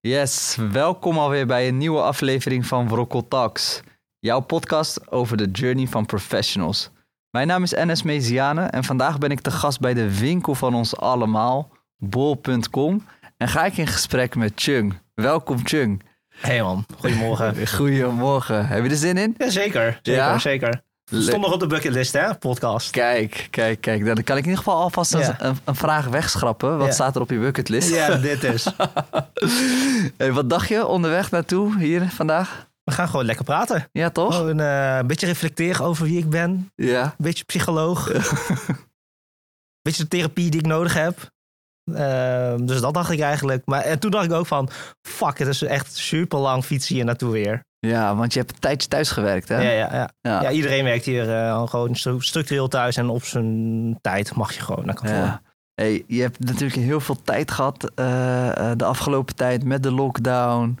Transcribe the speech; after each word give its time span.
Yes, 0.00 0.56
welkom 0.72 1.18
alweer 1.18 1.46
bij 1.46 1.68
een 1.68 1.78
nieuwe 1.78 2.00
aflevering 2.00 2.66
van 2.66 2.88
Wrokkel 2.88 3.28
Talks. 3.28 3.80
Jouw 4.18 4.40
podcast 4.40 5.10
over 5.10 5.36
de 5.36 5.50
journey 5.50 5.86
van 5.86 6.06
professionals. 6.06 6.90
Mijn 7.30 7.46
naam 7.46 7.62
is 7.62 7.72
Enes 7.72 8.02
Meziane 8.02 8.62
en 8.64 8.84
vandaag 8.84 9.18
ben 9.18 9.30
ik 9.30 9.40
te 9.40 9.50
gast 9.50 9.80
bij 9.80 9.94
de 9.94 10.18
winkel 10.18 10.54
van 10.54 10.74
ons 10.74 10.96
allemaal, 10.96 11.70
bol.com. 11.96 13.04
En 13.36 13.48
ga 13.48 13.64
ik 13.64 13.76
in 13.76 13.86
gesprek 13.86 14.36
met 14.36 14.52
Chung. 14.54 14.94
Welkom 15.14 15.58
Chung. 15.64 16.02
Hey 16.28 16.62
man, 16.62 16.84
goedemorgen. 16.98 17.66
Goedemorgen. 17.76 18.66
Heb 18.66 18.84
je 18.84 18.90
er 18.90 18.96
zin 18.96 19.16
in? 19.16 19.34
Ja, 19.38 19.50
zeker, 19.50 19.98
zeker, 20.02 20.22
Ja? 20.22 20.38
zeker. 20.38 20.82
Stond 21.20 21.42
nog 21.42 21.52
op 21.52 21.60
de 21.60 21.66
bucketlist, 21.66 22.12
hè, 22.12 22.34
podcast. 22.34 22.90
Kijk, 22.90 23.46
kijk, 23.50 23.80
kijk. 23.80 24.04
Dan 24.04 24.14
kan 24.24 24.36
ik 24.36 24.42
in 24.42 24.48
ieder 24.50 24.64
geval 24.64 24.80
alvast 24.80 25.14
een, 25.14 25.20
Ja. 25.20 25.36
een, 25.38 25.56
een 25.64 25.74
vraag 25.74 26.06
wegschrappen. 26.06 26.78
Wat 26.78 26.86
Ja. 26.86 26.92
staat 26.92 27.14
er 27.16 27.20
op 27.22 27.30
je 27.30 27.38
bucketlist? 27.38 27.88
Ja, 27.90 28.16
dit 28.16 28.44
is. 28.44 28.66
Hey, 30.16 30.32
wat 30.32 30.50
dacht 30.50 30.68
je 30.68 30.86
onderweg 30.86 31.30
naartoe 31.30 31.78
hier 31.78 32.10
vandaag? 32.10 32.66
We 32.84 32.92
gaan 32.92 33.08
gewoon 33.08 33.24
lekker 33.24 33.44
praten. 33.44 33.88
Ja, 33.92 34.10
toch? 34.10 34.34
Gewoon 34.36 34.60
eh, 34.60 34.96
een 34.96 35.06
beetje 35.06 35.26
reflecteren 35.26 35.84
over 35.84 36.04
wie 36.04 36.18
ik 36.18 36.30
ben. 36.30 36.70
Een 36.76 36.86
Ja. 36.86 37.14
beetje 37.18 37.44
psycholoog. 37.44 38.08
Een 38.12 39.90
beetje 39.92 40.02
de 40.02 40.08
therapie 40.08 40.50
die 40.50 40.60
ik 40.60 40.66
nodig 40.66 40.94
heb. 40.94 41.30
Ehm, 41.94 42.66
dus 42.66 42.80
dat 42.80 42.94
dacht 42.94 43.10
ik 43.10 43.20
eigenlijk. 43.20 43.62
Maar 43.66 43.80
en 43.82 43.98
toen 43.98 44.10
dacht 44.10 44.24
ik 44.24 44.32
ook 44.32 44.46
van, 44.46 44.68
fuck, 45.08 45.38
het 45.38 45.48
is 45.48 45.62
echt 45.62 45.96
super 45.96 46.38
lang 46.38 46.64
fietsen 46.64 46.94
hier 46.94 47.04
naartoe 47.04 47.32
weer. 47.32 47.64
Ja, 47.86 48.16
want 48.16 48.32
je 48.32 48.38
hebt 48.38 48.52
een 48.52 48.58
tijdje 48.58 48.88
thuis 48.88 49.10
gewerkt, 49.10 49.48
hè? 49.48 49.60
Ja, 49.60 49.70
ja, 49.70 49.94
ja. 49.94 50.10
Ja. 50.20 50.42
ja 50.42 50.50
iedereen 50.50 50.84
werkt 50.84 51.04
hier 51.04 51.36
eh, 51.36 51.68
gewoon 51.68 51.94
stru- 51.96 52.20
structureel 52.20 52.68
thuis 52.68 52.96
en 52.96 53.08
op 53.08 53.24
zijn 53.24 53.98
tijd 54.00 54.34
mag 54.34 54.52
je 54.54 54.60
gewoon 54.60 54.86
naar 54.86 54.94
kantoor. 54.94 55.16
Ja. 55.16 55.42
Hey, 55.74 56.04
je 56.06 56.20
hebt 56.20 56.38
natuurlijk 56.38 56.74
heel 56.80 57.00
veel 57.00 57.22
tijd 57.22 57.50
gehad 57.50 57.90
eh, 57.94 58.70
eh, 58.70 58.76
de 58.78 58.84
afgelopen 58.84 59.34
tijd 59.34 59.64
met 59.64 59.82
de 59.82 59.90
lockdown. 59.90 60.78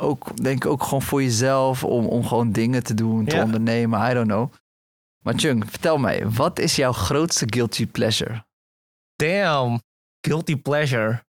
Ook, 0.00 0.42
denk 0.42 0.64
ik 0.64 0.70
ook 0.70 0.82
gewoon 0.82 1.02
voor 1.02 1.22
jezelf 1.22 1.84
om, 1.84 2.06
om 2.06 2.24
gewoon 2.26 2.52
dingen 2.52 2.82
te 2.82 2.94
doen, 2.94 3.24
te 3.24 3.36
ondernemen, 3.42 4.10
I 4.10 4.14
don't 4.14 4.26
know. 4.28 4.52
Maar 5.24 5.34
Chung, 5.36 5.70
vertel 5.70 5.98
mij, 5.98 6.28
wat 6.30 6.58
is 6.58 6.76
jouw 6.76 6.92
grootste 6.92 7.44
guilty 7.48 7.86
pleasure? 7.86 8.44
Damn, 9.16 9.80
guilty 10.20 10.56
pleasure. 10.56 11.22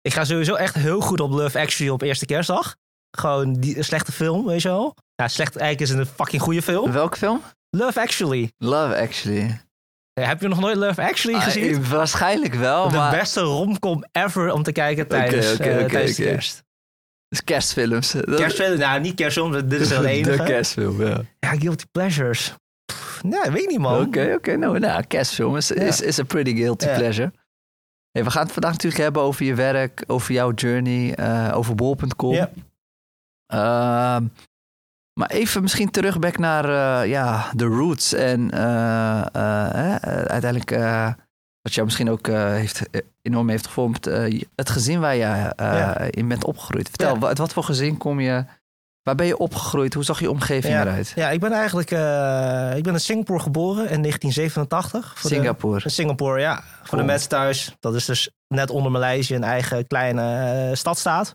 Ik 0.00 0.12
ga 0.12 0.24
sowieso 0.24 0.54
echt 0.54 0.74
heel 0.74 1.00
goed 1.00 1.20
op 1.20 1.30
Love 1.30 1.58
Actually 1.58 1.92
op 1.92 2.02
eerste 2.02 2.26
kerstdag. 2.26 2.76
Gewoon 3.10 3.52
die 3.54 3.76
een 3.76 3.84
slechte 3.84 4.12
film, 4.12 4.46
weet 4.46 4.62
je 4.62 4.68
wel. 4.68 4.94
Ja, 5.14 5.28
slecht 5.28 5.56
eigenlijk 5.56 5.90
is 5.90 5.98
het 5.98 6.08
een 6.08 6.14
fucking 6.14 6.42
goede 6.42 6.62
film. 6.62 6.92
Welke 6.92 7.16
film? 7.16 7.42
Love 7.70 8.00
Actually. 8.00 8.52
Love 8.58 8.96
Actually. 9.00 9.60
Ja, 10.12 10.26
heb 10.26 10.40
je 10.40 10.48
nog 10.48 10.60
nooit 10.60 10.76
Love 10.76 11.02
Actually 11.02 11.40
gezien? 11.40 11.76
Ah, 11.76 11.90
waarschijnlijk 11.90 12.54
wel, 12.54 12.88
de 12.88 12.96
maar 12.96 13.10
beste 13.10 13.40
romcom 13.40 14.04
ever 14.12 14.52
om 14.52 14.62
te 14.62 14.72
kijken 14.72 15.08
tijdens, 15.08 15.52
oké, 15.52 15.62
eh, 15.62 15.78
oké, 15.80 15.88
tijdens 15.88 16.16
de 16.16 16.22
oké. 16.22 16.32
kerst. 16.32 16.56
het 16.56 16.64
is 17.38 17.44
kerstfilms. 17.44 18.10
Dat- 18.12 18.34
Kerstfilm, 18.34 18.78
nou 18.78 19.00
niet 19.00 19.14
kerstfilm, 19.14 19.68
dit 19.68 19.80
is 19.80 19.88
wel 19.88 20.00
de 20.00 20.06
de 20.08 20.12
enige. 20.12 20.44
kerstfilm, 20.44 21.02
ja. 21.06 21.20
Ja, 21.40 21.48
guilty 21.48 21.84
pleasures. 21.92 22.54
Pff, 22.92 23.22
nee, 23.22 23.40
ik 23.44 23.50
weet 23.50 23.68
niet 23.68 23.78
man. 23.78 24.06
Oké, 24.06 24.32
oké. 24.36 24.56
Nou, 24.56 24.78
nou, 24.78 25.02
kerstfilm 25.02 25.56
is, 25.56 25.70
is, 25.70 26.00
is 26.00 26.18
a 26.18 26.24
pretty 26.24 26.54
guilty 26.56 26.86
pleasure. 26.86 27.32
Hey, 28.10 28.24
we 28.24 28.30
gaan 28.30 28.42
het 28.42 28.52
vandaag 28.52 28.72
natuurlijk 28.72 29.02
hebben 29.02 29.22
over 29.22 29.44
je 29.46 29.54
werk, 29.54 30.04
over 30.06 30.32
jouw 30.34 30.52
journey, 30.52 31.14
eh, 31.14 31.50
over 31.56 31.74
bol.com. 31.74 32.32
Ja. 32.34 32.50
Ehm, 33.52 34.24
maar 35.12 35.28
even 35.30 35.62
misschien 35.62 35.90
terug 35.90 36.18
back 36.18 36.38
naar 36.38 36.64
eh, 36.64 37.08
ja, 37.10 37.50
de 37.54 37.64
roots. 37.64 38.12
En 38.12 38.50
eh, 38.50 39.18
eh, 39.32 39.94
eh, 39.94 40.02
uiteindelijk, 40.02 40.70
wat 41.62 41.74
jou 41.74 41.84
misschien 41.86 42.10
ook 42.10 42.26
heeft, 42.26 42.82
enorm 43.22 43.48
heeft 43.48 43.66
gevormd, 43.66 44.04
het 44.54 44.70
gezin 44.70 45.00
waar 45.00 45.14
je 45.14 45.20
Ja. 45.56 45.98
in 46.10 46.28
bent 46.28 46.44
opgegroeid. 46.44 46.88
Vertel, 46.88 47.12
Ja. 47.14 47.18
wat, 47.18 47.38
wat 47.38 47.52
voor 47.52 47.64
gezin 47.64 47.96
kom 47.96 48.20
je, 48.20 48.44
waar 49.02 49.14
ben 49.14 49.26
je 49.26 49.38
opgegroeid? 49.38 49.94
Hoe 49.94 50.04
zag 50.04 50.20
je 50.20 50.30
omgeving 50.30 50.74
Ja. 50.74 50.80
eruit? 50.80 51.12
Ja, 51.14 51.30
ik 51.30 51.40
ben 51.40 51.52
eigenlijk 51.52 51.90
ik 52.76 52.82
ben 52.82 52.92
in 52.92 53.00
Singapore 53.00 53.40
geboren 53.40 53.88
in 53.90 54.00
1987. 54.02 55.12
Voor 55.18 55.30
de- 55.30 55.36
Singapore. 55.36 55.80
In 55.84 55.90
Singapore, 55.90 56.40
ja. 56.40 56.54
Voor 56.78 56.88
Cool. 56.88 57.00
de 57.00 57.06
mensen 57.06 57.28
thuis. 57.28 57.76
Dat 57.80 57.94
is 57.94 58.04
dus 58.04 58.30
net 58.48 58.70
onder 58.70 58.92
Maleisië 58.92 59.34
een 59.34 59.44
eigen 59.44 59.86
kleine 59.86 60.70
stadstaat. 60.74 61.34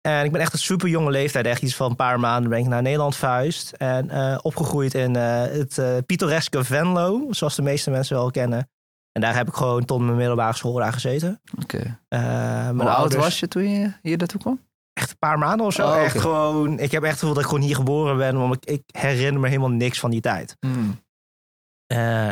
En 0.00 0.24
ik 0.24 0.32
ben 0.32 0.40
echt 0.40 0.52
een 0.52 0.58
super 0.58 0.88
jonge 0.88 1.10
leeftijd, 1.10 1.46
echt 1.46 1.62
iets 1.62 1.74
van 1.74 1.90
een 1.90 1.96
paar 1.96 2.20
maanden 2.20 2.50
ben 2.50 2.58
ik 2.58 2.66
naar 2.66 2.82
Nederland 2.82 3.16
verhuisd. 3.16 3.72
En 3.72 4.10
eh, 4.10 4.38
opgegroeid 4.42 4.94
in 4.94 5.16
eh, 5.16 5.40
het 5.40 5.78
eh, 5.78 5.96
pittoreske 6.06 6.64
Venlo, 6.64 7.26
zoals 7.30 7.54
de 7.54 7.62
meeste 7.62 7.90
mensen 7.90 8.16
wel 8.16 8.30
kennen. 8.30 8.70
En 9.12 9.20
daar 9.20 9.36
heb 9.36 9.48
ik 9.48 9.54
gewoon 9.54 9.84
tot 9.84 10.00
mijn 10.00 10.16
middelbare 10.16 10.56
school 10.56 10.74
daar 10.74 10.92
gezeten. 10.92 11.40
Oké. 11.62 11.98
Mijn 12.08 12.80
Hoe 12.80 12.90
oud 12.90 13.14
was 13.14 13.40
je 13.40 13.48
toen 13.48 13.68
je 13.68 13.92
hier 14.02 14.16
naartoe 14.16 14.40
kwam? 14.40 14.66
Echt 14.92 15.10
een 15.10 15.18
paar 15.18 15.38
maanden 15.38 15.66
of 15.66 15.72
zo. 15.72 15.86
Oh. 15.86 16.02
Echt 16.02 16.20
gewoon, 16.20 16.78
ik 16.78 16.90
heb 16.90 17.02
echt 17.02 17.10
het 17.10 17.18
gevoel 17.18 17.34
dat 17.34 17.42
ik 17.42 17.48
gewoon 17.48 17.64
hier 17.64 17.74
geboren 17.74 18.16
ben, 18.16 18.38
want 18.38 18.54
ik, 18.54 18.64
ik 18.64 18.82
herinner 19.00 19.40
me 19.40 19.48
helemaal 19.48 19.70
niks 19.70 20.00
van 20.00 20.10
die 20.10 20.20
tijd. 20.20 20.56
Hmm. 20.60 21.00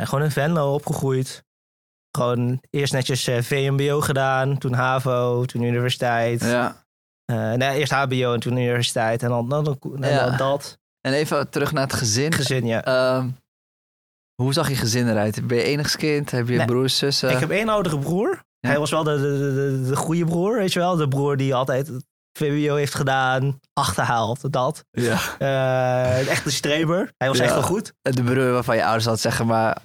Gewoon 0.05 0.23
in 0.23 0.31
Venlo 0.31 0.75
opgegroeid. 0.75 1.45
Gewoon 2.11 2.61
eerst 2.71 2.93
netjes 2.93 3.25
VMBO 3.25 4.01
gedaan, 4.01 4.59
toen 4.59 4.73
HAVO, 4.73 5.45
toen 5.45 5.63
universiteit. 5.63 6.41
Ja. 6.41 6.86
Eh, 7.27 7.53
nee, 7.53 7.79
eerst 7.79 7.93
HBO 7.93 8.33
en 8.33 8.41
toen 8.41 8.57
universiteit 8.57 9.23
en 9.23 9.29
dan, 9.29 9.49
dan, 9.49 9.65
dan, 9.65 9.79
en 10.01 10.11
Ja. 10.11 10.27
dan 10.29 10.37
dat. 10.37 10.79
En 11.01 11.13
even 11.13 11.51
terug 11.51 11.73
naar 11.73 11.83
het 11.83 11.93
gezin. 11.93 12.33
Gezin, 12.33 12.67
ja. 12.67 12.85
Ehm, 12.85 13.29
hoe 14.43 14.53
zag 14.53 14.69
je 14.69 14.75
gezin 14.77 15.09
eruit? 15.09 15.47
Ben 15.47 15.57
je 15.57 15.63
enigskind? 15.63 16.31
Heb 16.31 16.49
je 16.49 16.57
Nee. 16.57 16.67
broers, 16.67 16.99
zussen? 16.99 17.31
ik 17.31 17.39
heb 17.39 17.51
één 17.51 17.69
oudere 17.69 17.99
broer. 17.99 18.45
Ja. 18.61 18.69
Hij 18.69 18.79
was 18.79 18.91
wel 18.91 19.03
de, 19.05 19.17
de, 19.21 19.39
de, 19.83 19.89
de 19.89 19.97
goede 19.97 20.25
broer, 20.25 20.57
weet 20.59 20.73
je 20.73 20.79
wel. 20.79 20.97
De 20.97 21.09
broer 21.09 21.37
die 21.37 21.55
altijd 21.55 21.87
het 21.87 22.05
VWO 22.39 22.75
heeft 22.75 22.95
gedaan, 22.95 23.61
achterhaald, 23.73 24.53
dat. 24.53 24.85
Ja. 24.91 25.19
Eh 25.39 26.29
echt 26.29 26.45
een 26.45 26.53
streber. 26.53 27.13
Hij 27.17 27.29
was 27.29 27.37
Ja. 27.39 27.45
echt 27.45 27.53
wel 27.53 27.63
goed. 27.63 27.93
De 28.03 28.23
broer 28.23 28.53
waarvan 28.53 28.77
je 28.77 28.85
ouders 28.85 29.05
had 29.05 29.21
zeggen, 29.21 29.47
maar 29.47 29.77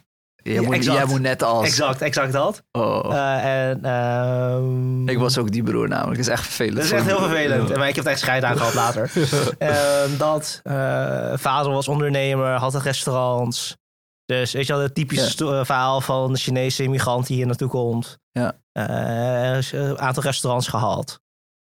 jij, 0.44 0.54
Ja, 0.54 0.62
moet, 0.62 0.84
jij 0.84 1.06
moet 1.06 1.22
net 1.22 1.44
als... 1.44 1.66
Exact, 1.66 2.02
exact 2.02 2.34
dat. 2.34 2.64
Oh. 2.72 3.14
Eh, 3.14 3.70
en, 3.70 3.84
ehm, 3.86 5.10
ik 5.10 5.18
was 5.18 5.38
ook 5.38 5.52
die 5.52 5.64
broer 5.64 5.88
namelijk. 5.88 6.16
Dat 6.18 6.26
is 6.26 6.32
echt 6.32 6.44
vervelend. 6.44 6.76
Dat 6.76 6.86
is 6.86 6.92
echt 6.92 7.06
heel 7.06 7.20
vervelend. 7.20 7.70
Ja. 7.70 7.78
Maar 7.78 7.88
ik 7.88 7.96
heb 7.96 8.04
het 8.04 8.14
echt 8.14 8.22
scheid 8.22 8.44
aan 8.44 8.58
gehad 8.58 8.74
later. 8.74 9.12
Ehm, 9.58 10.18
dat. 10.18 10.60
eh, 10.64 11.34
vader 11.38 11.72
was 11.72 11.88
ondernemer, 11.88 12.54
had 12.56 12.74
een 12.74 12.82
restaurants. 12.82 13.78
Dus 14.26 14.52
weet 14.52 14.68
je 14.68 14.74
wel, 14.74 14.82
het 14.82 14.96
typische 14.96 15.46
Ja. 15.46 15.60
eh, 15.60 15.66
verhaal 15.66 16.02
van 16.02 16.34
de 16.34 16.40
Chinese 16.40 16.84
immigrant 16.84 17.28
die 17.28 17.36
hier 17.36 17.46
naartoe 17.46 17.70
komt. 17.70 18.18
Ja. 18.32 18.54
Eh, 18.72 19.58
is 19.58 19.72
een 19.72 20.00
aantal 20.00 20.24
restaurants 20.24 20.68
gehad. 20.68 21.20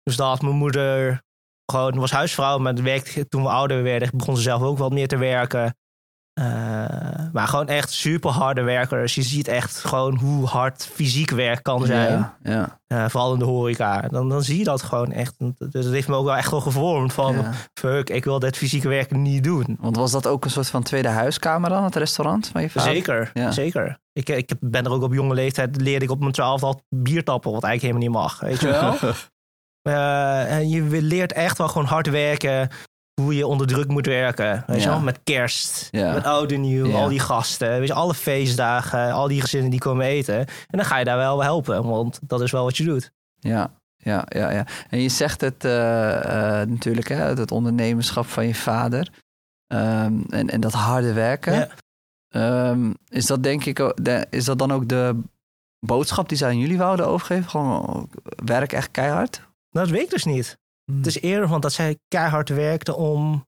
Dus 0.03 0.15
dat 0.15 0.41
mijn 0.41 0.55
moeder 0.55 1.21
gewoon 1.71 1.99
was 1.99 2.11
huisvrouw, 2.11 2.57
maar 2.57 2.73
werkte, 2.73 3.27
toen 3.27 3.43
we 3.43 3.49
ouder 3.49 3.83
werden, 3.83 4.09
begon 4.13 4.35
ze 4.35 4.41
zelf 4.41 4.61
ook 4.61 4.77
wat 4.77 4.91
meer 4.91 5.07
te 5.07 5.17
werken. 5.17 5.77
Eh, 6.33 6.45
maar 7.33 7.47
gewoon 7.47 7.67
echt 7.67 7.91
super 7.91 8.31
harde 8.31 8.61
werkers. 8.61 9.15
Je 9.15 9.21
ziet 9.21 9.47
echt 9.47 9.77
gewoon 9.77 10.17
hoe 10.17 10.45
hard 10.45 10.85
fysiek 10.93 11.29
werk 11.29 11.63
kan 11.63 11.85
zijn. 11.85 12.11
Ja, 12.11 12.37
ja, 12.43 12.79
Eh, 12.87 13.09
vooral 13.09 13.33
in 13.33 13.39
de 13.39 13.45
horeca. 13.45 14.01
Dan, 14.01 14.29
dan 14.29 14.43
zie 14.43 14.57
je 14.57 14.63
dat 14.63 14.81
gewoon 14.81 15.11
echt. 15.11 15.33
Dus 15.37 15.83
dat 15.85 15.93
heeft 15.93 16.07
me 16.07 16.15
ook 16.15 16.25
wel 16.25 16.35
echt 16.35 16.51
wel 16.51 16.61
gevormd 16.61 17.13
van... 17.13 17.33
ja. 17.35 17.51
fuck, 17.73 18.09
ik 18.09 18.23
wil 18.23 18.39
dit 18.39 18.57
fysieke 18.57 18.87
werk 18.87 19.11
niet 19.11 19.43
doen. 19.43 19.77
Want 19.79 19.95
was 19.95 20.11
dat 20.11 20.27
ook 20.27 20.45
een 20.45 20.51
soort 20.51 20.69
van 20.69 20.83
tweede 20.83 21.07
huiskamer 21.07 21.69
dan, 21.69 21.83
het 21.83 21.95
restaurant 21.95 22.47
van 22.47 22.61
je 22.61 22.69
vader? 22.69 22.93
Zeker, 22.93 23.31
zeker. 23.49 23.97
Ik, 24.13 24.29
ik 24.29 24.51
ben 24.59 24.85
er 24.85 24.91
ook 24.91 25.01
op 25.03 25.13
jonge 25.13 25.33
leeftijd... 25.33 25.81
leerde 25.81 26.05
ik 26.05 26.11
op 26.11 26.19
mijn 26.19 26.31
twaalfde 26.31 26.65
al 26.65 26.81
bier 26.89 27.23
tappen... 27.23 27.51
wat 27.51 27.63
eigenlijk 27.63 27.95
helemaal 27.95 28.21
niet 28.21 28.31
mag, 28.31 28.39
weet 28.39 28.59
je 28.59 28.67
wel. 28.67 28.95
Eh, 29.83 30.55
en 30.57 30.69
je 30.69 31.01
leert 31.01 31.33
echt 31.33 31.57
wel 31.57 31.67
gewoon 31.67 31.87
hard 31.87 32.09
werken... 32.09 32.69
hoe 33.21 33.35
je 33.35 33.47
onder 33.47 33.67
druk 33.67 33.87
moet 33.87 34.05
werken. 34.05 34.63
Weet 34.67 34.83
je 34.83 34.89
wel? 34.89 34.99
Met 34.99 35.19
kerst, 35.23 35.87
met 36.13 36.23
oud 36.23 36.51
en 36.51 36.61
nieuw, 36.61 36.85
al 36.95 37.07
die 37.09 37.19
gasten. 37.19 37.79
Weet 37.79 37.87
je, 37.87 37.93
alle 37.93 38.13
feestdagen, 38.13 39.11
al 39.11 39.27
die 39.27 39.41
gezinnen 39.41 39.69
die 39.69 39.79
komen 39.79 40.05
eten. 40.05 40.37
En 40.39 40.47
dan 40.77 40.85
ga 40.85 40.97
je 40.97 41.05
daar 41.05 41.17
wel 41.17 41.43
helpen, 41.43 41.83
want 41.83 42.19
dat 42.21 42.41
is 42.41 42.51
wel 42.51 42.63
wat 42.63 42.77
je 42.77 42.83
doet. 42.83 43.11
Ja, 43.39 43.71
ja, 43.97 44.25
ja, 44.27 44.51
ja. 44.51 44.65
En 44.89 44.99
je 44.99 45.09
zegt 45.09 45.41
het 45.41 45.65
eh, 45.65 46.61
eh, 46.61 46.67
natuurlijk, 46.69 47.07
hè, 47.07 47.15
het 47.15 47.51
ondernemerschap 47.51 48.25
van 48.27 48.47
je 48.47 48.55
vader. 48.55 49.09
Ehm, 49.67 50.13
en, 50.29 50.49
en 50.49 50.61
dat 50.61 50.73
harde 50.73 51.13
werken. 51.13 51.53
Ja. 51.53 51.67
Ehm, 52.29 52.91
is 53.07 53.25
dat 53.25 53.43
denk 53.43 53.65
ik, 53.65 53.75
de- 53.95 54.27
is 54.29 54.45
dat 54.45 54.59
dan 54.59 54.71
ook 54.71 54.89
de 54.89 55.19
boodschap 55.79 56.29
die 56.29 56.37
ze 56.37 56.45
aan 56.45 56.59
jullie 56.59 56.77
wouden 56.77 57.07
overgeven? 57.07 57.49
Gewoon 57.49 58.09
werk 58.45 58.73
echt 58.73 58.91
keihard? 58.91 59.37
Nou, 59.71 59.85
dat 59.85 59.89
weet 59.95 60.03
ik 60.03 60.09
dus 60.09 60.25
niet. 60.25 60.57
Het 60.91 61.05
is 61.05 61.21
eerder 61.21 61.47
van 61.47 61.61
dat 61.61 61.73
zij 61.73 61.99
keihard 62.07 62.49
werkten 62.49 62.97
om 62.97 63.47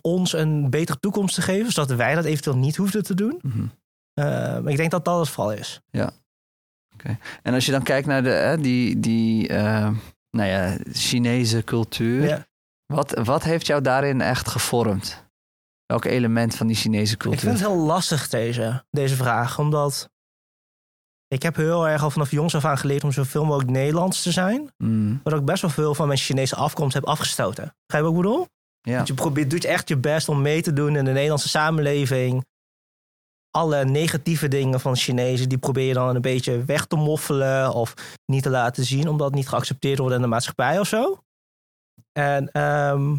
ons 0.00 0.32
een 0.32 0.70
betere 0.70 0.98
toekomst 0.98 1.34
te 1.34 1.42
geven, 1.42 1.72
zodat 1.72 1.96
wij 1.96 2.14
dat 2.14 2.24
eventueel 2.24 2.56
niet 2.56 2.76
hoefden 2.76 3.02
te 3.02 3.14
doen. 3.14 3.38
Mhm. 3.42 3.66
Eh, 4.12 4.24
maar 4.60 4.68
ik 4.68 4.76
denk 4.76 4.90
dat 4.90 5.04
dat 5.04 5.18
het 5.18 5.28
vooral 5.28 5.52
is. 5.52 5.80
En 7.42 7.54
als 7.54 7.66
je 7.66 7.72
dan 7.72 7.82
kijkt 7.82 8.06
naar 8.06 8.22
de, 8.22 8.28
hè, 8.28 8.58
die, 8.58 9.00
die 9.00 9.48
eh, 9.48 9.90
nou 10.30 10.48
ja, 10.48 10.76
Chinese 10.92 11.64
cultuur. 11.64 12.24
Ja. 12.24 12.46
Wat, 12.86 13.10
wat 13.24 13.42
heeft 13.42 13.66
jou 13.66 13.82
daarin 13.82 14.20
echt 14.20 14.48
gevormd? 14.48 15.24
Welk 15.86 16.04
element 16.04 16.54
van 16.54 16.66
die 16.66 16.76
Chinese 16.76 17.12
Ik 17.12 17.18
cultuur? 17.18 17.40
vind 17.40 17.58
het 17.58 17.68
heel 17.68 17.76
lastig, 17.76 18.28
deze, 18.28 18.84
deze 18.90 19.16
vraag. 19.16 19.58
Omdat 19.58 20.10
ik 21.28 21.42
heb 21.42 21.56
heel 21.56 21.88
erg 21.88 22.02
al 22.02 22.10
vanaf 22.10 22.30
jongs 22.30 22.54
af 22.54 22.64
aan 22.64 22.78
geleerd 22.78 23.04
om 23.04 23.12
zoveel 23.12 23.44
mogelijk 23.44 23.70
Nederlands 23.70 24.22
te 24.22 24.30
zijn. 24.32 24.70
Mm, 24.76 25.20
ook 25.24 25.44
best 25.44 25.62
wel 25.62 25.70
veel 25.70 25.94
van 25.94 26.06
mijn 26.06 26.18
Chinese 26.18 26.56
afkomst 26.56 26.94
heb 26.94 27.04
afgestoten. 27.04 27.74
Begrijp 27.86 28.04
je 28.06 28.10
wat 28.12 28.20
ik 28.20 28.28
bedoel? 28.28 28.46
ja. 28.80 28.94
Want 28.96 29.08
je 29.08 29.14
probeert, 29.14 29.50
doet 29.50 29.64
echt 29.64 29.88
je 29.88 29.96
best 29.96 30.28
om 30.28 30.42
mee 30.42 30.62
te 30.62 30.72
doen 30.72 30.96
in 30.96 31.04
de 31.04 31.10
Nederlandse 31.12 31.48
samenleving. 31.48 32.44
Alle 33.50 33.84
negatieve 33.84 34.48
dingen 34.48 34.80
van 34.80 34.96
Chinezen, 34.96 35.48
die 35.48 35.58
probeer 35.58 35.86
je 35.86 35.94
dan 35.94 36.14
een 36.14 36.20
beetje 36.20 36.64
weg 36.64 36.86
te 36.86 36.96
moffelen 36.96 37.72
of 37.72 37.94
niet 38.26 38.42
te 38.42 38.50
laten 38.50 38.84
zien, 38.84 39.08
omdat 39.08 39.26
het 39.26 39.36
niet 39.36 39.48
geaccepteerd 39.48 39.98
wordt 39.98 40.14
in 40.14 40.20
de 40.20 40.26
maatschappij 40.26 40.78
of 40.80 40.86
zo. 40.88 41.20
En 42.12 42.50
ehm, 42.52 43.16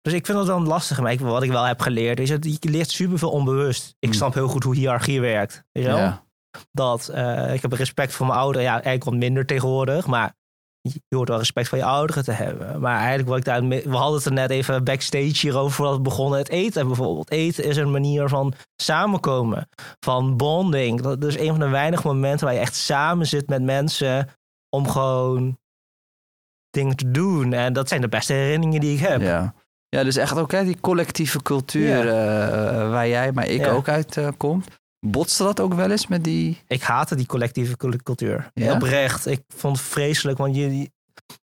dus 0.00 0.12
ik 0.12 0.26
vind 0.26 0.38
dat 0.38 0.46
dan 0.46 0.66
lastig. 0.66 1.00
Maar 1.00 1.12
ik, 1.12 1.20
wat 1.20 1.42
ik 1.42 1.50
wel 1.50 1.64
heb 1.64 1.80
geleerd 1.80 2.20
is 2.20 2.28
dat 2.28 2.44
je 2.44 2.70
leert 2.70 2.90
superveel 2.90 3.30
onbewust. 3.30 3.88
Ik 3.98 4.08
Hmm. 4.08 4.12
snap 4.18 4.34
heel 4.34 4.48
goed 4.48 4.62
hoe 4.62 4.74
hiërarchie 4.74 5.20
werkt. 5.20 5.64
Weet 5.72 5.84
je 5.84 5.90
wel? 5.90 5.98
ja. 5.98 6.26
Dat 6.72 7.08
eh, 7.08 7.54
ik 7.54 7.62
heb 7.62 7.72
respect 7.72 8.12
voor 8.12 8.26
mijn 8.26 8.38
ouderen. 8.38 8.62
Ja, 8.66 8.72
eigenlijk 8.72 9.04
wat 9.04 9.14
minder 9.14 9.46
tegenwoordig, 9.46 10.06
maar 10.06 10.36
je 10.80 11.00
hoort 11.16 11.28
wel 11.28 11.38
respect 11.38 11.68
van 11.68 11.78
je 11.78 11.84
ouderen 11.84 12.24
te 12.24 12.32
hebben. 12.32 12.80
Maar 12.80 12.96
eigenlijk 12.98 13.28
wat 13.28 13.38
ik 13.38 13.44
daar, 13.44 13.68
we 13.68 13.96
hadden 13.96 14.14
het 14.16 14.24
er 14.24 14.32
net 14.32 14.50
even 14.50 14.84
backstage 14.84 15.38
hierover 15.40 15.72
voordat 15.72 15.96
we 15.96 16.02
begonnen. 16.02 16.38
Het 16.38 16.48
eten 16.48 16.86
bijvoorbeeld. 16.86 17.30
Eten 17.30 17.64
is 17.64 17.76
een 17.76 17.90
manier 17.90 18.28
van 18.28 18.52
samenkomen, 18.76 19.68
van 20.00 20.36
bonding. 20.36 21.00
Dat 21.02 21.24
is 21.24 21.38
een 21.38 21.48
van 21.48 21.58
de 21.58 21.68
weinige 21.68 22.06
momenten 22.06 22.46
waar 22.46 22.54
je 22.54 22.60
echt 22.60 22.74
samen 22.74 23.26
zit 23.26 23.48
met 23.48 23.62
mensen 23.62 24.28
om 24.76 24.88
gewoon 24.88 25.58
dingen 26.70 26.96
te 26.96 27.10
doen. 27.10 27.52
En 27.52 27.72
dat 27.72 27.88
zijn 27.88 28.00
de 28.00 28.08
beste 28.08 28.32
herinneringen 28.32 28.80
die 28.80 28.94
ik 28.94 29.00
heb. 29.06 29.20
Ja. 29.20 29.54
ja, 29.88 30.04
dus 30.04 30.16
echt 30.16 30.38
ook 30.38 30.52
hè, 30.52 30.64
die 30.64 30.80
collectieve 30.80 31.42
cultuur 31.42 32.06
Ja. 32.06 32.48
eh, 32.48 32.90
waar 32.90 33.08
jij, 33.08 33.32
maar 33.32 33.46
ik 33.46 33.60
Ja. 33.60 33.70
ook 33.70 33.88
uit 33.88 34.16
eh, 34.16 34.28
komt. 34.36 34.66
Botste 35.06 35.42
dat 35.42 35.60
ook 35.60 35.74
wel 35.74 35.90
eens 35.90 36.06
met 36.06 36.24
die... 36.24 36.62
Ik 36.66 36.82
haatte 36.82 37.14
die 37.14 37.26
collectieve 37.26 37.76
cul- 37.76 37.96
cultuur. 38.02 38.50
Ja? 38.54 38.72
Oprecht. 38.74 39.26
Ik 39.26 39.42
vond 39.48 39.76
het 39.76 39.86
vreselijk, 39.86 40.38
want 40.38 40.56
je, 40.56 40.90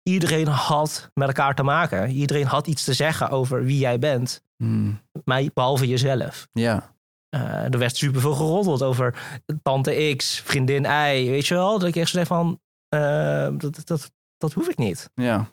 iedereen 0.04 0.48
had 0.48 1.10
met 1.14 1.28
elkaar 1.28 1.56
te 1.56 1.64
maken. 1.64 2.10
Iedereen 2.10 2.46
had 2.46 2.68
iets 2.68 2.84
te 2.84 2.94
zeggen 2.94 3.30
over 3.30 3.64
wie 3.64 3.78
jij 3.80 4.00
bent, 4.00 4.42
Mm, 4.64 5.02
maar 5.26 5.44
behalve 5.54 5.88
jezelf. 5.88 6.48
ja, 6.52 6.94
Eh, 7.30 7.64
er 7.74 7.78
werd 7.78 7.98
superveel 7.98 8.34
geroddeld 8.34 8.84
over 8.84 9.16
tante 9.64 10.14
X, 10.18 10.40
vriendin 10.40 10.84
Y, 10.84 11.30
weet 11.30 11.48
je 11.48 11.54
wel? 11.54 11.80
Dat 11.80 11.88
ik 11.88 11.96
echt 11.96 12.08
zo 12.10 12.14
zei 12.14 12.26
van, 12.26 12.60
eh, 12.90 13.50
dat, 13.58 13.82
dat, 13.88 14.12
dat 14.38 14.54
hoef 14.54 14.68
ik 14.70 14.78
niet. 14.78 15.10
ja, 15.14 15.48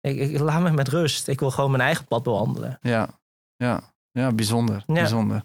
Ik, 0.00 0.16
ik, 0.18 0.38
laat 0.38 0.62
me 0.62 0.70
met 0.70 0.88
rust. 0.88 1.28
Ik 1.28 1.40
wil 1.40 1.50
gewoon 1.50 1.70
mijn 1.70 1.82
eigen 1.82 2.04
pad 2.04 2.22
bewandelen. 2.22 2.78
ja, 2.80 3.08
ja, 3.56 3.80
ja, 4.10 4.32
bijzonder, 4.32 4.82
Ja. 4.86 4.94
bijzonder. 4.94 5.42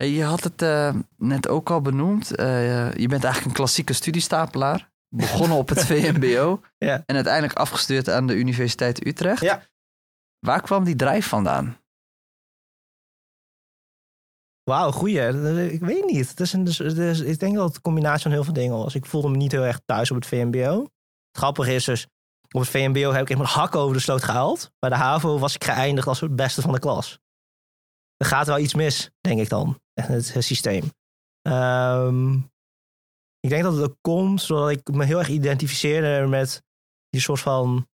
Hey, 0.00 0.10
je 0.10 0.24
had 0.24 0.44
het 0.44 0.62
eh, 0.62 0.94
net 1.16 1.48
ook 1.48 1.70
al 1.70 1.80
benoemd. 1.80 2.34
Eh, 2.34 2.92
je 2.94 3.08
bent 3.08 3.24
eigenlijk 3.24 3.44
een 3.44 3.52
klassieke 3.62 3.92
studiestapelaar. 3.92 4.90
Begonnen 5.08 5.56
op 5.56 5.68
het 5.68 5.84
VMBO 5.90 6.60
Ja. 6.78 7.02
en 7.06 7.14
uiteindelijk 7.14 7.58
afgestudeerd 7.58 8.08
aan 8.10 8.26
de 8.26 8.34
Universiteit 8.34 9.06
Utrecht. 9.06 9.42
Ja. 9.42 9.62
Waar 10.38 10.62
kwam 10.62 10.84
die 10.84 10.96
drijf 10.96 11.26
vandaan? 11.26 11.78
Wauw, 14.62 14.90
goeie. 14.90 15.70
Ik 15.72 15.80
weet 15.80 16.04
niet. 16.04 16.28
Het 16.28 16.40
is 16.40 16.52
een, 16.52 16.64
dus, 16.64 16.78
het 16.78 16.98
is- 16.98 17.20
ik 17.20 17.38
denk 17.38 17.54
dat 17.54 17.66
het 17.66 17.76
een 17.76 17.82
combinatie 17.82 18.22
van 18.22 18.30
heel 18.32 18.44
veel 18.44 18.52
dingen 18.52 18.76
was. 18.76 18.94
Ik 18.94 19.06
voelde 19.06 19.28
me 19.28 19.36
niet 19.36 19.52
heel 19.52 19.64
erg 19.64 19.80
thuis 19.84 20.10
op 20.10 20.16
het 20.16 20.26
VMBO. 20.26 20.80
Het 20.82 21.38
grappige 21.38 21.74
is 21.74 21.84
dus, 21.84 22.06
op 22.50 22.60
het 22.60 22.70
VMBO 22.70 23.12
heb 23.12 23.22
ik 23.22 23.28
echt 23.30 23.38
mijn 23.38 23.50
hak 23.50 23.74
over 23.74 23.94
de 23.94 24.00
sloot 24.02 24.22
gehaald. 24.24 24.70
Bij 24.78 24.90
de 24.90 24.96
HAVO 24.96 25.38
was 25.38 25.54
ik 25.54 25.64
geëindigd 25.64 26.06
als 26.08 26.20
het 26.20 26.36
beste 26.36 26.60
van 26.60 26.72
de 26.72 26.78
klas. 26.78 27.18
Er 28.20 28.26
gaat 28.26 28.46
wel 28.46 28.58
iets 28.58 28.74
mis, 28.74 29.10
denk 29.20 29.40
ik 29.40 29.48
dan, 29.48 29.80
het, 29.94 30.32
het 30.34 30.44
systeem. 30.44 30.92
Ehm, 31.42 32.34
ik 33.40 33.48
denk 33.50 33.62
dat 33.62 33.72
het 33.72 33.82
ook 33.82 33.96
komt 34.00 34.46
doordat 34.46 34.70
ik 34.70 34.88
me 34.92 35.04
heel 35.04 35.18
erg 35.18 35.28
identificeerde 35.28 36.26
met 36.26 36.62
die 37.08 37.20
soort 37.20 37.40
van 37.40 37.88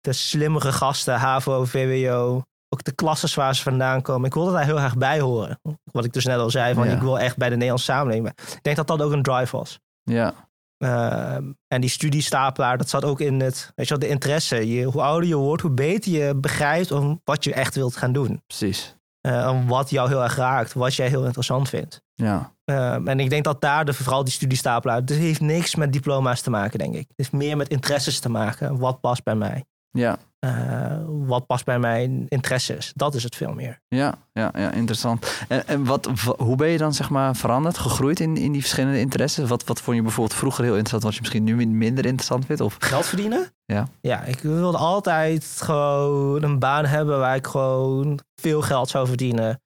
de 0.00 0.12
slimmere 0.12 0.72
gasten, 0.72 1.14
HAVO, 1.14 1.64
VWO, 1.64 2.42
ook 2.68 2.84
de 2.84 2.94
klasses 2.94 3.34
waar 3.34 3.54
ze 3.54 3.62
vandaan 3.62 4.02
komen. 4.02 4.26
Ik 4.26 4.34
wilde 4.34 4.52
daar 4.52 4.64
heel 4.64 4.80
erg 4.80 4.96
bij 4.96 5.20
horen. 5.20 5.60
Wat 5.92 6.04
ik 6.04 6.12
dus 6.12 6.24
net 6.24 6.38
al 6.38 6.50
zei, 6.50 6.74
van 6.74 6.88
Ja. 6.88 6.94
ik 6.94 7.00
wil 7.00 7.18
echt 7.18 7.36
bij 7.36 7.48
de 7.48 7.54
Nederlandse 7.54 7.92
samenleving. 7.92 8.28
Ik 8.28 8.62
denk 8.62 8.76
dat 8.76 8.86
dat 8.86 9.02
ook 9.02 9.12
een 9.12 9.22
drive 9.22 9.56
was. 9.56 9.78
Ja, 10.02 10.48
Ehm, 10.84 11.52
en 11.68 11.80
die 11.80 11.90
studiestapelaar, 11.90 12.78
dat 12.78 12.88
zat 12.88 13.04
ook 13.04 13.20
in 13.20 13.40
het, 13.40 13.72
weet 13.74 13.88
je 13.88 13.94
wel, 13.94 14.08
de 14.08 14.12
interesse. 14.14 14.68
Je, 14.68 14.84
hoe 14.84 15.02
ouder 15.02 15.28
je 15.28 15.36
wordt, 15.36 15.62
hoe 15.62 15.70
beter 15.70 16.12
je 16.12 16.34
begrijpt 16.34 16.92
om 16.92 17.20
wat 17.24 17.44
je 17.44 17.54
echt 17.54 17.74
wilt 17.74 17.96
gaan 17.96 18.12
doen. 18.12 18.42
precies. 18.46 18.96
En 19.20 19.66
wat 19.66 19.90
jou 19.90 20.08
heel 20.08 20.22
erg 20.22 20.36
raakt, 20.36 20.72
wat 20.72 20.94
jij 20.94 21.08
heel 21.08 21.24
interessant 21.24 21.68
vindt. 21.68 22.02
Ja, 22.14 22.52
Ehm, 22.70 23.08
en 23.08 23.20
ik 23.20 23.30
denk 23.30 23.44
dat 23.44 23.60
daar 23.60 23.84
de, 23.84 23.92
vooral 23.92 24.24
die 24.24 24.32
studiestapelaar, 24.32 24.96
het 24.96 25.10
heeft 25.10 25.40
niks 25.40 25.74
met 25.74 25.92
diploma's 25.92 26.40
te 26.40 26.50
maken, 26.50 26.78
denk 26.78 26.94
ik. 26.94 27.00
Het 27.08 27.16
heeft 27.16 27.32
meer 27.32 27.56
met 27.56 27.68
interesses 27.68 28.18
te 28.18 28.28
maken. 28.28 28.78
Wat 28.78 29.00
past 29.00 29.22
bij 29.24 29.34
mij? 29.34 29.64
ja, 29.90 30.18
Eh, 30.40 30.96
wat 31.06 31.46
past 31.46 31.64
bij 31.64 31.78
mijn 31.78 32.26
interesses? 32.28 32.92
Dat 32.94 33.14
is 33.14 33.22
het 33.22 33.36
veel 33.36 33.52
meer. 33.52 33.80
ja, 33.88 34.14
ja, 34.32 34.50
ja 34.54 34.70
interessant. 34.72 35.44
En, 35.48 35.66
en 35.68 35.84
wat, 35.84 36.08
wa- 36.24 36.44
hoe 36.44 36.56
ben 36.56 36.68
je 36.68 36.78
dan 36.78 36.94
zeg 36.94 37.10
maar 37.10 37.36
veranderd, 37.36 37.78
gegroeid 37.78 38.20
in, 38.20 38.36
in 38.36 38.52
die 38.52 38.60
verschillende 38.60 38.98
interesses? 38.98 39.48
Wat, 39.48 39.64
wat 39.64 39.80
vond 39.80 39.96
je 39.96 40.02
bijvoorbeeld 40.02 40.38
vroeger 40.38 40.64
heel 40.64 40.76
interessant, 40.76 41.02
wat 41.02 41.14
je 41.14 41.20
misschien 41.20 41.44
nu 41.44 41.56
min- 41.56 41.78
minder 41.78 42.04
interessant 42.06 42.46
vindt? 42.46 42.60
Of, 42.62 42.76
Geld 42.78 43.06
verdienen? 43.06 43.52
Ja. 43.64 43.88
Ja, 44.00 44.22
ik 44.24 44.38
wilde 44.40 44.78
altijd 44.78 45.44
gewoon 45.60 46.42
een 46.42 46.58
baan 46.58 46.84
hebben 46.86 47.18
waar 47.18 47.36
ik 47.36 47.46
gewoon 47.46 48.20
veel 48.40 48.62
geld 48.62 48.88
zou 48.88 49.06
verdienen. 49.06 49.60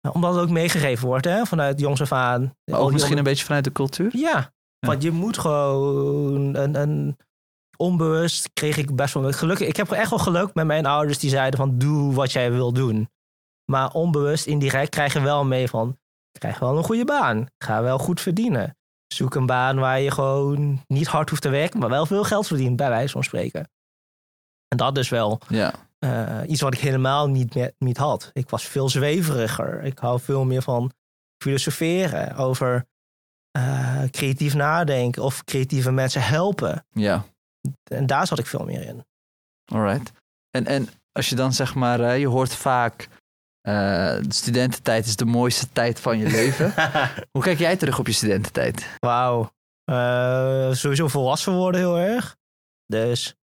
Nou, 0.00 0.14
Omdat 0.14 0.34
het 0.34 0.42
ook 0.42 0.50
meegegeven 0.50 1.06
wordt, 1.06 1.24
hè, 1.24 1.46
vanuit 1.46 1.80
jongs 1.80 2.00
af 2.00 2.12
aan. 2.12 2.40
maar 2.40 2.78
ook 2.80 2.92
misschien 2.92 3.02
onder- 3.02 3.18
een 3.18 3.24
beetje 3.32 3.44
vanuit 3.44 3.64
de 3.64 3.72
cultuur? 3.72 4.10
Ja, 4.16 4.52
want 4.86 5.02
je 5.02 5.10
moet 5.10 5.38
gewoon 5.38 6.54
een, 6.54 6.74
een 6.80 7.16
onbewust 7.78 8.50
kreeg 8.52 8.76
ik 8.76 8.96
best 8.96 9.14
wel 9.14 9.32
geluk. 9.32 9.58
Ik 9.58 9.76
heb 9.76 9.90
echt 9.90 10.10
wel 10.10 10.18
geluk 10.18 10.54
met 10.54 10.66
mijn 10.66 10.86
ouders 10.86 11.18
die 11.18 11.30
zeiden 11.30 11.58
van 11.58 11.78
doe 11.78 12.14
wat 12.14 12.32
jij 12.32 12.52
wil 12.52 12.72
doen. 12.72 13.08
Maar 13.64 13.92
onbewust, 13.92 14.46
indirect 14.46 14.90
krijg 14.90 15.12
je 15.12 15.20
wel 15.20 15.44
mee 15.44 15.68
van 15.68 15.98
krijg 16.38 16.58
wel 16.58 16.76
een 16.76 16.84
goede 16.84 17.04
baan. 17.04 17.46
Ga 17.58 17.82
wel 17.82 17.98
goed 17.98 18.20
verdienen. 18.20 18.76
Zoek 19.06 19.34
een 19.34 19.46
baan 19.46 19.78
waar 19.78 20.00
je 20.00 20.10
gewoon 20.10 20.84
niet 20.86 21.06
hard 21.06 21.30
hoeft 21.30 21.42
te 21.42 21.48
werken, 21.48 21.80
maar 21.80 21.88
wel 21.88 22.06
veel 22.06 22.24
geld 22.24 22.46
verdient, 22.46 22.76
bij 22.76 22.88
wijze 22.88 23.12
van 23.12 23.24
spreken. 23.24 23.70
En 24.68 24.76
dat 24.76 24.98
is 24.98 25.08
wel 25.08 25.40
Ja, 25.48 25.74
eh, 25.98 26.40
iets 26.46 26.60
wat 26.60 26.74
ik 26.74 26.80
helemaal 26.80 27.28
niet, 27.28 27.54
meer, 27.54 27.72
niet 27.78 27.96
had. 27.96 28.30
Ik 28.32 28.50
was 28.50 28.64
veel 28.64 28.88
zweveriger. 28.88 29.82
Ik 29.82 29.98
hou 29.98 30.20
veel 30.20 30.44
meer 30.44 30.62
van 30.62 30.92
filosoferen 31.42 32.36
over 32.36 32.86
eh, 33.50 34.02
creatief 34.10 34.54
nadenken 34.54 35.22
of 35.22 35.44
creatieve 35.44 35.90
mensen 35.90 36.22
helpen. 36.22 36.86
ja, 36.92 37.24
En 37.90 38.06
daar 38.06 38.26
zat 38.26 38.38
ik 38.38 38.46
veel 38.46 38.64
meer 38.64 38.82
in. 38.82 39.04
alright. 39.72 40.12
En, 40.50 40.66
en 40.66 40.88
als 41.12 41.28
je 41.28 41.34
dan 41.34 41.52
zeg 41.52 41.74
maar, 41.74 42.00
eh, 42.00 42.18
je 42.18 42.26
hoort 42.26 42.54
vaak, 42.54 43.08
eh, 43.60 43.74
de 44.22 44.34
studententijd 44.34 45.06
is 45.06 45.16
de 45.16 45.24
mooiste 45.24 45.72
tijd 45.72 46.00
van 46.00 46.18
je 46.18 46.26
leven. 46.30 46.72
Hoe 47.32 47.42
kijk 47.42 47.58
jij 47.58 47.76
terug 47.76 47.98
op 47.98 48.06
je 48.06 48.12
studententijd? 48.12 48.88
Wauw. 48.98 49.50
Eh, 49.84 50.72
sowieso 50.72 51.08
volwassen 51.08 51.52
worden 51.52 51.80
heel 51.80 51.98
erg. 51.98 52.36
Dus 52.86 53.34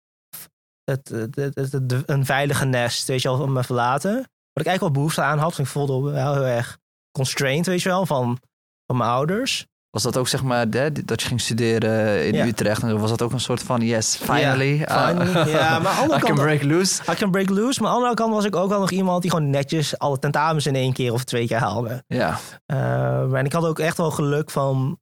het, 0.84 1.08
het, 1.08 1.34
het, 1.36 1.72
het- 1.72 2.08
een 2.08 2.24
veilige 2.24 2.64
nest, 2.64 3.06
weet 3.06 3.22
je 3.22 3.28
wel, 3.28 3.36
van 3.36 3.52
me 3.52 3.64
verlaten. 3.64 4.12
Wat 4.52 4.62
ik 4.62 4.66
eigenlijk 4.66 4.80
wel 4.80 4.90
behoefte 4.90 5.22
aan 5.22 5.38
had. 5.38 5.56
want 5.56 5.68
Ik 5.68 5.74
voelde 5.74 6.10
wel 6.10 6.34
heel 6.34 6.44
erg 6.44 6.78
constrained, 7.18 7.66
weet 7.66 7.82
je 7.82 7.88
wel, 7.88 8.06
van, 8.06 8.38
van 8.86 8.96
mijn 8.96 9.10
ouders. 9.10 9.66
Was 9.94 10.02
dat 10.02 10.16
ook 10.16 10.28
zeg 10.28 10.42
maar 10.42 10.70
dat 10.70 11.22
je 11.22 11.28
ging 11.28 11.40
studeren 11.40 12.26
in 12.26 12.34
Ja. 12.34 12.46
Utrecht? 12.46 12.82
En 12.82 12.98
was 12.98 13.10
dat 13.10 13.22
ook 13.22 13.32
een 13.32 13.40
soort 13.40 13.62
van 13.62 13.80
yes, 13.80 14.16
finally? 14.16 14.78
Ja, 14.78 15.12
uh. 15.14 15.46
Ja, 15.46 15.78
maar 15.78 15.92
aan 15.92 16.08
de 16.08 16.14
andere 16.14 16.18
I 16.20 16.22
can 16.22 16.34
break 16.34 16.62
loose. 16.62 17.02
I 17.12 17.14
can 17.14 17.30
break 17.30 17.48
loose. 17.48 17.80
Maar 17.80 17.90
aan 17.90 17.94
de 17.96 18.00
andere 18.02 18.14
kant 18.22 18.34
was 18.34 18.44
ik 18.44 18.56
ook 18.56 18.68
wel 18.68 18.80
nog 18.80 18.90
iemand 18.90 19.22
die 19.22 19.30
gewoon 19.30 19.50
netjes 19.50 19.98
alle 19.98 20.18
tentamens 20.18 20.66
in 20.66 20.74
één 20.74 20.92
keer 20.92 21.12
of 21.12 21.24
twee 21.24 21.46
keer 21.46 21.58
haalde. 21.58 22.04
Ja, 22.06 22.38
Eh, 22.66 23.32
en 23.32 23.44
ik 23.44 23.52
had 23.52 23.64
ook 23.64 23.78
echt 23.78 23.96
wel 23.96 24.10
geluk 24.10 24.50
van, 24.50 24.98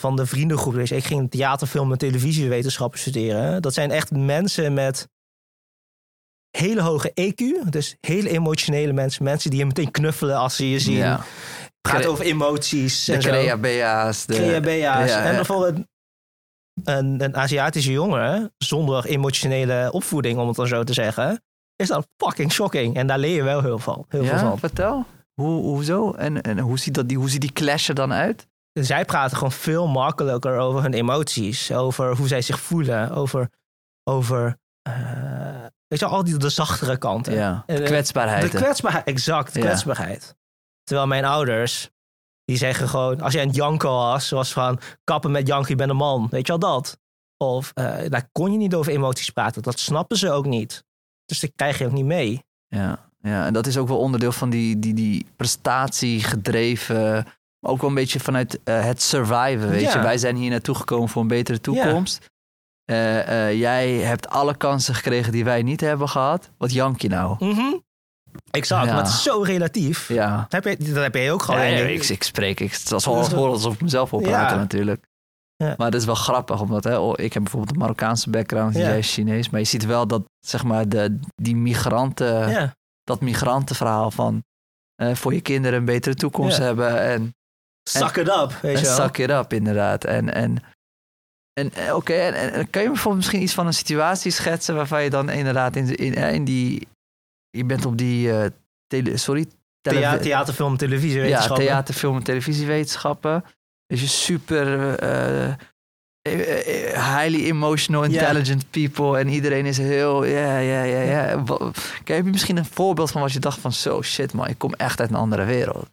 van 0.00 0.16
de 0.16 0.26
vriendengroep. 0.26 0.74
Dus 0.74 0.90
ik 0.90 1.04
ging 1.04 1.30
theater, 1.30 1.66
film 1.66 1.92
en 1.92 1.98
televisiewetenschappen 1.98 2.98
studeren. 2.98 3.62
Dat 3.62 3.74
zijn 3.74 3.90
echt 3.90 4.10
mensen 4.10 4.74
met 4.74 5.08
hele 6.50 6.80
hoge 6.80 7.12
EQ. 7.14 7.68
Dus 7.70 7.96
hele 8.00 8.28
emotionele 8.30 8.92
mensen. 8.92 9.24
Mensen 9.24 9.50
die 9.50 9.58
je 9.58 9.66
meteen 9.66 9.90
knuffelen 9.90 10.36
als 10.36 10.56
ze 10.56 10.70
je 10.70 10.78
zien. 10.78 10.96
ja. 10.96 11.20
Gaat 11.82 12.00
Cre- 12.00 12.08
over 12.08 12.24
emoties 12.24 13.04
De 13.04 13.18
creabea's. 13.18 14.26
De... 14.26 14.34
Creabea's. 14.34 15.10
Ja, 15.10 15.24
En 15.24 15.34
bijvoorbeeld 15.34 15.86
een, 16.84 17.24
een 17.24 17.36
Aziatische 17.36 17.92
jongen 17.92 18.54
zonder 18.58 19.04
emotionele 19.04 19.88
opvoeding, 19.92 20.38
om 20.38 20.46
het 20.46 20.56
dan 20.56 20.66
zo 20.66 20.84
te 20.84 20.92
zeggen, 20.92 21.42
is 21.76 21.88
dat 21.88 22.08
fucking 22.16 22.52
shocking. 22.52 22.96
En 22.96 23.06
daar 23.06 23.18
leer 23.18 23.34
je 23.34 23.42
wel 23.42 23.62
heel 23.62 23.78
veel, 23.78 24.06
heel 24.08 24.24
veel 24.24 24.38
van. 24.38 24.58
vertel. 24.58 25.06
Hoe, 25.34 25.62
hoezo? 25.62 26.12
En, 26.12 26.42
en 26.42 26.58
hoe, 26.58 26.78
ziet 26.78 26.94
dat, 26.94 27.08
die, 27.08 27.18
hoe 27.18 27.30
ziet 27.30 27.40
die 27.40 27.52
clash 27.52 27.88
er 27.88 27.94
dan 27.94 28.12
uit? 28.12 28.46
Zij 28.72 29.04
praten 29.04 29.36
gewoon 29.36 29.52
veel 29.52 29.86
makkelijker 29.86 30.58
over 30.58 30.82
hun 30.82 30.94
emoties, 30.94 31.72
over 31.72 32.16
hoe 32.16 32.28
zij 32.28 32.42
zich 32.42 32.60
voelen, 32.60 33.10
over, 33.10 33.48
over 34.04 34.58
eh, 34.82 35.64
Weet 35.88 35.98
je, 35.98 36.06
al 36.06 36.24
die 36.24 36.36
de 36.36 36.48
zachtere 36.48 36.96
kanten. 36.96 37.34
Ja, 37.34 37.62
de 37.66 37.72
eh, 37.72 37.84
kwetsbaarheid. 37.84 38.52
De 38.52 38.56
kwetsbaarheid, 38.58 39.06
exact, 39.06 39.54
de 39.54 39.60
kwetsbaarheid. 39.60 40.36
Terwijl 40.88 41.08
mijn 41.08 41.24
ouders, 41.24 41.90
die 42.44 42.56
zeggen 42.56 42.88
gewoon, 42.88 43.20
als 43.20 43.32
jij 43.32 43.42
een 43.42 43.50
janko 43.50 43.90
was, 43.90 44.28
zoals 44.28 44.52
van 44.52 44.80
kappen 45.04 45.30
met 45.30 45.46
janken, 45.46 45.68
je 45.70 45.76
bent 45.76 45.90
een 45.90 45.96
man. 45.96 46.26
Weet 46.30 46.46
je 46.46 46.58
wel 46.58 46.70
dat? 46.72 46.98
Of 47.36 47.70
eh, 47.74 47.96
daar 48.08 48.28
kon 48.32 48.52
je 48.52 48.58
niet 48.58 48.74
over 48.74 48.92
emoties 48.92 49.30
praten. 49.30 49.62
Dat 49.62 49.78
snappen 49.78 50.16
ze 50.16 50.30
ook 50.30 50.46
niet. 50.46 50.84
Dus 51.24 51.40
dat 51.40 51.50
krijg 51.56 51.78
je 51.78 51.86
ook 51.86 51.92
niet 51.92 52.04
mee. 52.04 52.44
Ja, 52.68 53.10
ja, 53.20 53.46
en 53.46 53.52
dat 53.52 53.66
is 53.66 53.76
ook 53.78 53.88
wel 53.88 53.98
onderdeel 53.98 54.32
van 54.32 54.50
die, 54.50 54.78
die, 54.78 54.94
die 54.94 55.26
prestatiegedreven. 55.36 57.26
Ook 57.60 57.80
wel 57.80 57.88
een 57.90 57.96
beetje 57.96 58.20
vanuit 58.20 58.60
eh, 58.64 58.84
het 58.84 59.02
surviven. 59.02 59.68
Weet 59.68 59.80
Ja. 59.80 59.92
je, 59.92 59.98
wij 60.02 60.18
zijn 60.18 60.36
hier 60.36 60.50
naartoe 60.50 60.74
gekomen 60.74 61.08
voor 61.08 61.22
een 61.22 61.28
betere 61.28 61.60
toekomst. 61.60 62.26
Eh, 62.84 63.52
jij 63.58 63.90
hebt 63.92 64.28
alle 64.28 64.56
kansen 64.56 64.94
gekregen 64.94 65.32
die 65.32 65.44
wij 65.44 65.62
niet 65.62 65.80
hebben 65.80 66.08
gehad. 66.08 66.50
Wat 66.58 66.72
jank 66.72 67.00
je 67.00 67.08
nou? 67.08 67.44
Mhm. 67.44 67.74
Exact, 68.50 68.86
Ja. 68.86 68.92
maar 68.92 69.02
het 69.02 69.12
is 69.12 69.22
zo 69.22 69.40
relatief. 69.42 70.08
Ja, 70.08 70.46
Dat 70.48 70.64
heb 70.64 70.78
je, 70.78 70.92
dat 70.92 71.02
heb 71.02 71.14
je 71.14 71.30
ook 71.30 71.42
gewoon. 71.42 71.60
ja, 71.60 71.66
ik, 71.84 72.04
ik 72.08 72.22
spreek. 72.22 72.60
Ik, 72.60 72.72
het 72.72 72.88
was 72.90 73.04
wel 73.04 73.46
alsof 73.46 73.74
ik 73.74 73.80
mezelf 73.80 74.12
opraken 74.12 74.54
Ja. 74.54 74.54
natuurlijk. 74.56 75.06
Ja. 75.56 75.74
Maar 75.76 75.90
dat 75.90 76.00
is 76.00 76.06
wel 76.06 76.14
grappig, 76.14 76.60
omdat 76.60 76.84
hè, 76.84 76.98
oh, 76.98 77.12
ik 77.16 77.32
heb 77.32 77.42
bijvoorbeeld 77.42 77.72
een 77.72 77.78
Marokkaanse 77.80 78.30
background, 78.30 78.74
jij 78.74 78.98
is 78.98 79.12
Chinees. 79.12 79.50
Maar 79.50 79.60
je 79.60 79.66
ziet 79.66 79.84
wel 79.86 80.06
dat, 80.06 80.22
zeg 80.46 80.64
maar, 80.64 80.88
de, 80.88 81.18
die 81.34 81.56
migranten, 81.56 82.72
dat 83.02 83.20
migrantenverhaal 83.20 84.10
van 84.10 84.42
eh, 84.94 85.14
voor 85.14 85.34
je 85.34 85.40
kinderen 85.40 85.78
een 85.78 85.84
betere 85.84 86.14
toekomst 86.14 86.58
hebben. 86.58 87.00
En, 87.00 87.32
Suck 87.90 88.16
it 88.16 88.28
up, 88.28 88.52
weet 88.62 88.78
je 88.78 88.84
wel. 88.86 88.94
suck 88.94 89.18
it 89.18 89.30
up, 89.30 89.52
inderdaad. 89.52 90.04
En, 90.04 90.34
en, 90.34 90.56
en 91.60 91.72
eh, 91.74 91.94
oké, 91.94 92.12
en, 92.12 92.34
en, 92.34 92.52
en 92.52 92.70
kan 92.70 92.82
je 92.82 92.88
bijvoorbeeld 92.88 93.16
misschien 93.16 93.42
iets 93.42 93.54
van 93.54 93.66
een 93.66 93.74
situatie 93.74 94.30
schetsen 94.30 94.74
waarvan 94.74 95.02
je 95.02 95.10
dan 95.10 95.30
inderdaad 95.30 95.76
in, 95.76 95.94
in, 95.96 96.14
in 96.14 96.44
die, 96.44 96.88
je 97.50 97.64
bent 97.64 97.86
op 97.86 97.98
die, 97.98 98.32
eh, 98.32 98.50
tele, 98.86 99.16
sorry, 99.16 99.46
Thea- 99.80 100.18
theater, 100.18 100.54
film, 100.54 100.76
televisie, 100.76 101.16
ja, 101.16 101.22
wetenschappen. 101.22 101.64
theater, 101.64 101.94
film 101.94 102.16
en 102.16 102.22
televisiewetenschappen. 102.22 103.44
Dus 103.86 104.00
je 104.00 104.06
super 104.06 104.94
eh, 104.98 105.48
eh, 105.48 105.56
highly 107.16 107.44
emotional, 107.44 108.02
intelligent 108.02 108.70
people. 108.70 109.18
En 109.18 109.28
iedereen 109.28 109.66
is 109.66 109.78
heel, 109.78 110.24
ja, 110.24 110.58
ja, 110.58 110.82
ja, 110.82 111.00
ja. 111.00 111.44
Heb 112.04 112.24
je 112.24 112.30
misschien 112.30 112.56
een 112.56 112.64
voorbeeld 112.64 113.10
van 113.10 113.20
wat 113.20 113.32
je 113.32 113.38
dacht 113.38 113.58
van... 113.58 113.72
Zo, 113.72 114.02
shit 114.02 114.32
man, 114.32 114.46
ik 114.46 114.58
kom 114.58 114.74
echt 114.74 115.00
uit 115.00 115.10
een 115.10 115.16
andere 115.16 115.44
wereld. 115.44 115.88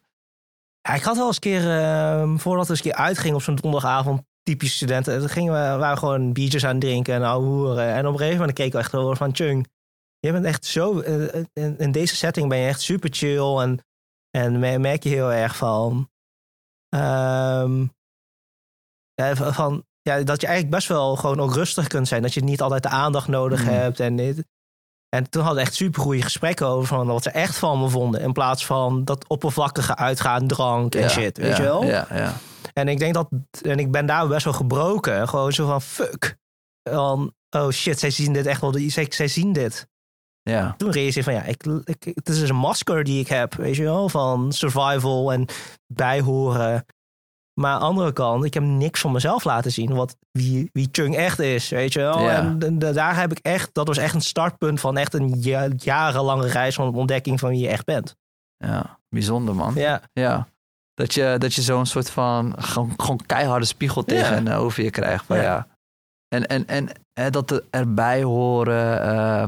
Ja, 0.82 0.94
ik 0.94 1.04
had 1.04 1.16
wel 1.16 1.26
eens 1.28 1.36
een 1.36 1.42
keer, 1.42 1.70
ehm, 1.80 2.38
voordat 2.38 2.66
we 2.68 2.72
eens 2.74 2.84
een 2.86 2.92
keer 2.92 3.00
uitgingen 3.00 3.36
op 3.36 3.42
zo'n 3.42 3.56
donderdagavond, 3.56 4.22
typisch 4.44 4.76
studenten, 4.76 5.20
dan 5.20 5.30
gingen 5.30 5.54
we, 5.54 5.60
waren 5.60 5.94
we 5.94 6.00
gewoon 6.00 6.34
biertjes 6.34 6.66
aan 6.66 6.72
het 6.72 6.82
drinken 6.82 7.14
en 7.14 7.24
ouwe 7.24 7.46
hoeren. 7.46 7.94
En 7.94 8.06
op 8.06 8.12
een 8.12 8.18
gegeven 8.18 8.40
moment 8.40 8.58
keek 8.58 8.68
ik 8.68 8.74
echt 8.74 8.96
over 8.96 9.16
van, 9.16 9.36
Chung, 9.36 9.68
je 10.25 10.32
bent 10.32 10.46
echt 10.46 10.65
zo, 10.65 11.00
eh, 11.00 11.44
in, 11.53 11.77
in 11.77 11.91
deze 11.91 12.15
setting 12.15 12.50
ben 12.50 12.58
je 12.58 12.67
echt 12.67 12.82
super 12.82 13.10
chill 13.13 13.58
en, 13.58 13.79
en 14.32 14.60
me- 14.60 14.77
merk 14.77 15.03
je 15.03 15.10
heel 15.10 15.32
erg 15.32 15.55
van, 15.55 16.10
ehm, 16.89 17.82
ja, 19.13 19.36
van- 19.36 19.53
van, 19.53 19.84
ja, 20.01 20.24
dat 20.24 20.41
je 20.41 20.48
eigenlijk 20.48 20.75
best 20.75 20.88
wel 20.88 21.15
gewoon 21.15 21.39
ook 21.39 21.53
rustig 21.53 21.88
kunt 21.88 22.08
zijn. 22.08 22.22
Dat 22.22 22.34
je 22.34 22.44
niet 22.44 22.62
altijd 22.62 22.84
de 22.84 22.89
aandacht 22.89 23.27
nodig 23.27 23.62
Mm. 23.62 23.67
hebt 23.67 24.00
en 24.00 24.15
dit. 24.15 24.46
En 25.10 25.29
toen 25.29 25.41
hadden 25.44 25.62
we 25.62 25.67
echt 25.67 25.75
super 25.77 26.01
goede 26.01 26.22
gesprekken 26.22 26.67
over 26.67 26.88
van 26.88 27.08
wat 27.08 27.24
ze 27.24 27.29
echt 27.29 27.58
van 27.58 27.79
me 27.79 27.89
vonden. 27.89 28.22
In 28.22 28.34
plaats 28.34 28.65
van 28.65 29.03
dat 29.03 29.27
oppervlakkige 29.27 29.96
uitgaan, 29.96 30.48
drank 30.48 30.96
en 30.96 31.01
Ja, 31.01 31.10
shit, 31.10 31.38
weet 31.38 31.50
ja, 31.50 31.55
je 31.58 31.63
wel? 31.63 31.84
Ja, 31.84 32.08
ja. 32.10 32.34
En 32.74 32.88
ik 32.88 33.00
denk 33.00 33.13
dat, 33.13 33.27
en 33.62 33.79
ik 33.79 33.91
ben 33.91 34.05
daar 34.05 34.27
best 34.27 34.44
wel 34.44 34.53
gebroken. 34.53 35.27
Gewoon 35.29 35.53
zo 35.53 35.67
van 35.67 35.82
fuck. 35.82 36.38
Van, 36.89 37.34
oh 37.50 37.70
shit, 37.70 38.00
zij 38.00 38.10
zien 38.10 38.34
dit 38.34 38.46
echt 38.46 38.62
wel. 38.62 38.74
Zij, 38.88 39.05
zij 39.10 39.27
zien 39.27 39.53
dit. 39.53 39.88
Ja. 40.50 40.74
Toen 40.78 40.92
realiseerde 40.92 41.32
ik 41.32 41.36
van 41.38 41.46
ja, 41.46 41.50
ik, 41.52 41.84
ik, 41.96 42.16
het 42.16 42.30
is 42.30 42.40
dus 42.40 42.50
een 42.50 42.56
masker 42.56 43.04
die 43.04 43.20
ik 43.20 43.28
heb, 43.28 43.54
weet 43.54 43.75
je 43.75 43.84
wel, 43.84 44.10
van 44.10 44.52
survival 44.54 45.34
en 45.34 45.46
bijhoren. 45.94 46.86
Maar 47.60 47.72
aan 47.74 47.80
de 47.80 47.86
andere 47.86 48.14
kant, 48.14 48.44
ik 48.44 48.54
heb 48.54 48.64
niks 48.64 49.02
van 49.02 49.12
mezelf 49.12 49.44
laten 49.44 49.72
zien, 49.72 49.94
wat 49.94 50.16
wie, 50.32 50.70
wie 50.74 50.90
Chung 50.92 51.16
echt 51.16 51.40
is, 51.40 51.70
weet 51.70 51.94
je 51.94 52.00
wel. 52.00 52.20
Ja. 52.20 52.30
En, 52.30 52.60
en 52.60 52.80
da- 52.80 52.92
daar 52.92 53.20
heb 53.20 53.32
ik 53.32 53.38
echt, 53.42 53.70
dat 53.74 53.88
was 53.88 53.98
echt 53.98 54.14
een 54.14 54.22
startpunt 54.22 54.80
van 54.80 54.98
echt 54.98 55.14
een 55.14 55.36
ja- 55.42 55.70
jarenlange 55.78 56.48
reis 56.48 56.75
van 56.75 56.96
ontdekking 56.96 57.40
van 57.40 57.50
wie 57.50 57.60
je 57.60 57.68
echt 57.68 57.86
bent. 57.86 58.16
ja. 58.58 59.00
Bijzonder 59.10 59.56
man. 59.56 59.74
Ja, 59.75 60.02
Ja. 60.14 60.48
Dat 60.94 61.14
je, 61.14 61.36
dat 61.38 61.54
je 61.54 61.62
zo'n 61.62 61.86
soort 61.86 62.10
van 62.10 62.56
gewoon, 62.58 62.94
gewoon 62.98 63.20
keiharde 63.25 63.66
spiegel 63.66 64.04
tegen 64.04 64.46
Ja. 64.46 64.56
over 64.56 64.84
je 64.84 64.90
krijgt. 64.90 65.28
Maar 65.28 65.42
ja. 65.42 65.68
En, 66.28 66.46
en, 66.48 66.68
en 66.68 66.88
dat 67.32 67.52
er- 67.52 67.64
erbij 67.70 68.24
horen. 68.24 69.02
eh, 69.02 69.48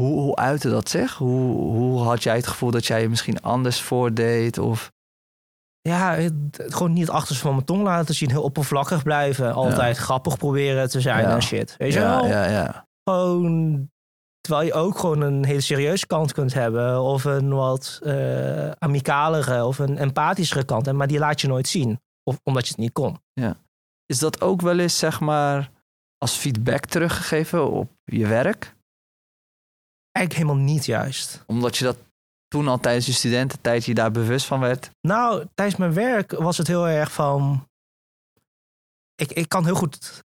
hoe, 0.00 0.20
hoe 0.20 0.36
uitte 0.36 0.70
dat 0.70 0.88
zich? 0.88 1.14
Hoe, 1.16 1.54
hoe 1.76 2.00
had 2.02 2.22
jij 2.22 2.36
het 2.36 2.46
gevoel 2.46 2.70
dat 2.70 2.86
jij 2.86 3.02
je 3.02 3.08
misschien 3.08 3.40
anders 3.42 3.80
voordeed? 3.82 4.58
Of, 4.58 4.92
ja 5.80 6.14
het- 6.14 6.64
gewoon 6.66 6.92
niet 6.92 7.06
het 7.06 7.16
achterste 7.16 7.42
van 7.42 7.52
mijn 7.54 7.64
tong 7.66 7.82
laten 7.82 8.14
zien, 8.14 8.30
heel 8.30 8.42
oppervlakkig 8.42 9.02
blijven, 9.02 9.52
altijd 9.54 9.96
grappig 9.96 10.36
proberen 10.36 10.88
te 10.90 11.00
zijn 11.00 11.22
Ja. 11.22 11.34
en 11.34 11.42
shit. 11.42 11.74
Weet 11.78 11.92
je 11.92 11.98
ja, 12.00 12.20
wel? 12.20 12.26
ja, 12.26 12.44
ja. 12.44 12.86
gewoon. 13.04 13.90
Terwijl 14.40 14.66
je 14.66 14.72
ook 14.74 14.98
gewoon 14.98 15.20
een 15.20 15.44
hele 15.44 15.60
serieuze 15.60 16.06
kant 16.06 16.32
kunt 16.32 16.54
hebben. 16.54 17.00
Of 17.00 17.24
een 17.24 17.54
wat 17.54 17.98
eh 18.02 18.70
amicalere 18.70 19.64
of 19.64 19.78
een 19.78 19.98
empathischere 19.98 20.64
kant. 20.64 20.86
En- 20.86 20.96
Maar 20.96 21.06
die 21.06 21.18
laat 21.18 21.40
je 21.40 21.48
nooit 21.48 21.68
zien. 21.68 22.00
Of 22.24 22.40
omdat 22.42 22.62
je 22.64 22.70
het 22.70 22.80
niet 22.80 22.92
kon. 22.92 23.18
Is 24.06 24.18
dat 24.18 24.40
ook 24.40 24.60
wel 24.60 24.78
eens, 24.78 24.98
zeg 24.98 25.20
maar, 25.20 25.70
als 26.18 26.32
feedback 26.36 26.84
teruggegeven 26.86 27.70
op 27.70 27.90
je 28.04 28.26
werk? 28.26 28.74
Eigenlijk 30.12 30.46
helemaal 30.46 30.64
niet 30.72 30.86
juist. 30.86 31.44
Omdat 31.46 31.76
je 31.76 31.84
dat 31.84 31.96
toen 32.48 32.68
al 32.68 32.78
tijdens 32.78 33.06
je 33.06 33.12
studententijd 33.12 33.84
je 33.84 33.94
daar 33.94 34.10
bewust 34.10 34.46
van 34.46 34.60
werd? 34.60 34.90
Nou, 35.00 35.46
tijdens 35.54 35.78
mijn 35.78 35.94
werk 35.94 36.32
was 36.32 36.58
het 36.58 36.66
heel 36.66 36.88
erg 36.88 37.12
van. 37.12 37.68
Ik, 39.14 39.32
ik 39.32 39.48
kan 39.48 39.64
heel 39.64 39.74
goed 39.74 40.22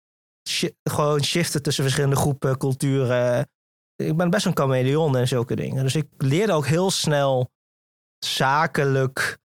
shi- 0.49 0.75
gewoon 0.83 1.23
shiften 1.23 1.63
tussen 1.63 1.85
verschillende 1.85 2.17
groepen, 2.17 2.59
culturen. 2.59 3.49
Ik 3.97 4.17
ben 4.17 4.31
best 4.31 4.47
een 4.47 4.57
chameleon 4.57 5.17
en 5.17 5.29
zulke 5.29 5.57
dingen. 5.57 5.83
Dus 5.83 5.95
ik 5.95 6.09
leerde 6.19 6.53
ook 6.53 6.67
heel 6.67 6.91
snel 6.91 7.51
zakelijk 8.25 9.39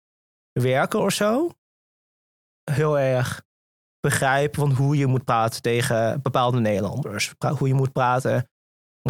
werken 0.53 1.01
of 1.01 1.13
zo. 1.13 1.51
Heel 2.71 2.99
erg 2.99 3.43
begrijpen 4.01 4.61
van 4.61 4.73
hoe 4.73 4.97
je 4.97 5.07
moet 5.07 5.25
praten 5.25 5.63
tegen 5.63 6.23
bepaalde 6.23 6.61
Nederlanders. 6.61 7.35
Hoe 7.59 7.69
je 7.69 7.75
moet 7.75 7.93
praten 7.93 8.49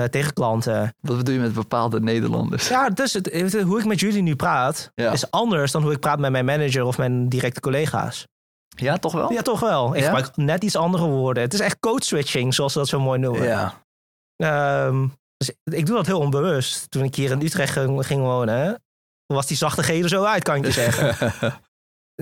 tegen 0.04 0.32
klanten. 0.32 0.94
Wat 1.00 1.16
bedoel 1.16 1.34
je 1.34 1.40
met 1.40 1.54
bepaalde 1.54 2.00
Nederlanders? 2.00 2.68
Ja, 2.68 2.88
dus 2.90 3.12
het, 3.12 3.32
het- 3.32 3.60
hoe 3.62 3.78
ik 3.78 3.84
met 3.84 4.00
jullie 4.00 4.22
nu 4.22 4.36
praat, 4.36 4.90
Ja. 4.94 5.12
is 5.12 5.30
anders 5.30 5.72
dan 5.72 5.82
hoe 5.82 5.92
ik 5.92 6.00
praat 6.00 6.18
met 6.18 6.30
mijn 6.30 6.44
manager 6.44 6.84
of 6.84 6.98
mijn 6.98 7.28
directe 7.28 7.60
collega's. 7.60 8.26
Ja, 8.68 8.96
toch 8.96 9.12
wel? 9.12 9.32
Ja, 9.32 9.42
toch 9.42 9.60
wel. 9.60 9.94
Ik 9.94 10.00
Ja? 10.00 10.04
gebruik 10.06 10.36
net 10.36 10.64
iets 10.64 10.76
andere 10.76 11.06
woorden. 11.06 11.42
Het 11.42 11.54
is 11.54 11.60
echt 11.60 11.80
code 11.80 12.04
switching, 12.04 12.54
zoals 12.54 12.72
ze 12.72 12.78
dat 12.78 12.88
zo 12.88 13.00
mooi 13.00 13.18
noemen. 13.18 13.42
Ja. 13.42 13.82
Ehm, 14.36 15.06
dus 15.36 15.50
ik 15.64 15.86
doe 15.86 15.96
dat 15.96 16.06
heel 16.06 16.18
onbewust. 16.20 16.90
Toen 16.90 17.04
ik 17.04 17.14
hier 17.14 17.30
in 17.30 17.42
Utrecht 17.42 17.72
ging, 18.06 18.20
wonen, 18.20 18.82
was 19.26 19.46
die 19.46 19.56
zachte 19.56 19.92
er 19.92 20.08
zo 20.08 20.24
uit, 20.24 20.42
kan 20.42 20.56
ik 20.56 20.64
je 20.64 20.70
zeggen. 20.72 21.14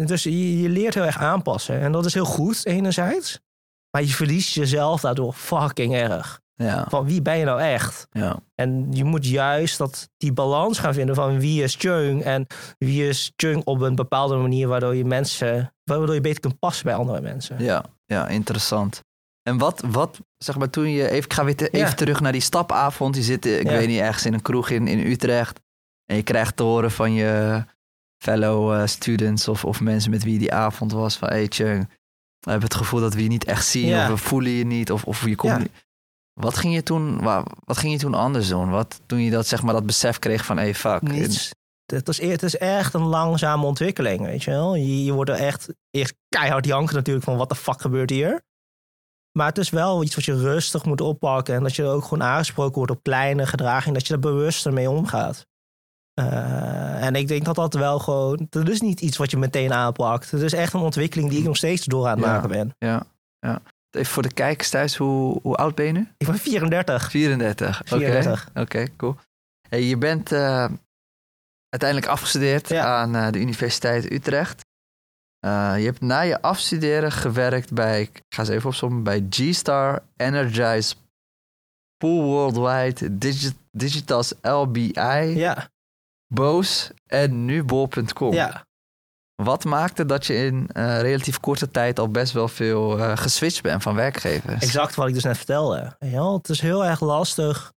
Dus 0.07 0.23
je, 0.23 0.61
je 0.63 0.69
leert 0.69 0.95
heel 0.95 1.05
erg 1.05 1.19
aanpassen. 1.19 1.81
En 1.81 1.93
dat 1.93 2.05
is 2.05 2.15
heel 2.15 2.25
goed, 2.25 2.67
enerzijds. 2.67 3.41
Maar 3.91 4.03
je 4.03 4.09
verliest 4.09 4.55
jezelf 4.55 5.01
daardoor 5.01 5.33
fucking 5.33 5.95
erg. 5.95 6.41
Ja, 6.55 6.87
Van 6.89 7.05
wie 7.05 7.23
ben 7.23 7.39
je 7.39 7.45
nou 7.45 7.61
echt? 7.61 8.07
ja. 8.13 8.37
En 8.55 8.87
je 8.91 9.05
moet 9.05 9.27
juist 9.27 9.79
dat, 9.79 10.09
die 10.17 10.33
balans 10.33 10.79
gaan 10.79 10.95
vinden 10.95 11.15
van 11.15 11.39
wie 11.41 11.63
is 11.63 11.75
Chung 11.79 12.23
en 12.23 12.47
wie 12.79 13.09
is 13.09 13.33
Chung 13.37 13.65
op 13.65 13.81
een 13.81 13.95
bepaalde 13.95 14.37
manier 14.37 14.69
waardoor 14.69 14.95
je 14.95 15.05
mensen, 15.05 15.75
waardoor 15.85 16.15
je 16.15 16.21
beter 16.21 16.41
kunt 16.41 16.59
passen 16.59 16.85
bij 16.85 16.95
andere 16.95 17.21
mensen. 17.21 17.63
Ja, 17.63 17.85
ja, 18.07 18.29
interessant. 18.29 19.01
En 19.43 19.59
wat, 19.59 19.83
wat, 19.87 20.21
zeg 20.37 20.57
maar, 20.59 20.71
toen 20.71 20.91
je 20.91 21.05
even, 21.11 21.25
ik 21.25 21.33
ga 21.33 21.45
weer 21.45 21.57
te- 21.57 21.69
even 21.69 21.89
Ja. 21.89 21.95
terug 21.95 22.21
naar 22.21 22.33
die 22.33 22.41
stapavond. 22.41 23.17
Je 23.17 23.23
zit, 23.23 23.47
eh, 23.47 23.59
ik 23.59 23.67
Ja. 23.71 23.77
weet 23.77 23.89
niet, 23.89 24.01
ergens 24.01 24.27
in 24.27 24.35
een 24.35 24.43
kroeg 24.43 24.71
in, 24.71 24.89
in 24.89 24.99
Utrecht. 24.99 25.61
En 26.05 26.17
je 26.17 26.23
krijgt 26.23 26.57
te 26.57 26.63
horen 26.63 26.91
van 26.91 27.13
je 27.13 27.65
fellow 28.19 28.73
eh, 28.73 28.87
students 28.87 29.49
of, 29.49 29.65
of 29.65 29.81
mensen 29.81 30.11
met 30.11 30.23
wie 30.25 30.39
die 30.39 30.53
avond 30.53 30.93
was. 30.93 31.17
Van, 31.17 31.29
hey 31.29 31.47
Chung, 31.49 31.89
we 32.41 32.51
hebben 32.51 32.69
het 32.69 32.75
gevoel 32.79 33.01
dat 33.01 33.15
we 33.15 33.23
je 33.23 33.29
niet 33.29 33.45
echt 33.45 33.67
zien. 33.67 33.87
Ja. 33.87 34.03
Of 34.03 34.09
we 34.23 34.29
voelen 34.29 34.53
je 34.53 34.65
niet. 34.65 34.91
Of, 34.93 35.05
of 35.05 35.27
je 35.27 35.35
komt 35.37 35.59
niet. 35.59 35.71
Wat 36.35 36.57
ging 36.57 36.75
je 36.75 36.83
toen, 36.83 37.21
wa- 37.23 37.45
wat 37.65 37.77
ging 37.79 37.93
je 37.93 37.99
toen 37.99 38.15
anders 38.15 38.49
doen? 38.49 38.71
Wat, 38.71 39.01
toen 39.07 39.21
je 39.21 39.31
dat, 39.31 39.47
zeg 39.47 39.63
maar, 39.63 39.75
dat 39.75 39.87
besef 39.87 40.19
kreeg 40.19 40.45
van, 40.45 40.57
hey, 40.57 40.75
fuck. 40.75 41.03
Niets. 41.03 41.51
Het 41.87 42.09
is, 42.09 42.19
e- 42.19 42.29
het 42.31 42.43
is 42.43 42.57
echt 42.57 42.95
een 42.95 43.03
langzame 43.07 43.65
ontwikkeling, 43.67 44.21
weet 44.21 44.43
je 44.43 44.51
wel. 44.51 44.75
Je, 44.75 45.05
je 45.05 45.13
wordt 45.13 45.31
er 45.31 45.37
echt 45.37 45.75
eerst 45.91 46.15
keihard 46.29 46.67
janken 46.67 46.95
natuurlijk 46.95 47.25
van 47.25 47.37
wat 47.37 47.49
de 47.49 47.55
fuck 47.55 47.81
gebeurt 47.81 48.11
hier. 48.11 48.43
Maar 49.39 49.47
het 49.47 49.59
is 49.59 49.71
wel 49.71 50.03
iets 50.03 50.15
wat 50.15 50.25
je 50.25 50.39
rustig 50.39 50.85
moet 50.85 51.01
oppakken. 51.01 51.55
En 51.55 51.63
dat 51.63 51.77
je 51.77 51.85
ook 51.85 52.03
gewoon 52.03 52.23
aangesproken 52.23 52.75
wordt 52.75 52.91
op 52.93 53.03
kleine 53.03 53.47
gedragingen. 53.47 53.95
Dat 53.95 54.07
je 54.07 54.13
er 54.15 54.21
bewuster 54.21 54.73
mee 54.73 54.91
omgaat. 54.91 55.47
Eh, 56.15 57.05
en 57.05 57.15
ik 57.15 57.29
denk 57.29 57.45
dat 57.45 57.55
dat 57.55 57.75
wel 57.75 57.99
gewoon... 57.99 58.47
Dat 58.51 58.69
is 58.69 58.81
niet 58.81 59.01
iets 59.01 59.17
wat 59.17 59.31
je 59.31 59.37
meteen 59.37 59.73
aanpakt. 59.73 60.31
Het 60.31 60.41
is 60.43 60.53
echt 60.53 60.73
een 60.73 60.81
ontwikkeling 60.81 61.31
die 61.31 61.39
ik 61.39 61.45
nog 61.45 61.57
steeds 61.57 61.85
door 61.85 62.07
aan 62.07 62.17
het 62.17 62.25
Ja. 62.27 62.33
maken 62.33 62.49
ben. 62.49 62.75
Ja, 62.79 63.07
ja. 63.39 63.63
Even 63.95 64.13
voor 64.13 64.23
de 64.23 64.33
kijkers 64.35 64.71
thuis, 64.71 64.97
hoe, 64.97 65.39
hoe 65.43 65.57
oud 65.57 65.75
ben 65.75 65.87
je 65.87 65.93
nu? 65.93 66.09
Ik 66.17 66.27
ben 66.27 66.39
34. 66.39 67.11
34. 67.11 67.81
Oké, 67.81 67.89
34. 67.89 68.51
Oké, 68.55 68.87
cool. 68.97 69.17
Hey, 69.69 69.83
je 69.83 69.97
bent 69.97 70.33
eh, 70.33 70.69
uiteindelijk 71.69 72.11
afgestudeerd 72.11 72.69
Ja. 72.69 72.85
aan 72.85 73.15
eh, 73.17 73.31
de 73.33 73.39
Universiteit 73.41 74.13
Utrecht. 74.13 74.63
Eh, 75.39 75.75
je 75.79 75.85
hebt 75.85 76.01
na 76.01 76.21
je 76.21 76.43
afstuderen 76.43 77.13
gewerkt 77.13 77.73
bij, 77.73 78.01
ik 78.01 78.21
ga 78.35 78.41
eens 78.41 78.49
even 78.51 78.69
opzommen, 78.69 79.03
bij 79.03 79.27
G-Star, 79.31 80.03
Energize, 80.17 80.95
Pool 81.97 82.23
Worldwide, 82.23 83.19
Digi 83.19 83.53
Digitas 83.71 84.33
LBI, 84.43 85.35
Ja, 85.35 85.69
Boos 86.35 86.91
en 87.07 87.45
nu 87.45 87.63
Bol.com. 87.65 88.33
ja. 88.33 88.65
Wat 89.43 89.65
maakte 89.65 90.07
dat 90.07 90.27
je 90.27 90.35
in 90.35 90.69
eh, 90.69 91.01
relatief 91.01 91.41
korte 91.41 91.71
tijd 91.71 91.99
al 91.99 92.11
best 92.11 92.33
wel 92.33 92.49
veel 92.49 92.99
eh, 92.99 93.17
geswitcht 93.17 93.63
bent 93.63 93.83
van 93.83 93.95
werkgevers? 93.95 94.63
exact 94.63 94.95
wat 94.95 95.09
ik 95.09 95.15
dus 95.15 95.25
net 95.25 95.37
vertelde. 95.37 95.97
Wel, 95.99 96.37
het 96.37 96.49
is 96.49 96.61
heel 96.61 96.85
erg 96.85 97.01
lastig. 97.01 97.73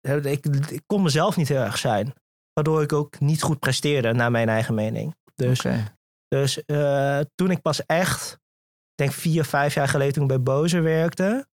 Ik, 0.00 0.46
ik 0.46 0.82
kon 0.86 1.02
mezelf 1.02 1.36
niet 1.36 1.48
heel 1.48 1.60
erg 1.60 1.78
zijn. 1.78 2.14
Waardoor 2.52 2.82
ik 2.82 2.92
ook 2.92 3.20
niet 3.20 3.42
goed 3.42 3.58
presteerde, 3.58 4.12
naar 4.12 4.30
mijn 4.30 4.48
eigen 4.48 4.74
mening. 4.74 5.14
Dus, 5.34 5.64
dus 6.28 6.64
eh, 6.64 7.20
toen 7.34 7.50
ik 7.50 7.62
pas 7.62 7.86
echt, 7.86 8.32
ik 8.32 8.94
denk 8.94 9.12
vier, 9.12 9.44
vijf 9.44 9.74
jaar 9.74 9.88
geleden 9.88 10.12
toen 10.12 10.22
ik 10.22 10.28
bij 10.28 10.42
Boze 10.42 10.80
werkte. 10.80 11.46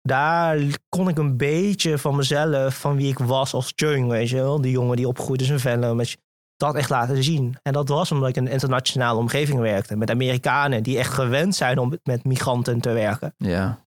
Daar 0.00 0.58
kon 0.88 1.08
ik 1.08 1.18
een 1.18 1.36
beetje 1.36 1.98
van 1.98 2.16
mezelf, 2.16 2.78
van 2.78 2.96
wie 2.96 3.10
ik 3.10 3.18
was 3.18 3.54
als 3.54 3.72
jong, 3.74 4.08
weet 4.08 4.28
je 4.28 4.36
wel. 4.36 4.60
Die 4.60 4.70
jongen 4.70 4.96
die 4.96 5.08
opgroeide 5.08 5.44
in 5.44 5.58
Venlo, 5.58 5.94
met 5.94 6.16
dat 6.56 6.74
echt 6.74 6.90
laten 6.90 7.22
zien. 7.24 7.56
En 7.62 7.72
dat 7.72 7.88
was 7.88 8.12
omdat 8.12 8.28
ik 8.28 8.36
in 8.36 8.46
een 8.46 8.52
internationale 8.52 9.18
omgeving 9.18 9.58
werkte. 9.60 9.96
Met 9.96 10.10
Amerikanen 10.10 10.82
die 10.82 10.98
echt 10.98 11.12
gewend 11.12 11.54
zijn 11.54 11.78
om 11.78 11.98
met 12.02 12.24
migranten 12.24 12.80
te 12.80 12.90
werken. 12.92 13.34
Ja, 13.38 13.84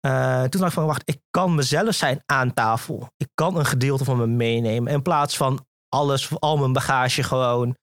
Eh, 0.00 0.42
toen 0.42 0.60
dacht 0.60 0.72
ik 0.72 0.78
van, 0.78 0.86
wacht, 0.86 1.02
ik 1.04 1.20
kan 1.30 1.54
mezelf 1.54 1.94
zijn 1.94 2.22
aan 2.26 2.54
tafel. 2.54 3.08
Ik 3.16 3.28
kan 3.34 3.56
een 3.58 3.64
gedeelte 3.66 4.04
van 4.04 4.16
me 4.16 4.26
meenemen. 4.26 4.92
In 4.92 5.02
plaats 5.02 5.36
van 5.36 5.66
alles, 5.88 6.30
al 6.40 6.56
mijn 6.56 6.72
bagage 6.72 7.22
gewoon 7.22 7.76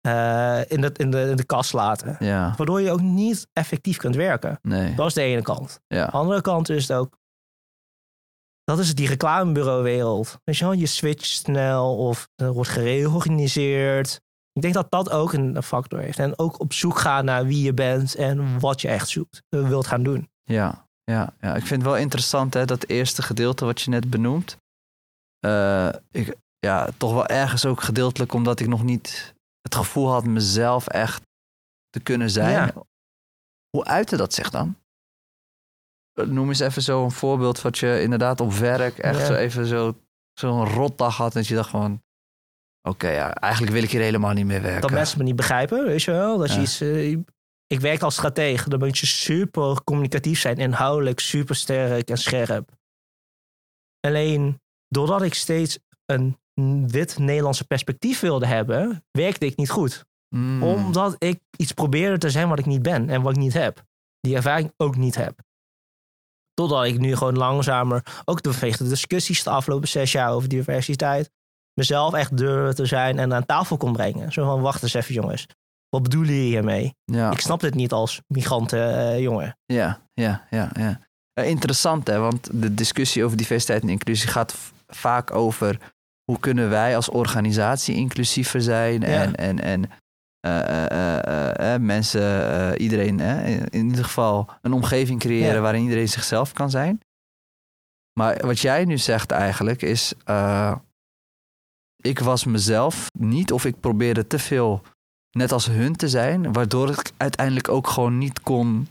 eh, 0.00 0.60
in, 0.70 0.80
de, 0.80 0.90
in, 0.96 1.10
de, 1.10 1.20
in 1.30 1.36
de 1.36 1.44
kast 1.44 1.72
laten. 1.72 2.16
ja, 2.18 2.54
Waardoor 2.56 2.80
je 2.80 2.90
ook 2.90 3.00
niet 3.00 3.46
effectief 3.52 3.96
kunt 3.96 4.14
werken. 4.16 4.58
nee. 4.62 4.94
Dat 4.94 5.06
is 5.06 5.14
de 5.14 5.22
ene 5.22 5.42
kant. 5.42 5.80
Ja, 5.86 6.04
De 6.06 6.10
andere 6.12 6.40
kant 6.40 6.68
is 6.68 6.88
het 6.88 6.96
ook, 6.98 7.16
dat 8.70 8.78
is 8.78 8.94
die 8.94 9.08
reclamebureauwereld. 9.08 10.38
Weet 10.44 10.56
je 10.56 10.64
wel, 10.64 10.72
je 10.72 10.86
switcht 10.86 11.26
snel 11.26 11.96
of 11.96 12.28
er 12.34 12.52
wordt 12.52 12.70
gereorganiseerd. 12.70 14.20
Ik 14.52 14.62
denk 14.62 14.74
dat 14.74 14.90
dat 14.90 15.10
ook 15.10 15.32
een 15.32 15.62
factor 15.62 15.98
heeft. 15.98 16.18
En 16.18 16.38
ook 16.38 16.60
op 16.60 16.72
zoek 16.72 16.98
gaan 16.98 17.24
naar 17.24 17.46
wie 17.46 17.62
je 17.62 17.74
bent 17.74 18.14
en 18.14 18.60
wat 18.60 18.80
je 18.80 18.88
echt 18.88 19.08
zoekt, 19.08 19.42
eh, 19.48 19.68
wilt 19.68 19.86
gaan 19.86 20.02
doen. 20.02 20.28
ja, 20.42 20.88
ja, 21.04 21.34
ja. 21.40 21.54
Ik 21.54 21.66
vind 21.66 21.82
het 21.82 21.90
wel 21.90 21.96
interessant, 21.96 22.54
hè, 22.54 22.64
dat 22.64 22.86
eerste 22.86 23.22
gedeelte 23.22 23.64
wat 23.64 23.80
je 23.80 23.90
net 23.90 24.10
benoemt. 24.10 24.56
Eh, 25.38 25.88
ik, 26.10 26.36
ja, 26.58 26.88
toch 26.96 27.12
wel 27.12 27.26
ergens 27.26 27.66
ook 27.66 27.82
gedeeltelijk 27.82 28.32
omdat 28.32 28.60
ik 28.60 28.66
nog 28.66 28.82
niet 28.82 29.34
het 29.62 29.74
gevoel 29.74 30.10
had 30.10 30.24
mezelf 30.24 30.86
echt 30.86 31.22
te 31.88 32.00
kunnen 32.00 32.30
zijn. 32.30 32.52
Ja. 32.52 32.72
Hoe 33.70 33.84
uitte 33.84 34.16
dat 34.16 34.34
zich 34.34 34.50
dan? 34.50 34.76
Noem 36.14 36.48
eens 36.48 36.60
even 36.60 36.82
zo'n 36.82 37.12
voorbeeld 37.12 37.60
wat 37.62 37.78
je 37.78 38.02
inderdaad 38.02 38.40
op 38.40 38.52
werk 38.52 38.98
echt 38.98 39.18
Ja. 39.18 39.24
zo 39.26 39.34
even 39.34 39.66
zo, 39.66 39.94
zo'n 40.32 40.66
rotdag 40.66 41.16
had. 41.16 41.32
En 41.34 41.40
dat 41.40 41.48
je 41.48 41.54
dacht 41.54 41.70
gewoon, 41.70 42.02
oké, 42.88 43.08
ja, 43.08 43.34
eigenlijk 43.34 43.72
wil 43.72 43.82
ik 43.82 43.90
hier 43.90 44.00
helemaal 44.00 44.32
niet 44.32 44.46
meer 44.46 44.62
werken. 44.62 44.80
Dat 44.80 44.90
mensen 44.90 45.18
me 45.18 45.24
niet 45.24 45.36
begrijpen, 45.36 45.84
weet 45.84 46.02
je 46.02 46.10
wel. 46.10 46.38
Dat 46.38 46.54
je 46.54 46.60
iets, 46.60 46.80
eh, 46.80 47.10
ik 47.66 47.80
werk 47.80 48.02
als 48.02 48.14
stratege, 48.14 48.68
dan 48.68 48.78
moet 48.78 48.98
je 48.98 49.06
super 49.06 49.84
communicatief 49.84 50.40
zijn, 50.40 50.56
inhoudelijk 50.56 51.20
super 51.20 51.54
sterk 51.54 52.08
en 52.10 52.18
scherp. 52.18 52.70
Alleen 54.00 54.60
doordat 54.88 55.22
ik 55.22 55.34
steeds 55.34 55.78
een 56.06 56.38
wit 56.86 57.18
Nederlandse 57.18 57.64
perspectief 57.66 58.20
wilde 58.20 58.46
hebben, 58.46 59.04
werkte 59.10 59.46
ik 59.46 59.56
niet 59.56 59.70
goed. 59.70 60.04
Mm, 60.34 60.62
Omdat 60.62 61.16
ik 61.18 61.40
iets 61.56 61.72
probeerde 61.72 62.18
te 62.18 62.30
zijn 62.30 62.48
wat 62.48 62.58
ik 62.58 62.66
niet 62.66 62.82
ben 62.82 63.08
en 63.08 63.22
wat 63.22 63.32
ik 63.32 63.38
niet 63.38 63.52
heb. 63.52 63.84
Die 64.20 64.36
ervaring 64.36 64.72
ook 64.76 64.96
niet 64.96 65.14
heb. 65.14 65.40
Totdat 66.60 66.84
ik 66.84 66.98
nu 66.98 67.16
gewoon 67.16 67.36
langzamer, 67.36 68.02
ook 68.24 68.38
vanwege 68.42 68.82
de 68.82 68.88
discussies 68.88 69.42
de 69.42 69.50
afgelopen 69.50 69.88
zes 69.88 70.12
jaar 70.12 70.30
over 70.32 70.48
diversiteit, 70.48 71.30
mezelf 71.74 72.14
echt 72.14 72.36
durven 72.36 72.74
te 72.74 72.86
zijn 72.86 73.18
en 73.18 73.34
aan 73.34 73.46
tafel 73.46 73.76
kon 73.76 73.92
brengen. 73.92 74.32
Zo 74.32 74.44
van, 74.44 74.60
wacht 74.60 74.82
eens 74.82 74.94
even 74.94 75.14
jongens. 75.14 75.46
Wat 75.88 76.02
bedoelen 76.02 76.34
je 76.34 76.40
hiermee? 76.40 76.94
ja. 77.04 77.30
Ik 77.30 77.40
snap 77.40 77.60
dit 77.60 77.74
niet 77.74 77.92
als 77.92 78.20
migranten 78.26 78.94
eh. 78.98 79.50
Ja, 79.66 80.00
ja, 80.12 80.46
ja, 80.50 80.70
ja. 80.72 81.00
Interessant 81.42 82.06
hè, 82.06 82.18
want 82.18 82.48
de 82.52 82.74
discussie 82.74 83.24
over 83.24 83.36
diversiteit 83.36 83.82
en 83.82 83.88
inclusie 83.88 84.28
gaat 84.28 84.54
vaak 84.86 85.34
over 85.34 85.78
hoe 86.24 86.38
kunnen 86.38 86.70
wij 86.70 86.96
als 86.96 87.08
organisatie 87.08 87.94
inclusiever 87.94 88.62
zijn 88.62 89.02
en, 89.02 89.30
Ja. 89.30 89.32
en, 89.32 89.60
en 89.60 89.90
mensen, 91.80 92.22
eh, 92.52 92.80
iedereen, 92.82 93.18
hè, 93.20 93.44
in 93.70 93.86
ieder 93.88 94.04
geval 94.04 94.50
een 94.62 94.72
omgeving 94.72 95.20
creëren 95.20 95.54
Ja. 95.54 95.60
waarin 95.60 95.82
iedereen 95.82 96.08
zichzelf 96.08 96.52
kan 96.52 96.70
zijn. 96.70 97.00
Maar 98.20 98.46
wat 98.46 98.58
jij 98.60 98.84
nu 98.84 98.98
zegt 98.98 99.30
eigenlijk 99.30 99.82
is, 99.82 100.12
eh, 100.24 100.76
ik 101.96 102.18
was 102.18 102.44
mezelf 102.44 103.06
niet 103.18 103.52
of 103.52 103.64
ik 103.64 103.80
probeerde 103.80 104.26
te 104.26 104.38
veel 104.38 104.82
net 105.30 105.52
als 105.52 105.66
hun 105.66 105.96
te 105.96 106.08
zijn, 106.08 106.52
waardoor 106.52 106.90
ik 106.90 107.12
uiteindelijk 107.16 107.68
ook 107.68 107.86
gewoon 107.86 108.18
niet 108.18 108.40
kon, 108.40 108.88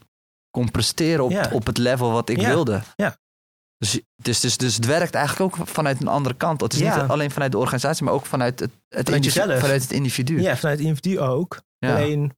kon 0.49 0.71
presteren 0.71 1.23
op, 1.23 1.31
Ja. 1.31 1.49
op 1.53 1.65
het 1.65 1.77
level 1.77 2.11
wat 2.11 2.29
ik 2.29 2.39
Ja. 2.39 2.47
wilde. 2.47 2.81
Ja. 2.95 3.15
Dus, 3.79 3.99
dus, 4.15 4.39
dus, 4.39 4.57
dus 4.57 4.75
het 4.75 4.85
werkt 4.85 5.13
eigenlijk 5.15 5.55
ook 5.59 5.67
vanuit 5.67 6.01
een 6.01 6.07
andere 6.07 6.35
kant. 6.35 6.61
Het 6.61 6.73
is 6.73 6.79
Ja. 6.79 7.01
niet 7.01 7.09
alleen 7.09 7.31
vanuit 7.31 7.51
de 7.51 7.57
organisatie, 7.57 8.03
maar 8.03 8.13
ook 8.13 8.25
vanuit 8.25 8.59
het, 8.59 8.71
het, 8.87 9.05
Vanuit 9.05 9.23
jezelf. 9.23 9.59
vanuit 9.59 9.81
het 9.81 9.91
individu. 9.91 10.41
Ja, 10.41 10.57
vanuit 10.57 10.77
het 10.79 10.87
individu 10.87 11.19
ook. 11.19 11.61
Ja. 11.77 11.95
Alleen, 11.95 12.33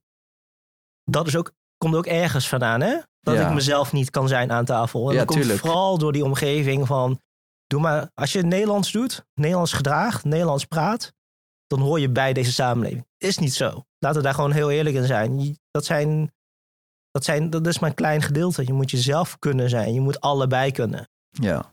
dat 1.04 1.26
is 1.26 1.36
ook, 1.36 1.52
komt 1.76 1.94
ook 1.94 2.06
ergens 2.06 2.48
vandaan, 2.48 2.80
hè? 2.80 2.96
Dat 3.20 3.34
Ja. 3.34 3.48
ik 3.48 3.54
mezelf 3.54 3.92
niet 3.92 4.10
kan 4.10 4.28
zijn 4.28 4.52
aan 4.52 4.64
tafel. 4.64 5.06
En 5.06 5.12
Ja, 5.12 5.18
dat 5.18 5.26
komt 5.26 5.40
tuurlijk. 5.40 5.60
vooral 5.60 5.98
door 5.98 6.12
die 6.12 6.24
omgeving 6.24 6.86
van... 6.86 7.20
Doe 7.66 7.80
maar, 7.80 8.10
als 8.14 8.32
je 8.32 8.38
het 8.38 8.46
Nederlands 8.46 8.92
doet, 8.92 9.24
Nederlands 9.34 9.72
gedraagt, 9.72 10.24
Nederlands 10.24 10.64
praat... 10.64 11.12
dan 11.66 11.80
hoor 11.80 12.00
je 12.00 12.08
bij 12.10 12.32
deze 12.32 12.52
samenleving. 12.52 13.06
Is 13.18 13.38
niet 13.38 13.54
zo. 13.54 13.84
Laten 13.98 14.18
we 14.18 14.24
daar 14.24 14.34
gewoon 14.34 14.52
heel 14.52 14.70
eerlijk 14.70 14.96
in 14.96 15.06
zijn. 15.06 15.58
Dat, 15.70 15.84
zijn, 15.84 16.32
dat, 17.10 17.24
zijn, 17.24 17.50
dat 17.50 17.66
is 17.66 17.78
maar 17.78 17.88
een 17.90 17.96
klein 17.96 18.22
gedeelte. 18.22 18.66
Je 18.66 18.72
moet 18.72 18.90
jezelf 18.90 19.38
kunnen 19.38 19.68
zijn. 19.70 19.94
Je 19.94 20.00
moet 20.00 20.20
allebei 20.20 20.72
kunnen. 20.72 21.08
Ja. 21.40 21.70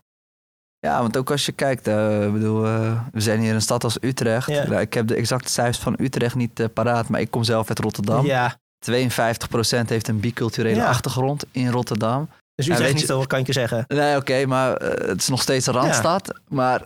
Ja, 0.79 1.01
want 1.01 1.17
ook 1.17 1.31
als 1.31 1.45
je 1.45 1.51
kijkt, 1.51 1.87
eh, 1.87 2.25
ik 2.25 2.33
bedoel, 2.33 2.65
eh, 2.65 3.01
we 3.11 3.21
zijn 3.21 3.39
hier 3.39 3.49
in 3.49 3.55
een 3.55 3.61
stad 3.61 3.83
als 3.83 3.97
Utrecht. 4.01 4.47
Ja. 4.47 4.67
Nou, 4.67 4.81
ik 4.81 4.93
heb 4.93 5.07
de 5.07 5.15
exacte 5.15 5.49
cijfers 5.51 5.77
van 5.79 5.95
Utrecht 5.99 6.35
niet 6.35 6.59
eh, 6.59 6.65
paraat, 6.73 7.09
maar 7.09 7.21
ik 7.21 7.31
kom 7.31 7.43
zelf 7.43 7.69
uit 7.69 7.79
Rotterdam. 7.79 8.25
Ja, 8.25 8.55
52% 8.85 9.89
heeft 9.89 10.07
een 10.07 10.19
biculturele 10.19 10.75
Ja. 10.75 10.87
achtergrond 10.87 11.43
in 11.51 11.69
Rotterdam. 11.69 12.29
dus 12.55 12.65
Ja, 12.65 12.73
u 12.73 12.75
zegt 12.75 12.79
weet 12.89 12.91
niet 12.99 13.07
je- 13.07 13.13
zo, 13.13 13.23
kan 13.23 13.39
ik 13.39 13.45
je 13.47 13.53
zeggen. 13.53 13.85
Nee, 13.87 14.15
oké, 14.17 14.45
maar 14.45 14.75
het 14.81 15.21
is 15.21 15.27
nog 15.27 15.41
steeds 15.41 15.65
een 15.67 15.73
randstad. 15.73 16.39
Maar 16.47 16.85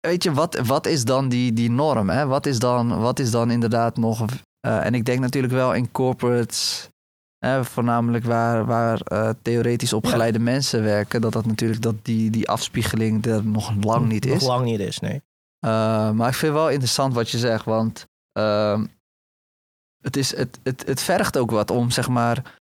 weet 0.00 0.22
je, 0.22 0.32
wat, 0.32 0.58
wat 0.66 0.86
is 0.86 1.04
dan 1.04 1.28
die, 1.28 1.52
die 1.52 1.70
norm? 1.70 2.10
Hè? 2.10 2.26
Wat, 2.26 2.46
is 2.46 2.58
dan, 2.58 3.00
wat 3.00 3.18
is 3.18 3.30
dan 3.30 3.50
inderdaad 3.50 3.96
nog... 3.96 4.24
en 4.60 4.94
ik 4.94 5.04
denk 5.04 5.20
natuurlijk 5.20 5.52
wel 5.52 5.74
in 5.74 5.90
corporates, 5.92 6.88
voornamelijk 7.62 8.24
waar, 8.24 8.64
waar 8.64 9.00
eh, 9.00 9.30
theoretisch 9.42 9.92
opgeleide 9.92 10.38
mensen 10.38 10.82
werken... 10.82 11.20
dat 11.20 11.32
dat 11.32 11.46
natuurlijk 11.46 11.82
dat 11.82 11.94
die, 12.02 12.30
die 12.30 12.48
afspiegeling 12.48 13.26
er 13.26 13.44
nog 13.46 13.72
lang 13.84 14.08
niet 14.08 14.24
Nog 14.24 14.36
is. 14.36 14.42
lang 14.42 14.64
niet 14.64 14.80
is, 14.80 14.98
nee. 14.98 15.22
Uh, 15.66 16.10
maar 16.10 16.28
ik 16.28 16.34
vind 16.34 16.52
wel 16.52 16.68
interessant 16.68 17.14
wat 17.14 17.30
je 17.30 17.38
zegt, 17.38 17.64
want 17.64 18.06
ehm, 18.32 18.86
het, 20.02 20.16
is, 20.16 20.36
het, 20.36 20.58
het, 20.62 20.86
het 20.86 21.00
vergt 21.02 21.36
ook 21.36 21.50
wat 21.50 21.70
om, 21.70 21.90
zeg 21.90 22.08
maar, 22.08 22.58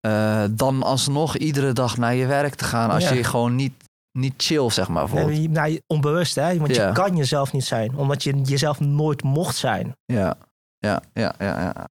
eh, 0.00 0.44
dan 0.50 0.82
alsnog 0.82 1.36
iedere 1.36 1.72
dag 1.72 1.96
naar 1.96 2.14
je 2.14 2.26
werk 2.26 2.54
te 2.54 2.64
gaan 2.64 2.90
als 2.90 3.08
Ja. 3.08 3.12
je 3.14 3.24
gewoon 3.24 3.54
niet, 3.54 3.84
niet 4.18 4.34
chill, 4.36 4.70
zeg 4.70 4.88
maar. 4.88 5.14
Nee, 5.14 5.48
nou, 5.48 5.80
onbewust, 5.86 6.34
hè? 6.34 6.58
Want 6.58 6.74
Ja. 6.74 6.86
je 6.86 6.92
kan 6.92 7.16
jezelf 7.16 7.52
niet 7.52 7.64
zijn. 7.64 7.96
Omdat 7.96 8.22
je 8.22 8.40
jezelf 8.40 8.80
nooit 8.80 9.22
mocht 9.22 9.56
zijn. 9.56 9.96
Ja, 10.04 10.36
ja, 10.78 11.02
ja, 11.12 11.34
ja. 11.38 11.60
ja. 11.60 11.88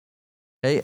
Hey, 0.59 0.83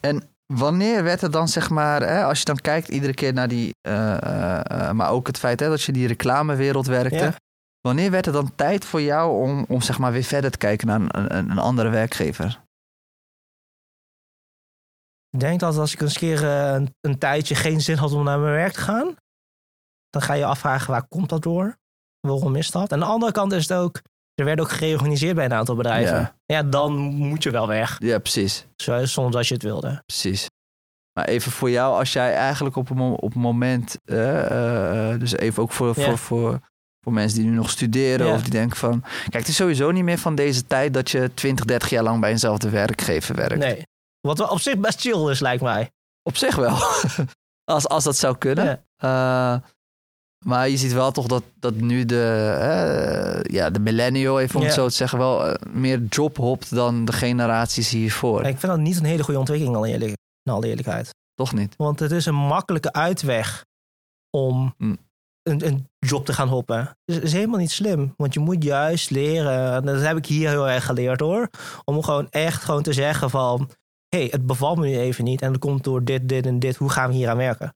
en 0.00 0.22
wanneer 0.46 1.02
werd 1.02 1.20
het 1.20 1.32
dan, 1.32 1.48
zeg 1.48 1.70
maar, 1.70 2.02
hè, 2.02 2.24
als 2.24 2.38
je 2.38 2.44
dan 2.44 2.56
kijkt 2.56 2.88
iedere 2.88 3.14
keer 3.14 3.32
naar 3.32 3.48
die, 3.48 3.74
eh, 3.80 4.22
eh, 4.22 4.60
eh, 4.88 4.90
maar 4.90 5.10
ook 5.10 5.26
het 5.26 5.38
feit 5.38 5.60
hè, 5.60 5.68
dat 5.68 5.82
je 5.82 5.92
in 5.92 5.98
die 5.98 6.06
reclamewereld 6.06 6.86
werkte. 6.86 7.16
Ja. 7.16 7.34
Wanneer 7.80 8.10
werd 8.10 8.24
het 8.24 8.34
dan 8.34 8.54
tijd 8.54 8.84
voor 8.84 9.02
jou 9.02 9.42
om, 9.42 9.64
om 9.68 9.80
zeg 9.80 9.98
maar 9.98 10.12
weer 10.12 10.22
verder 10.22 10.50
te 10.50 10.58
kijken 10.58 10.86
naar 10.86 11.00
een, 11.00 11.36
een, 11.36 11.50
een 11.50 11.58
andere 11.58 11.88
werkgever? 11.88 12.64
Ik 15.30 15.40
denk 15.40 15.60
dat 15.60 15.76
als 15.76 15.92
ik 15.92 16.00
eens 16.00 16.14
een 16.14 16.20
keer 16.20 16.44
een, 16.44 16.94
een 17.00 17.18
tijdje 17.18 17.54
geen 17.54 17.80
zin 17.80 17.96
had 17.96 18.12
om 18.12 18.24
naar 18.24 18.38
mijn 18.38 18.52
werk 18.52 18.72
te 18.72 18.80
gaan, 18.80 19.16
dan 20.10 20.22
ga 20.22 20.32
je 20.32 20.44
afvragen 20.44 20.90
waar 20.90 21.06
komt 21.08 21.28
dat 21.28 21.42
door? 21.42 21.76
Waarom 22.20 22.56
is 22.56 22.70
dat? 22.70 22.92
En 22.92 22.92
aan 22.92 23.06
de 23.06 23.12
andere 23.12 23.32
kant 23.32 23.52
is 23.52 23.68
het 23.68 23.78
ook, 23.78 24.02
er 24.40 24.44
werd 24.44 24.60
ook 24.60 24.70
gereorganiseerd 24.70 25.34
bij 25.34 25.44
een 25.44 25.52
aantal 25.54 25.74
bedrijven. 25.76 26.16
Ja. 26.16 26.34
Ja, 26.46 26.62
dan 26.62 26.92
moet 27.02 27.42
je 27.42 27.50
wel 27.50 27.68
weg. 27.68 27.96
Ja, 27.98 28.18
precies. 28.18 28.66
Zo- 28.76 29.04
Soms 29.06 29.34
als 29.34 29.48
je 29.48 29.54
het 29.54 29.62
wilde. 29.62 30.02
Precies. 30.06 30.48
Maar 31.12 31.24
even 31.24 31.52
voor 31.52 31.70
jou, 31.70 31.98
als 31.98 32.12
jij 32.12 32.34
eigenlijk 32.34 32.76
op 32.76 32.90
een, 32.90 33.00
op 33.00 33.34
een 33.34 33.40
moment, 33.40 33.98
eh, 34.04 35.10
eh, 35.12 35.20
dus 35.20 35.32
even 35.36 35.62
ook 35.62 35.72
voor, 35.72 35.86
Ja. 35.96 36.04
voor, 36.04 36.18
voor, 36.18 36.60
voor 37.04 37.12
mensen 37.12 37.38
die 37.40 37.48
nu 37.50 37.54
nog 37.56 37.70
studeren 37.70 38.26
Ja. 38.26 38.34
of 38.34 38.42
die 38.42 38.50
denken 38.50 38.76
van, 38.76 39.00
kijk, 39.00 39.32
het 39.32 39.48
is 39.48 39.56
sowieso 39.56 39.90
niet 39.90 40.04
meer 40.04 40.18
van 40.18 40.34
deze 40.34 40.66
tijd 40.66 40.94
dat 40.94 41.10
je 41.10 41.30
20, 41.34 41.64
30 41.64 41.88
jaar 41.90 42.02
lang 42.02 42.20
bij 42.20 42.30
eenzelfde 42.30 42.68
werkgever 42.70 43.34
werkt. 43.34 43.56
Nee. 43.58 43.82
Wat 44.20 44.38
wel 44.38 44.48
op 44.48 44.60
zich 44.60 44.78
best 44.78 45.00
chill 45.00 45.30
is, 45.30 45.40
lijkt 45.40 45.62
mij. 45.62 45.90
Op 46.22 46.36
zich 46.36 46.56
wel, 46.56 46.76
als, 47.74 47.88
als 47.88 48.04
dat 48.04 48.16
zou 48.16 48.36
kunnen. 48.38 48.84
Ja. 48.96 49.54
Eh, 49.54 49.68
maar 50.44 50.68
je 50.68 50.76
ziet 50.76 50.92
wel 50.92 51.10
toch 51.12 51.26
dat, 51.26 51.42
dat 51.58 51.74
nu 51.74 52.04
de, 52.04 53.44
ja, 53.50 53.70
de 53.70 53.78
millennial, 53.80 54.40
even 54.40 54.56
om 54.58 54.64
het 54.64 54.74
zo 54.74 54.88
te 54.88 54.94
zeggen, 54.94 55.18
wel 55.18 55.46
eh, 55.46 55.72
meer 55.72 56.02
job 56.08 56.36
hopt 56.36 56.74
dan 56.74 57.04
de 57.04 57.12
generaties 57.12 57.90
hiervoor. 57.90 58.38
Ik 58.40 58.58
vind 58.58 58.72
dat 58.72 58.78
niet 58.78 58.98
een 58.98 59.04
hele 59.04 59.22
goede 59.22 59.38
ontwikkeling, 59.38 59.76
in 59.76 59.82
alle 59.82 59.92
eerlijk- 59.92 60.14
in 60.42 60.52
alle 60.52 60.66
eerlijkheid. 60.66 61.14
Toch 61.34 61.52
niet? 61.54 61.74
Want 61.76 61.98
het 62.00 62.10
is 62.10 62.26
een 62.26 62.34
makkelijke 62.34 62.92
uitweg 62.92 63.64
om 64.30 64.74
Hm. 64.78 64.94
een, 65.42 65.66
een 65.66 65.88
job 65.98 66.24
te 66.26 66.32
gaan 66.32 66.48
hoppen. 66.48 66.96
Dus 67.04 67.14
het 67.14 67.24
is 67.24 67.32
helemaal 67.32 67.58
niet 67.58 67.70
slim. 67.70 68.14
Want 68.16 68.34
je 68.34 68.40
moet 68.40 68.62
juist 68.62 69.10
leren, 69.10 69.72
en 69.74 69.84
dat 69.84 70.00
heb 70.00 70.16
ik 70.16 70.26
hier 70.26 70.48
heel 70.48 70.68
erg 70.68 70.84
geleerd 70.84 71.20
hoor, 71.20 71.50
om 71.84 72.02
gewoon 72.02 72.26
echt 72.30 72.64
gewoon 72.64 72.82
te 72.82 72.92
zeggen 72.92 73.30
van, 73.30 73.70
hé, 74.08 74.18
hey, 74.18 74.28
het 74.30 74.46
bevalt 74.46 74.78
me 74.78 74.86
nu 74.86 74.98
even 74.98 75.24
niet 75.24 75.42
en 75.42 75.52
dat 75.52 75.60
komt 75.60 75.84
door 75.84 76.04
dit, 76.04 76.28
dit 76.28 76.46
en 76.46 76.58
dit. 76.58 76.76
Hoe 76.76 76.90
gaan 76.90 77.08
we 77.10 77.14
hier 77.16 77.28
aan 77.28 77.36
werken? 77.36 77.74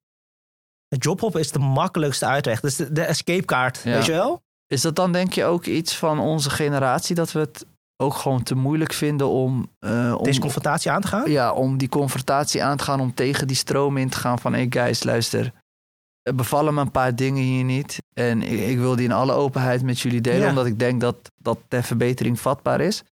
Het 0.95 1.05
jobhoppen 1.05 1.41
is 1.41 1.51
de 1.53 1.59
makkelijkste 1.59 2.27
uitweg. 2.27 2.61
Dus 2.61 2.77
de, 2.77 2.93
de 2.93 3.03
escape 3.03 3.45
kaart, 3.45 3.81
Ja. 3.85 3.93
weet 3.95 4.05
je 4.07 4.13
wel? 4.13 4.43
Is 4.67 4.81
dat 4.81 4.97
dan 4.97 5.13
denk 5.13 5.33
je 5.33 5.45
ook 5.45 5.65
iets 5.67 5.97
van 5.97 6.19
onze 6.19 6.51
generatie 6.51 7.15
dat 7.15 7.33
we 7.33 7.39
het 7.39 7.67
ook 7.97 8.15
gewoon 8.15 8.43
te 8.43 8.55
moeilijk 8.55 8.93
vinden 8.93 9.29
om, 9.29 9.71
eh, 9.79 10.15
om, 10.19 10.25
Deze 10.25 10.41
confrontatie 10.41 10.91
aan 10.91 11.01
te 11.01 11.07
gaan? 11.09 11.31
ja, 11.31 11.53
om 11.53 11.79
die 11.79 11.89
confrontatie 11.89 12.63
aan 12.63 12.77
te 12.77 12.85
gaan, 12.85 13.01
om 13.01 13.15
tegen 13.15 13.47
die 13.47 13.57
stroom 13.57 13.97
in 13.97 14.09
te 14.09 14.19
gaan 14.19 14.39
van 14.39 14.53
hey 14.53 14.67
guys, 14.71 15.03
luister, 15.03 15.53
er 16.23 16.35
bevallen 16.35 16.75
me 16.75 16.81
een 16.81 16.91
paar 16.91 17.15
dingen 17.17 17.43
hier 17.43 17.65
niet 17.65 17.99
en 18.15 18.43
ik, 18.43 18.61
ik 18.61 18.79
wil 18.79 18.97
die 18.97 19.05
in 19.05 19.13
alle 19.13 19.33
openheid 19.33 19.83
met 19.83 20.01
jullie 20.01 20.21
delen, 20.21 20.41
Ja. 20.41 20.49
omdat 20.49 20.67
ik 20.67 20.79
denk 20.79 21.01
dat 21.01 21.17
dat 21.37 21.59
ter 21.69 21.83
verbetering 21.83 22.41
vatbaar 22.41 22.81
is. 22.81 23.03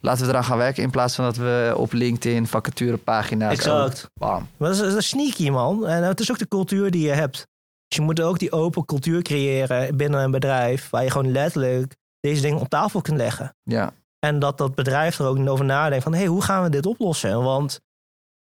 Laten 0.00 0.24
we 0.24 0.30
eraan 0.30 0.44
gaan 0.44 0.58
werken 0.58 0.82
in 0.82 0.90
plaats 0.90 1.14
van 1.14 1.24
dat 1.24 1.36
we 1.36 1.72
op 1.76 1.92
LinkedIn 1.92 2.46
vacaturepagina's... 2.46 3.52
Exact. 3.52 4.10
Bam. 4.14 4.48
Maar 4.56 4.68
dat 4.68 4.78
is, 4.78 4.88
dat 4.88 4.96
is 4.96 5.08
sneaky, 5.08 5.50
man. 5.50 5.86
En 5.86 6.02
het 6.02 6.20
is 6.20 6.30
ook 6.30 6.38
de 6.38 6.48
cultuur 6.48 6.90
die 6.90 7.06
je 7.06 7.12
hebt. 7.12 7.46
Dus 7.88 7.98
je 7.98 8.02
moet 8.02 8.20
ook 8.20 8.38
die 8.38 8.52
open 8.52 8.84
cultuur 8.84 9.22
creëren 9.22 9.96
binnen 9.96 10.20
een 10.20 10.30
bedrijf... 10.30 10.90
waar 10.90 11.04
je 11.04 11.10
gewoon 11.10 11.32
letterlijk 11.32 11.96
deze 12.20 12.42
dingen 12.42 12.60
op 12.60 12.68
tafel 12.68 13.00
kunt 13.00 13.16
leggen. 13.16 13.56
Ja, 13.62 13.92
En 14.18 14.38
dat 14.38 14.58
dat 14.58 14.74
bedrijf 14.74 15.18
er 15.18 15.26
ook 15.26 15.48
over 15.48 15.64
nadenkt 15.64 16.04
van... 16.04 16.12
hé, 16.12 16.18
hey, 16.18 16.28
hoe 16.28 16.42
gaan 16.42 16.62
we 16.62 16.68
dit 16.68 16.86
oplossen? 16.86 17.42
Want 17.42 17.80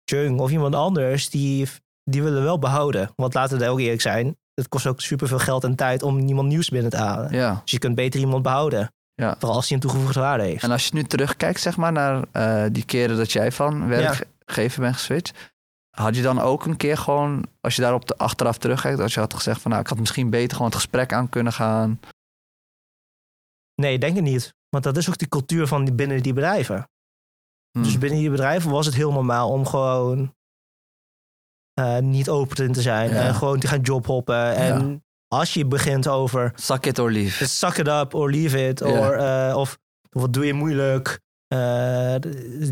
Jung 0.04 0.40
of 0.40 0.50
iemand 0.50 0.74
anders, 0.74 1.30
die, 1.30 1.68
die 2.04 2.22
willen 2.22 2.38
we 2.38 2.44
wel 2.44 2.58
behouden. 2.58 3.10
Want 3.16 3.34
laten 3.34 3.58
we 3.58 3.68
ook 3.68 3.80
eerlijk 3.80 4.00
zijn... 4.00 4.36
het 4.54 4.68
kost 4.68 4.86
ook 4.86 5.00
superveel 5.00 5.38
geld 5.38 5.64
en 5.64 5.76
tijd 5.76 6.02
om 6.02 6.24
niemand 6.24 6.48
nieuws 6.48 6.68
binnen 6.68 6.90
te 6.90 6.96
halen. 6.96 7.32
ja. 7.32 7.60
Dus 7.62 7.70
je 7.70 7.78
kunt 7.78 7.94
beter 7.94 8.20
iemand 8.20 8.42
behouden. 8.42 8.92
Ja. 9.14 9.34
Vooral 9.38 9.56
als 9.56 9.68
hij 9.68 9.76
een 9.76 9.82
toegevoegde 9.82 10.20
waarde 10.20 10.44
heeft. 10.44 10.62
En 10.62 10.70
als 10.70 10.86
je 10.86 10.94
nu 10.94 11.04
terugkijkt, 11.04 11.60
zeg 11.60 11.76
maar, 11.76 11.92
naar 11.92 12.24
eh, 12.32 12.64
die 12.72 12.84
keren 12.84 13.16
dat 13.16 13.32
jij 13.32 13.52
van 13.52 13.88
werkgever 13.88 14.80
bent 14.80 14.94
geswitcht. 14.94 15.52
Had 15.90 16.16
je 16.16 16.22
dan 16.22 16.40
ook 16.40 16.66
een 16.66 16.76
keer 16.76 16.96
gewoon, 16.96 17.46
als 17.60 17.76
je 17.76 17.82
daarop 17.82 18.06
de 18.06 18.16
achteraf 18.16 18.58
terugkijkt, 18.58 19.00
als 19.00 19.14
je 19.14 19.20
had 19.20 19.34
gezegd 19.34 19.60
van 19.60 19.70
nou, 19.70 19.82
ik 19.82 19.88
had 19.88 19.98
misschien 19.98 20.30
beter 20.30 20.56
gewoon 20.56 20.66
het 20.66 20.80
gesprek 20.80 21.12
aan 21.12 21.28
kunnen 21.28 21.52
gaan. 21.52 22.00
Nee, 23.74 23.98
denk 23.98 24.14
het 24.14 24.24
niet. 24.24 24.54
Want 24.68 24.84
dat 24.84 24.96
is 24.96 25.08
ook 25.08 25.18
die 25.18 25.28
cultuur 25.28 25.66
van 25.66 25.84
die, 25.84 25.94
binnen 25.94 26.22
die 26.22 26.32
bedrijven. 26.32 26.88
Hmm. 27.70 27.82
Dus 27.82 27.98
binnen 27.98 28.18
die 28.18 28.30
bedrijven 28.30 28.70
was 28.70 28.86
het 28.86 28.94
heel 28.94 29.12
normaal 29.12 29.50
om 29.50 29.66
gewoon 29.66 30.34
eh, 31.74 31.98
niet 31.98 32.28
open 32.28 32.72
te 32.72 32.82
zijn. 32.82 33.10
Ja. 33.10 33.16
En 33.16 33.34
gewoon 33.34 33.60
te 33.60 33.66
gaan 33.66 33.80
jobhoppen. 33.80 34.54
En 34.54 35.03
als 35.38 35.54
je 35.54 35.66
begint 35.66 36.08
over 36.08 36.52
Suck 36.54 36.86
it 36.86 36.98
or 36.98 37.10
leave. 37.12 37.46
suck 37.48 37.76
it 37.78 37.88
up 37.88 38.14
or 38.14 38.30
leave 38.30 38.68
it. 38.68 38.82
Or, 38.82 39.12
eh, 39.12 39.56
of 39.56 39.78
wat 40.10 40.32
doe 40.32 40.46
je 40.46 40.52
moeilijk. 40.54 41.20
eh, 41.48 42.14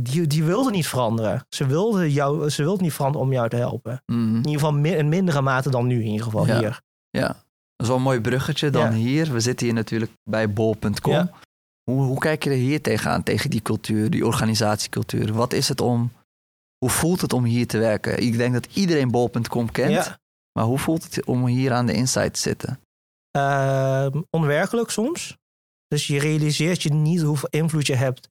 die, 0.03 0.27
die 0.27 0.45
wilde 0.45 0.71
niet 0.71 0.87
veranderen. 0.87 1.47
Ze 1.49 1.67
wilde, 1.67 2.13
jou, 2.13 2.51
ze 2.51 2.63
wilde 2.63 2.83
niet 2.83 2.93
veranderen 2.93 3.27
om 3.27 3.33
jou 3.33 3.49
te 3.49 3.57
helpen. 3.57 4.03
Mhm. 4.07 4.21
In 4.29 4.37
ieder 4.37 4.53
geval 4.53 4.75
in 4.77 5.09
mindere 5.09 5.41
mate 5.41 5.71
dan 5.71 5.87
nu 5.87 6.01
in 6.01 6.07
ieder 6.11 6.25
geval 6.25 6.47
Ja. 6.47 6.59
hier. 6.59 6.81
Ja, 7.11 7.27
dat 7.27 7.37
is 7.77 7.87
wel 7.87 7.97
een 7.97 8.03
mooi 8.03 8.21
bruggetje 8.21 8.71
dan 8.71 8.83
Ja. 8.83 8.93
hier. 8.93 9.33
We 9.33 9.41
zitten 9.41 9.67
hier 9.67 9.75
natuurlijk 9.75 10.13
bij 10.25 10.53
bol.com. 10.53 11.13
Ja. 11.13 11.31
Hoe, 11.91 12.03
hoe 12.03 12.19
kijk 12.19 12.45
je 12.45 12.51
er 12.51 12.57
hier 12.57 12.81
tegenaan, 12.83 13.23
tegen 13.23 13.51
die 13.51 13.63
cultuur, 13.63 14.11
die 14.11 14.27
organisatiecultuur? 14.27 15.33
Wat 15.33 15.53
is 15.53 15.69
het 15.69 15.81
om, 15.81 16.13
hoe 16.79 16.91
voelt 16.91 17.21
het 17.21 17.33
om 17.33 17.45
hier 17.45 17.67
te 17.67 17.79
werken? 17.79 18.23
Ik 18.23 18.37
denk 18.37 18.53
dat 18.53 18.67
iedereen 18.73 19.11
bol.com 19.11 19.71
kent. 19.71 20.19
Maar 20.53 20.65
hoe 20.65 20.79
voelt 20.79 21.05
het 21.05 21.25
om 21.25 21.47
hier 21.47 21.73
aan 21.73 21.87
de 21.87 21.95
inside 21.95 22.31
te 22.31 22.41
zitten? 22.41 22.81
Ehm, 23.31 24.23
onwerkelijk 24.31 24.91
soms. 24.91 25.37
Dus 25.89 26.07
je 26.07 26.19
realiseert 26.19 26.83
je 26.83 26.93
niet 26.93 27.23
hoeveel 27.23 27.49
invloed 27.49 27.87
je 27.87 27.95
hebt 27.95 28.29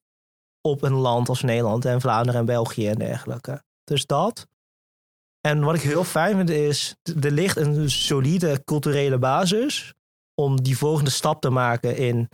op 0.61 0.81
een 0.81 0.93
land 0.93 1.29
als 1.29 1.41
Nederland 1.41 1.85
en 1.85 2.01
Vlaanderen 2.01 2.39
en 2.39 2.45
België 2.45 2.87
en 2.87 2.97
dergelijke. 2.97 3.63
Dus 3.83 4.05
dat. 4.05 4.47
En 5.41 5.63
wat 5.63 5.75
ik 5.75 5.81
heel 5.81 6.03
fijn 6.03 6.35
vind 6.35 6.49
is, 6.49 6.95
er 7.21 7.31
ligt 7.31 7.57
een 7.57 7.89
solide 7.89 8.63
culturele 8.63 9.17
basis 9.17 9.93
om 10.35 10.61
die 10.61 10.77
volgende 10.77 11.09
stap 11.09 11.41
te 11.41 11.49
maken 11.49 11.97
in 11.97 12.29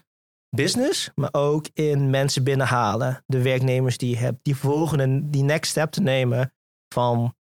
business, 0.50 1.12
maar 1.15 1.30
ook 1.32 1.67
in 1.73 2.10
mensen 2.10 2.43
binnenhalen. 2.43 3.23
De 3.26 3.41
werknemers 3.41 3.97
die 3.97 4.10
je 4.10 4.17
hebt, 4.17 4.39
die 4.41 4.56
volgende, 4.56 5.30
die 5.30 5.43
next 5.43 5.71
step 5.71 5.91
te 5.91 6.02
nemen 6.02 6.54
van 6.93 7.36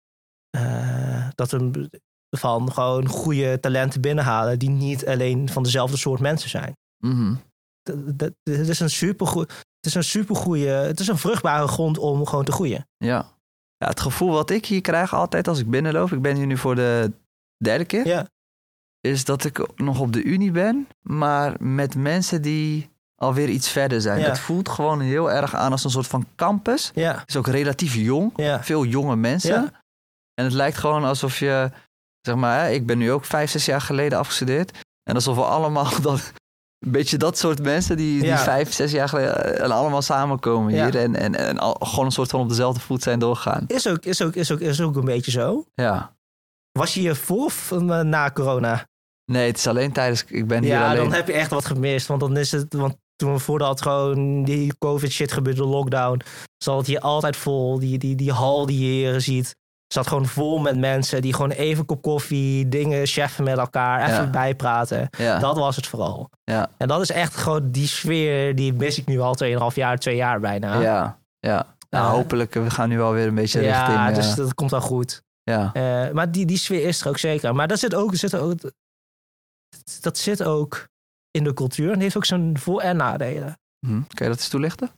eh, 0.50 1.28
dat 1.34 1.52
een, 1.52 1.90
van 2.36 2.72
gewoon 2.72 3.06
goede 3.06 3.60
talenten 3.60 4.00
binnenhalen 4.00 4.58
die 4.58 4.70
niet 4.70 5.06
alleen 5.06 5.48
van 5.48 5.62
dezelfde 5.62 5.96
soort 5.96 6.20
mensen 6.20 6.50
zijn. 6.50 6.76
Mhm. 6.98 7.34
Dat, 7.82 8.18
dat, 8.18 8.32
het 8.42 8.68
is 8.68 8.80
een 8.80 8.90
supergoed, 8.90 9.50
het 9.50 9.86
is 9.86 9.94
een 9.94 10.04
supergoeie, 10.04 10.68
het 10.68 11.00
is 11.00 11.08
een 11.08 11.18
vruchtbare 11.18 11.68
grond 11.68 11.98
om 11.98 12.26
gewoon 12.26 12.44
te 12.44 12.52
groeien. 12.52 12.88
Ja. 12.96 13.32
ja, 13.76 13.86
het 13.88 14.00
gevoel 14.00 14.30
wat 14.30 14.50
ik 14.50 14.66
hier 14.66 14.80
krijg 14.80 15.14
altijd 15.14 15.48
als 15.48 15.58
ik 15.58 15.70
binnenloop, 15.70 16.12
ik 16.12 16.22
ben 16.22 16.36
hier 16.36 16.46
nu 16.46 16.56
voor 16.56 16.74
de 16.74 17.12
derde 17.64 17.84
keer, 17.84 18.06
Ja, 18.06 18.26
is 19.00 19.24
dat 19.24 19.44
ik 19.44 19.80
nog 19.80 20.00
op 20.00 20.12
de 20.12 20.22
Unie 20.22 20.50
ben, 20.50 20.88
maar 21.00 21.56
met 21.58 21.94
mensen 21.94 22.42
die 22.42 22.90
alweer 23.14 23.48
iets 23.48 23.68
verder 23.68 24.00
zijn. 24.00 24.20
Ja. 24.20 24.28
Het 24.28 24.38
voelt 24.38 24.68
gewoon 24.68 25.00
heel 25.00 25.30
erg 25.30 25.54
aan 25.54 25.72
als 25.72 25.84
een 25.84 25.90
soort 25.90 26.06
van 26.06 26.26
campus. 26.36 26.90
ja, 26.94 27.18
Het 27.18 27.28
is 27.28 27.36
ook 27.36 27.46
relatief 27.46 27.94
jong, 27.94 28.32
ja. 28.36 28.62
veel 28.64 28.84
jonge 28.84 29.16
mensen. 29.16 29.62
Ja. 29.62 29.82
En 30.34 30.44
het 30.44 30.52
lijkt 30.52 30.76
gewoon 30.76 31.04
alsof 31.04 31.38
je, 31.38 31.70
zeg 32.22 32.34
maar, 32.34 32.72
ik 32.72 32.86
ben 32.86 32.98
nu 32.98 33.12
ook 33.12 33.24
vijf, 33.24 33.50
zes 33.50 33.64
jaar 33.64 33.80
geleden 33.80 34.18
afgestudeerd. 34.18 34.78
En 35.02 35.14
alsof 35.14 35.36
we 35.36 35.42
allemaal 35.44 36.00
dat, 36.02 36.32
een 36.78 36.90
beetje 36.90 37.16
dat 37.16 37.38
soort 37.38 37.62
mensen 37.62 37.96
die, 37.96 38.18
die 38.20 38.28
Ja. 38.28 38.38
vijf, 38.38 38.72
zes 38.72 38.92
jaar 38.92 39.08
geleden 39.08 39.58
en 39.60 39.70
allemaal 39.70 40.02
samenkomen 40.02 40.74
Ja. 40.74 40.84
hier. 40.84 40.96
En, 41.00 41.16
en, 41.16 41.34
en 41.34 41.58
al, 41.58 41.76
gewoon 41.80 42.04
een 42.04 42.12
soort 42.12 42.30
van 42.30 42.40
op 42.40 42.48
dezelfde 42.48 42.80
voet 42.80 43.02
zijn 43.02 43.18
doorgaan. 43.18 43.64
Is 43.66 43.86
ook, 43.88 44.04
is, 44.04 44.22
ook, 44.22 44.34
is, 44.34 44.52
ook, 44.52 44.60
is 44.60 44.80
ook 44.80 44.96
een 44.96 45.04
beetje 45.04 45.30
zo. 45.30 45.64
Ja. 45.74 46.16
Was 46.78 46.94
je 46.94 47.00
hier 47.00 47.16
voor 47.16 47.44
of 47.44 47.72
eh, 47.72 47.78
na 48.00 48.30
corona? 48.30 48.86
Nee, 49.32 49.46
het 49.46 49.56
is 49.56 49.66
alleen 49.66 49.92
tijdens, 49.92 50.24
ik 50.24 50.46
ben 50.46 50.62
hier 50.62 50.72
Ja, 50.72 50.84
alleen. 50.90 50.96
dan 50.96 51.12
heb 51.12 51.26
je 51.26 51.32
echt 51.32 51.50
wat 51.50 51.64
gemist. 51.64 52.06
Want 52.06 52.20
dan 52.20 52.36
is 52.36 52.52
het, 52.52 52.74
want 52.74 52.96
toen 53.16 53.40
voordat 53.40 53.82
gewoon 53.82 54.44
die 54.44 54.72
covid 54.78 55.12
shit 55.12 55.32
gebeurde, 55.32 55.60
de 55.60 55.66
lockdown, 55.66 56.22
zat 56.56 56.76
het 56.78 56.86
hier 56.86 57.00
altijd 57.00 57.36
vol. 57.36 57.78
Die, 57.78 57.98
die, 57.98 58.14
die 58.16 58.32
hal 58.32 58.66
die 58.66 58.78
je 58.78 58.90
hier 58.92 59.20
ziet, 59.20 59.54
zat 59.92 60.06
gewoon 60.06 60.26
vol 60.26 60.58
met 60.58 60.78
mensen 60.78 61.22
die 61.22 61.34
gewoon 61.34 61.50
even 61.50 61.84
kop 61.86 62.02
koffie, 62.02 62.68
dingen 62.68 63.06
cheffen 63.06 63.44
met 63.44 63.58
elkaar, 63.58 64.02
even 64.02 64.24
Ja. 64.24 64.30
bijpraten. 64.30 65.08
Ja, 65.18 65.38
Dat 65.38 65.56
was 65.56 65.76
het 65.76 65.86
vooral. 65.86 66.30
ja, 66.44 66.70
En 66.78 66.88
dat 66.88 67.00
is 67.00 67.10
echt 67.10 67.36
gewoon 67.36 67.70
die 67.70 67.86
sfeer, 67.86 68.54
die 68.54 68.72
mis 68.72 68.98
ik 68.98 69.06
nu 69.06 69.20
al 69.20 69.34
2,5 69.34 69.74
jaar, 69.76 69.98
2 69.98 70.16
jaar 70.16 70.40
bijna. 70.40 70.80
ja, 70.80 71.18
ja. 71.38 71.74
Nou, 71.90 72.04
Eh, 72.06 72.10
hopelijk, 72.10 72.54
we 72.54 72.70
gaan 72.70 72.88
nu 72.88 73.00
alweer 73.00 73.26
een 73.26 73.34
beetje 73.34 73.60
Ja, 73.62 73.84
richting... 73.86 74.08
eh, 74.08 74.14
dus 74.14 74.34
dat 74.34 74.54
komt 74.54 74.70
wel 74.70 74.80
goed. 74.80 75.22
ja. 75.42 75.70
Eh, 75.72 76.10
maar 76.12 76.32
die, 76.32 76.46
die 76.46 76.56
sfeer 76.58 76.84
is 76.86 77.00
er 77.00 77.08
ook 77.08 77.18
zeker. 77.18 77.54
Maar 77.54 77.68
dat 77.68 77.78
zit 77.78 77.94
ook, 77.94 78.14
zit 78.14 78.34
ook, 78.36 78.54
dat 80.00 80.18
zit 80.18 80.42
ook 80.42 80.88
in 81.30 81.44
de 81.44 81.54
cultuur 81.54 81.92
en 81.92 82.00
heeft 82.00 82.16
ook 82.16 82.24
zijn 82.24 82.58
voor- 82.58 82.80
en 82.80 82.96
nadelen. 82.96 83.58
Hm, 83.86 83.92
Kan 83.92 84.26
je 84.26 84.28
dat 84.28 84.36
eens 84.38 84.48
toelichten? 84.48 84.90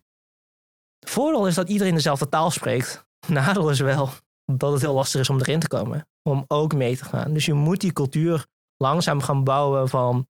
Voordeel 1.07 1.47
is 1.47 1.55
dat 1.55 1.69
iedereen 1.69 1.95
dezelfde 1.95 2.29
taal 2.29 2.51
spreekt. 2.51 3.05
Nadeel 3.29 3.71
is 3.71 3.81
wel 3.81 4.11
dat 4.45 4.73
het 4.73 4.81
heel 4.81 4.95
lastig 4.95 5.21
is 5.21 5.31
om 5.31 5.39
erin 5.41 5.61
te 5.61 5.69
komen. 5.69 6.09
Om 6.23 6.45
ook 6.49 6.75
mee 6.75 6.97
te 6.97 7.05
gaan. 7.05 7.33
Dus 7.33 7.47
je 7.47 7.53
moet 7.55 7.81
die 7.81 7.93
cultuur 7.93 8.47
langzaam 8.77 9.21
gaan 9.21 9.45
bouwen 9.45 9.89
van 9.89 10.29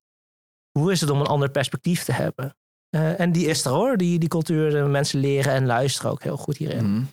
hoe 0.78 0.92
is 0.92 1.00
het 1.00 1.10
om 1.10 1.20
een 1.20 1.26
ander 1.26 1.50
perspectief 1.50 2.04
te 2.04 2.12
hebben. 2.12 2.56
Eh, 2.90 3.20
en 3.20 3.32
die 3.32 3.46
is 3.46 3.64
er 3.64 3.70
hoor, 3.72 3.96
die, 3.96 4.18
die 4.18 4.28
cultuur. 4.28 4.70
De 4.70 4.82
mensen 4.82 5.20
leren 5.20 5.52
en 5.52 5.66
luisteren 5.66 6.10
ook 6.10 6.22
heel 6.22 6.36
goed 6.36 6.56
hierin. 6.56 6.84
Hm. 6.84 7.04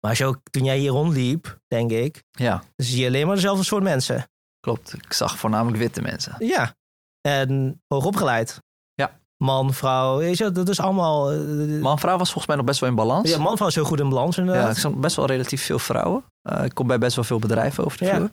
Maar 0.00 0.10
als 0.10 0.18
je 0.18 0.24
ook, 0.24 0.40
toen 0.50 0.64
jij 0.64 0.78
hier 0.78 0.90
rondliep, 0.90 1.60
denk 1.68 1.90
ik, 1.90 2.22
Ja, 2.30 2.62
zie 2.76 3.00
je 3.00 3.06
alleen 3.06 3.26
maar 3.26 3.34
dezelfde 3.34 3.64
soort 3.64 3.82
mensen. 3.82 4.30
klopt. 4.60 4.92
Ik 4.94 5.12
zag 5.12 5.38
voornamelijk 5.38 5.78
witte 5.78 6.02
mensen. 6.02 6.46
Ja. 6.46 6.74
En 7.20 7.82
hoogopgeleid. 7.88 8.62
Ja. 9.40 9.46
Man, 9.46 9.74
vrouw, 9.74 10.16
weet 10.18 10.36
je, 10.38 10.52
dat 10.52 10.68
is 10.68 10.80
allemaal... 10.80 11.30
eh, 11.32 11.38
Man-vrouw 11.80 12.16
was 12.18 12.26
volgens 12.28 12.46
mij 12.46 12.56
nog 12.56 12.64
best 12.64 12.80
wel 12.80 12.88
in 12.88 12.94
balans. 12.94 13.30
ja, 13.30 13.38
man, 13.38 13.56
vrouw 13.56 13.68
is 13.68 13.74
heel 13.74 13.84
goed 13.84 14.00
in 14.00 14.08
balans 14.08 14.36
Ja, 14.36 14.42
inderdaad. 14.42 14.72
ik 14.72 14.78
zag 14.78 14.92
best 14.94 15.16
wel 15.16 15.26
relatief 15.26 15.64
veel 15.64 15.78
vrouwen. 15.78 16.24
Eh, 16.42 16.64
ik 16.64 16.74
kom 16.74 16.86
bij 16.86 16.98
best 16.98 17.14
wel 17.16 17.24
veel 17.24 17.38
bedrijven 17.38 17.84
over 17.84 17.98
de 17.98 18.04
Ja. 18.04 18.14
vloer. 18.16 18.30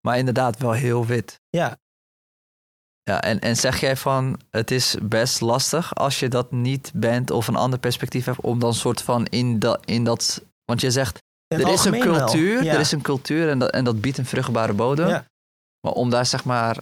Maar 0.00 0.18
inderdaad 0.18 0.58
wel 0.58 0.72
heel 0.72 1.06
wit. 1.06 1.40
Ja. 1.48 1.76
Ja, 3.02 3.20
en, 3.22 3.38
en 3.40 3.56
zeg 3.56 3.80
jij 3.80 3.96
van, 3.96 4.40
het 4.50 4.70
is 4.70 4.96
best 5.02 5.40
lastig 5.40 5.94
als 5.94 6.20
je 6.20 6.28
dat 6.28 6.50
niet 6.52 6.90
bent 6.94 7.30
of 7.30 7.48
een 7.48 7.56
ander 7.56 7.78
perspectief 7.78 8.24
hebt 8.24 8.40
om 8.40 8.58
dan 8.58 8.74
soort 8.74 9.02
van 9.02 9.26
in 9.26 9.58
dat, 9.58 9.80
in 9.84 10.04
dat 10.04 10.42
want 10.64 10.80
je 10.80 10.90
zegt, 10.90 11.18
In 11.54 11.60
er 11.60 11.68
is 11.72 11.84
een 11.84 11.98
cultuur, 12.00 12.62
Ja. 12.64 12.72
er 12.74 12.80
is 12.80 12.92
een 12.92 13.02
cultuur 13.02 13.48
en 13.48 13.58
dat, 13.58 13.70
en 13.70 13.84
dat 13.84 14.00
biedt 14.00 14.18
een 14.18 14.26
vruchtbare 14.26 14.72
bodem. 14.72 15.08
Ja. 15.08 15.24
Maar 15.80 15.92
om 15.92 16.10
daar 16.10 16.26
zeg 16.26 16.44
maar, 16.44 16.76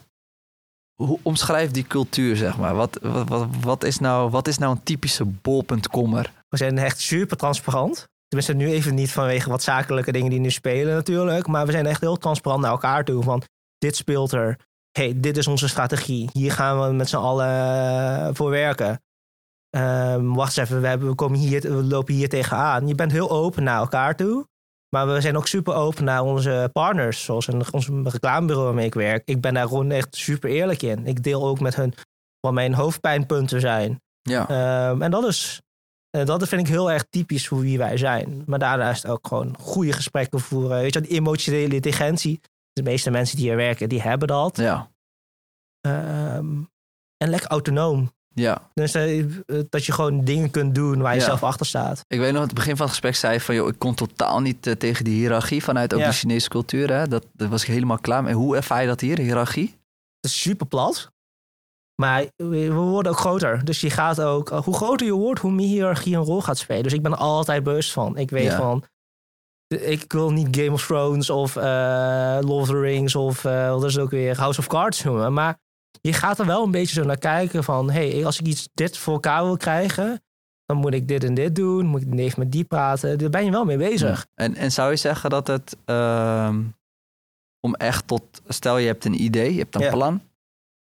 hoe 1.02 1.18
omschrijf 1.22 1.70
die 1.70 1.86
cultuur 1.86 2.36
zeg 2.36 2.58
maar? 2.58 2.74
Wat, 2.74 2.98
wat, 3.02 3.46
wat, 3.60 3.84
is, 3.84 3.98
nou, 3.98 4.30
wat 4.30 4.48
is 4.48 4.58
nou 4.58 4.72
een 4.72 4.82
typische 4.82 5.24
bol.kommer? 5.24 6.32
We 6.48 6.56
zijn 6.56 6.78
echt 6.78 7.00
super 7.00 7.36
transparant. 7.36 8.08
Tenminste, 8.28 8.54
nu 8.54 8.70
even 8.70 8.94
niet 8.94 9.12
vanwege 9.12 9.48
wat 9.48 9.62
zakelijke 9.62 10.12
dingen 10.12 10.30
die 10.30 10.40
nu 10.40 10.50
spelen 10.50 10.94
natuurlijk. 10.94 11.46
Maar 11.46 11.66
we 11.66 11.72
zijn 11.72 11.86
echt 11.86 12.00
heel 12.00 12.16
transparant 12.16 12.62
naar 12.62 12.70
elkaar 12.70 13.04
toe. 13.04 13.22
Van 13.22 13.42
dit 13.78 13.96
speelt 13.96 14.32
er. 14.32 14.58
hey, 14.90 15.12
dit 15.16 15.36
is 15.36 15.46
onze 15.46 15.68
strategie. 15.68 16.28
Hier 16.32 16.52
gaan 16.52 16.80
we 16.80 16.92
met 16.92 17.08
z'n 17.08 17.16
allen 17.16 17.48
eh, 17.48 18.28
voor 18.32 18.50
werken. 18.50 19.02
Ehm, 19.70 20.32
wacht 20.32 20.56
eens 20.56 20.68
even, 20.68 20.80
we, 20.80 20.86
hebben, 20.86 21.08
we, 21.08 21.14
komen 21.14 21.38
hier, 21.38 21.60
we 21.60 21.84
lopen 21.84 22.14
hier 22.14 22.28
tegenaan. 22.28 22.88
Je 22.88 22.94
bent 22.94 23.12
heel 23.12 23.30
open 23.30 23.62
naar 23.62 23.78
elkaar 23.78 24.16
toe. 24.16 24.46
Maar 24.88 25.12
we 25.12 25.20
zijn 25.20 25.36
ook 25.36 25.46
super 25.46 25.74
open 25.74 26.04
naar 26.04 26.22
onze 26.22 26.70
partners. 26.72 27.24
Zoals 27.24 27.46
een, 27.46 27.72
ons 27.72 27.88
reclamebureau 27.88 28.66
waarmee 28.66 28.86
ik 28.86 28.94
werk. 28.94 29.22
Ik 29.28 29.40
ben 29.40 29.54
daar 29.54 29.68
gewoon 29.68 29.90
echt 29.90 30.16
super 30.16 30.50
eerlijk 30.50 30.82
in. 30.82 31.06
Ik 31.06 31.22
deel 31.22 31.46
ook 31.46 31.60
met 31.60 31.76
hun 31.76 31.94
wat 32.40 32.52
mijn 32.52 32.74
hoofdpijnpunten 32.74 33.60
zijn. 33.60 34.00
Ja. 34.22 34.48
Ehm, 34.48 35.02
en 35.02 35.10
dat 35.10 35.24
is, 35.24 35.62
eh, 36.10 36.24
dat 36.24 36.48
vind 36.48 36.60
ik 36.60 36.68
heel 36.68 36.90
erg 36.90 37.04
typisch 37.10 37.48
voor 37.48 37.60
wie 37.60 37.78
wij 37.78 37.96
zijn. 37.96 38.42
Maar 38.46 38.58
daarna 38.58 38.90
is 38.90 39.02
het 39.02 39.10
ook 39.10 39.26
gewoon 39.26 39.56
goede 39.58 39.92
gesprekken 39.92 40.40
voeren. 40.40 40.80
Weet 40.80 40.94
je, 40.94 41.00
die 41.00 41.10
emotionele 41.10 41.74
intelligentie. 41.74 42.40
De 42.72 42.82
meeste 42.82 43.10
mensen 43.10 43.36
die 43.36 43.46
hier 43.46 43.56
werken, 43.56 43.88
die 43.88 44.02
hebben 44.02 44.28
dat. 44.28 44.56
ja. 44.56 44.90
Ehm, 45.80 46.62
en 47.16 47.30
lekker 47.30 47.50
autonoom. 47.50 48.12
Ja. 48.40 48.70
Dus 48.74 48.94
eh, 48.94 49.18
eh, 49.18 49.28
dat 49.68 49.84
je 49.84 49.92
gewoon 49.92 50.24
dingen 50.24 50.50
kunt 50.50 50.74
doen 50.74 51.00
waar 51.00 51.14
je 51.14 51.20
Ja. 51.20 51.26
zelf 51.26 51.42
achter 51.42 51.66
staat. 51.66 52.04
Ik 52.08 52.18
weet 52.18 52.28
nog, 52.32 52.40
aan 52.40 52.46
het 52.46 52.54
begin 52.54 52.76
van 52.76 52.80
het 52.86 52.90
gesprek 52.94 53.14
zei 53.16 53.32
je 53.32 53.40
van, 53.40 53.54
joh, 53.54 53.68
ik 53.68 53.78
kon 53.78 53.94
totaal 53.94 54.40
niet 54.40 54.66
eh, 54.66 54.72
tegen 54.74 55.04
die 55.04 55.14
hiërarchie 55.14 55.62
vanuit 55.64 55.94
ook 55.94 56.00
Ja. 56.00 56.06
de 56.06 56.12
Chinese 56.12 56.48
cultuur. 56.48 56.92
Hè? 56.92 57.08
Dat, 57.08 57.26
dat 57.32 57.48
was 57.48 57.62
ik 57.62 57.68
helemaal 57.68 57.98
klaar 57.98 58.22
mee. 58.22 58.34
Hoe 58.34 58.56
ervaar 58.56 58.80
je 58.80 58.86
dat 58.86 59.00
hier, 59.00 59.18
hiërarchie? 59.18 59.74
Het 60.20 60.30
is 60.30 60.40
super 60.40 60.66
plat. 60.66 61.10
Maar 62.02 62.24
we 62.36 62.72
worden 62.72 63.12
ook 63.12 63.18
groter. 63.18 63.64
Dus 63.64 63.80
je 63.80 63.90
gaat 63.90 64.20
ook, 64.20 64.48
hoe 64.48 64.74
groter 64.74 65.06
je 65.06 65.12
wordt, 65.12 65.40
hoe 65.40 65.52
meer 65.52 65.66
hiërarchie 65.66 66.16
een 66.16 66.22
rol 66.24 66.42
gaat 66.42 66.58
spelen. 66.58 66.82
Dus 66.82 66.92
ik 66.92 67.02
ben 67.02 67.12
er 67.12 67.18
altijd 67.18 67.62
bewust 67.62 67.92
van. 67.92 68.16
Ik 68.16 68.30
weet 68.30 68.52
van, 68.54 68.84
ik 69.66 70.12
wil 70.12 70.30
niet 70.32 70.56
Game 70.56 70.72
of 70.72 70.86
Thrones 70.86 71.30
of 71.30 71.56
eh 71.56 72.38
Lord 72.40 72.60
of 72.62 72.66
the 72.68 72.80
Rings 72.80 73.14
of 73.14 73.44
eh, 73.44 73.70
wat 73.70 73.84
is 73.84 73.98
ook 73.98 74.10
weer, 74.10 74.36
House 74.36 74.58
of 74.60 74.66
Cards 74.66 75.02
noemen. 75.02 75.32
Maar 75.32 75.58
je 76.00 76.12
gaat 76.12 76.38
er 76.38 76.46
wel 76.46 76.64
een 76.64 76.70
beetje 76.70 76.94
zo 76.94 77.04
naar 77.06 77.18
kijken 77.18 77.64
van, 77.64 77.90
hey, 77.90 78.24
als 78.26 78.40
ik 78.40 78.46
iets 78.46 78.68
dit 78.74 78.98
voor 78.98 79.14
elkaar 79.14 79.44
wil 79.44 79.56
krijgen, 79.56 80.22
dan 80.64 80.76
moet 80.76 80.94
ik 80.94 81.08
dit 81.08 81.24
en 81.24 81.34
dit 81.34 81.54
doen. 81.54 81.86
Moet 81.86 82.02
ik 82.02 82.18
even 82.18 82.38
met 82.38 82.52
die 82.52 82.64
praten. 82.64 83.18
Daar 83.18 83.30
ben 83.30 83.44
je 83.44 83.50
wel 83.50 83.64
mee 83.64 83.76
bezig. 83.76 84.26
En, 84.34 84.54
en 84.54 84.72
zou 84.72 84.90
je 84.90 84.96
zeggen 84.96 85.30
dat 85.30 85.46
het, 85.46 85.76
ehm, 85.84 86.62
om 87.60 87.74
echt 87.74 88.06
tot, 88.06 88.42
stel 88.48 88.78
je 88.78 88.86
hebt 88.86 89.04
een 89.04 89.22
idee, 89.22 89.52
je 89.52 89.58
hebt 89.58 89.74
een 89.74 89.80
Ja. 89.80 89.90
plan, 89.90 90.22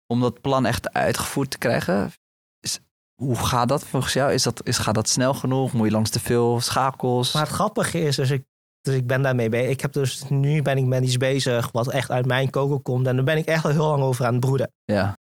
om 0.06 0.20
dat 0.20 0.40
plan 0.40 0.66
echt 0.66 0.92
uitgevoerd 0.92 1.50
te 1.50 1.58
krijgen, 1.58 2.12
is, 2.60 2.78
hoe 3.22 3.36
gaat 3.36 3.68
dat 3.68 3.84
volgens 3.84 4.12
jou? 4.12 4.32
Is 4.32 4.42
dat, 4.42 4.66
is, 4.66 4.78
gaat 4.78 4.94
dat 4.94 5.08
snel 5.08 5.34
genoeg? 5.34 5.72
Moet 5.72 5.86
je 5.86 5.92
langs 5.92 6.10
te 6.10 6.20
veel 6.20 6.60
schakels? 6.60 7.32
Maar 7.32 7.42
het 7.42 7.52
grappige 7.52 8.00
is, 8.00 8.16
dus 8.16 8.30
ik, 8.30 8.44
dus 8.86 8.94
ik 8.94 9.06
ben 9.06 9.22
daarmee 9.22 9.48
bezig. 9.48 9.70
Ik 9.70 9.80
heb 9.80 9.92
dus, 9.92 10.28
nu 10.28 10.62
ben 10.62 10.78
ik 10.78 10.84
met 10.84 11.04
iets 11.04 11.16
bezig 11.16 11.70
wat 11.72 11.90
echt 11.90 12.10
uit 12.10 12.26
mijn 12.26 12.50
koken 12.50 12.82
komt. 12.82 13.06
En 13.06 13.16
daar 13.16 13.24
ben 13.24 13.36
ik 13.36 13.46
echt 13.46 13.64
al 13.64 13.70
heel 13.70 13.86
lang 13.86 14.02
over 14.02 14.26
aan 14.26 14.32
het 14.32 14.40
broeden. 14.40 14.72
Ja, 14.84 15.16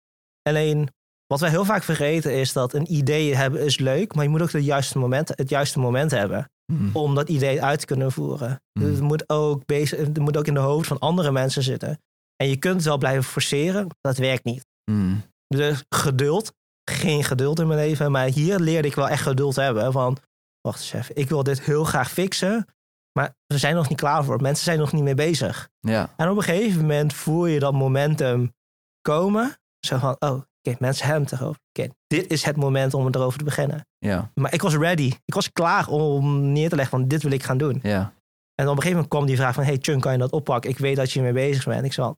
Alleen, 0.49 0.89
wat 1.27 1.39
wij 1.39 1.49
heel 1.49 1.65
vaak 1.65 1.83
vergeten 1.83 2.33
is 2.39 2.53
dat 2.53 2.73
een 2.73 2.93
idee 2.93 3.35
hebben 3.35 3.61
is 3.61 3.77
leuk, 3.79 4.15
maar 4.15 4.23
je 4.23 4.29
moet 4.29 4.41
ook 4.41 4.51
het 4.51 4.65
juiste 4.65 4.97
moment, 4.97 5.31
het 5.35 5.49
juiste 5.49 5.79
moment 5.79 6.11
hebben 6.11 6.49
Hm. 6.71 6.89
om 6.93 7.15
dat 7.15 7.29
idee 7.29 7.63
uit 7.63 7.79
te 7.79 7.85
kunnen 7.85 8.11
voeren. 8.11 8.61
Mm. 8.73 8.83
Dus 8.83 8.91
het 8.93 9.01
moet, 9.01 9.29
ook 9.29 9.65
bezig, 9.65 9.99
het 9.99 10.17
moet 10.17 10.37
ook 10.37 10.47
in 10.47 10.53
de 10.53 10.59
hoofd 10.59 10.87
van 10.87 10.99
andere 10.99 11.31
mensen 11.31 11.63
zitten. 11.63 11.99
En 12.35 12.49
je 12.49 12.57
kunt 12.57 12.75
het 12.75 12.85
wel 12.85 12.97
blijven 12.97 13.23
forceren, 13.23 13.87
dat 14.01 14.17
werkt 14.17 14.43
niet. 14.43 14.65
Hm. 14.91 15.15
Dus 15.47 15.83
geduld, 15.89 16.51
geen 16.91 17.23
geduld 17.23 17.59
in 17.59 17.67
mijn 17.67 17.79
leven, 17.79 18.11
maar 18.11 18.27
hier 18.27 18.59
leerde 18.59 18.87
ik 18.87 18.95
wel 18.95 19.09
echt 19.09 19.21
geduld 19.21 19.55
hebben 19.55 19.91
van, 19.91 20.17
wacht 20.61 20.79
eens 20.79 20.93
even, 20.93 21.15
ik 21.15 21.29
wil 21.29 21.43
dit 21.43 21.61
heel 21.61 21.83
graag 21.83 22.11
fixen, 22.11 22.67
maar 23.13 23.35
we 23.47 23.57
zijn 23.57 23.75
nog 23.75 23.89
niet 23.89 23.97
klaar 23.97 24.23
voor. 24.23 24.41
Mensen 24.41 24.63
zijn 24.63 24.79
nog 24.79 24.91
niet 24.91 25.03
mee 25.03 25.15
bezig. 25.15 25.69
ja, 25.79 26.09
En 26.17 26.29
op 26.29 26.37
een 26.37 26.43
gegeven 26.43 26.81
moment 26.81 27.13
voel 27.13 27.45
je 27.45 27.59
dat 27.59 27.73
momentum 27.73 28.53
komen. 29.01 29.55
Zo 29.79 29.97
van, 29.97 30.15
oh, 30.19 30.41
oké, 30.63 30.75
mensen 30.79 31.05
hebben 31.05 31.23
het 31.23 31.31
erover. 31.39 31.59
Oké, 31.73 31.89
dit 32.07 32.31
is 32.31 32.43
het 32.45 32.55
moment 32.55 32.93
om 32.93 33.07
erover 33.07 33.37
te 33.37 33.43
beginnen. 33.43 33.85
ja, 33.97 34.31
Maar 34.33 34.53
ik 34.53 34.61
was 34.61 34.75
ready. 34.75 35.13
Ik 35.25 35.33
was 35.33 35.51
klaar 35.51 35.87
om 35.87 36.51
neer 36.51 36.69
te 36.69 36.75
leggen 36.75 36.99
van, 36.99 37.07
dit 37.07 37.23
wil 37.23 37.31
ik 37.31 37.43
gaan 37.43 37.57
doen. 37.57 37.79
ja. 37.83 38.13
En 38.55 38.67
op 38.67 38.75
een 38.75 38.81
gegeven 38.81 39.01
moment 39.01 39.07
kwam 39.13 39.25
die 39.25 39.35
vraag 39.35 39.53
van, 39.53 39.63
hey 39.63 39.77
Chun, 39.81 39.99
kan 39.99 40.11
je 40.11 40.17
dat 40.17 40.31
oppakken? 40.31 40.69
Ik 40.69 40.77
weet 40.77 40.95
dat 40.95 41.11
je 41.11 41.21
mee 41.21 41.33
bezig 41.33 41.65
bent. 41.65 41.85
Ik 41.85 41.93
zei, 41.93 42.09
ik 42.09 42.15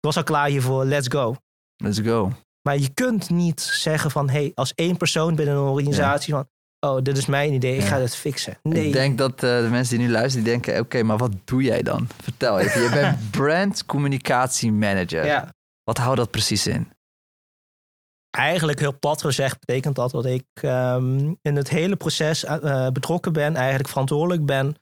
was 0.00 0.16
al 0.16 0.22
klaar 0.22 0.48
hiervoor, 0.48 0.84
let's 0.84 1.08
go. 1.08 1.36
Let's 1.76 1.98
go. 1.98 2.32
Maar 2.62 2.78
je 2.78 2.88
kunt 2.94 3.30
niet 3.30 3.60
zeggen 3.60 4.10
van, 4.10 4.30
hey, 4.30 4.52
als 4.54 4.74
één 4.74 4.96
persoon 4.96 5.34
binnen 5.34 5.54
een 5.54 5.60
organisatie 5.62 6.32
van, 6.34 6.48
oh, 6.86 7.02
dit 7.02 7.16
is 7.16 7.26
mijn 7.26 7.52
idee, 7.52 7.76
ik 7.76 7.84
ga 7.84 7.98
dit 7.98 8.16
fixen. 8.16 8.58
Nee, 8.62 8.86
Ik 8.86 8.92
denk 8.92 9.18
dat 9.18 9.32
eh, 9.32 9.40
de 9.40 9.68
mensen 9.70 9.98
die 9.98 10.06
nu 10.06 10.12
luisteren, 10.12 10.44
die 10.44 10.52
denken, 10.52 10.80
oké, 10.80 11.02
maar 11.02 11.18
wat 11.18 11.32
doe 11.44 11.62
jij 11.62 11.82
dan? 11.82 12.08
Vertel 12.22 12.58
even. 12.58 12.82
Je 12.82 12.90
bent 12.90 13.30
brand 13.36 13.86
communicatie 13.86 14.72
manager. 14.72 15.24
ja. 15.24 15.54
Wat 15.84 15.98
houdt 15.98 16.16
dat 16.16 16.30
precies 16.30 16.66
in? 16.66 16.92
eigenlijk 18.32 18.78
heel 18.78 18.98
plat 18.98 19.20
gezegd 19.20 19.60
betekent 19.60 19.96
dat 19.96 20.10
dat 20.10 20.26
ik 20.26 20.44
ehm, 20.52 21.34
in 21.42 21.56
het 21.56 21.68
hele 21.68 21.96
proces 21.96 22.44
eh, 22.44 22.88
betrokken 22.88 23.32
ben, 23.32 23.56
eigenlijk 23.56 23.88
verantwoordelijk 23.88 24.46
ben 24.46 24.76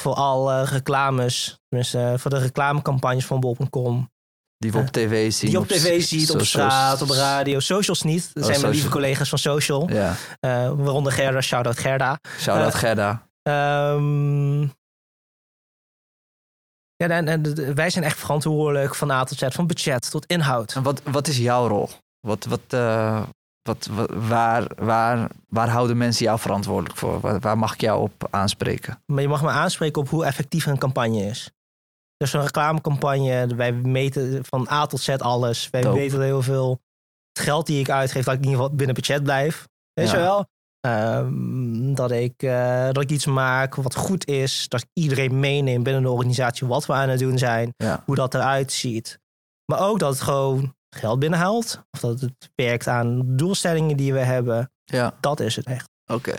voor 0.00 0.14
alle 0.14 0.64
reclames, 0.64 1.58
tenminste 1.68 1.98
eh, 1.98 2.18
voor 2.18 2.30
de 2.30 2.38
reclamecampagnes 2.38 3.26
van 3.26 3.40
bol.com. 3.40 4.12
Die 4.64 4.72
we 4.72 4.78
op 4.78 4.90
tv 4.92 5.32
zien. 5.32 5.50
Die 5.50 5.58
op 5.58 5.68
tv 5.68 6.02
ziet, 6.02 6.30
op 6.30 6.40
straat, 6.42 7.02
op 7.02 7.08
de 7.08 7.14
radio, 7.14 7.60
socials 7.60 8.02
niet. 8.02 8.30
Dat 8.34 8.42
Oh, 8.42 8.48
zijn 8.48 8.60
mijn 8.60 8.72
lieve 8.72 8.88
collega's 8.88 9.28
van 9.28 9.38
social, 9.38 9.90
Ja, 9.92 10.14
Eh, 10.40 10.70
waaronder 10.76 11.12
Gerda, 11.12 11.40
shout-out 11.40 11.78
Gerda. 11.78 12.18
shout-out 12.38 12.72
Eh, 12.72 12.78
Gerda. 12.78 13.26
Ehm, 13.42 14.60
ja, 16.96 17.08
en, 17.08 17.74
wij 17.74 17.90
zijn 17.90 18.04
echt 18.04 18.18
verantwoordelijk 18.18 18.94
van 18.94 19.10
A 19.10 19.24
tot 19.24 19.38
Z, 19.38 19.44
van 19.48 19.66
budget 19.66 20.10
tot 20.10 20.26
inhoud. 20.26 20.72
En 20.74 20.82
wat, 20.82 21.00
wat 21.04 21.28
is 21.28 21.36
jouw 21.38 21.66
rol? 21.66 21.88
Wat, 22.20 22.44
wat, 22.44 22.60
eh, 22.68 23.22
wat, 23.62 23.86
wat- 23.90 24.10
waar, 24.14 24.66
waar, 24.76 25.30
waar 25.48 25.68
houden 25.68 25.96
mensen 25.96 26.24
jou 26.24 26.38
verantwoordelijk 26.38 26.96
voor? 26.96 27.20
Waar, 27.20 27.40
waar 27.40 27.58
mag 27.58 27.72
ik 27.74 27.80
jou 27.80 28.00
op 28.02 28.26
aanspreken? 28.30 29.02
Maar 29.06 29.22
je 29.22 29.28
mag 29.28 29.42
me 29.42 29.48
aanspreken 29.50 30.02
op 30.02 30.08
hoe 30.08 30.24
effectief 30.24 30.66
een 30.66 30.78
campagne 30.78 31.22
is. 31.26 31.50
Dus 32.24 32.32
een 32.32 32.42
reclamecampagne, 32.42 33.46
wij 33.56 33.72
meten 33.72 34.44
van 34.44 34.68
A 34.70 34.86
tot 34.86 35.00
Z 35.00 35.08
alles. 35.08 35.68
Wij 35.70 35.80
Dope. 35.80 35.98
weten 35.98 36.22
heel 36.22 36.42
veel. 36.42 36.80
Het 37.32 37.42
geld 37.44 37.66
die 37.66 37.80
ik 37.80 37.90
uitgeef, 37.90 38.24
dat 38.24 38.34
ik 38.34 38.40
in 38.40 38.46
ieder 38.46 38.60
geval 38.62 38.76
binnen 38.76 38.94
budget 38.94 39.22
blijf. 39.22 39.68
Weet 39.92 40.10
je 40.10 40.16
Ja. 40.16 40.22
wel? 40.22 40.46
Ehm, 40.80 41.94
dat, 41.94 42.10
ik, 42.10 42.42
eh, 42.42 42.84
dat 42.92 43.02
ik 43.02 43.10
iets 43.10 43.26
maak 43.26 43.74
wat 43.74 43.94
goed 43.94 44.26
is. 44.26 44.68
Dat 44.68 44.80
ik 44.80 44.88
iedereen 44.92 45.40
meeneem 45.40 45.82
binnen 45.82 46.02
de 46.02 46.10
organisatie 46.10 46.66
wat 46.66 46.86
we 46.86 46.92
aan 46.92 47.08
het 47.08 47.18
doen 47.18 47.38
zijn. 47.38 47.72
Ja. 47.76 48.02
Hoe 48.06 48.14
dat 48.14 48.34
eruit 48.34 48.72
ziet. 48.72 49.18
Maar 49.72 49.80
ook 49.88 49.98
dat 49.98 50.12
het 50.12 50.20
gewoon 50.22 50.74
geld 50.96 51.18
binnenhaalt. 51.18 51.82
Of 51.90 52.00
dat 52.00 52.20
het 52.20 52.50
werkt 52.54 52.86
aan 52.86 53.36
doelstellingen 53.36 53.96
die 53.96 54.12
we 54.12 54.18
hebben. 54.18 54.70
Ja, 54.84 55.14
Dat 55.20 55.40
is 55.40 55.56
het 55.56 55.66
echt. 55.66 55.88
oké. 56.12 56.34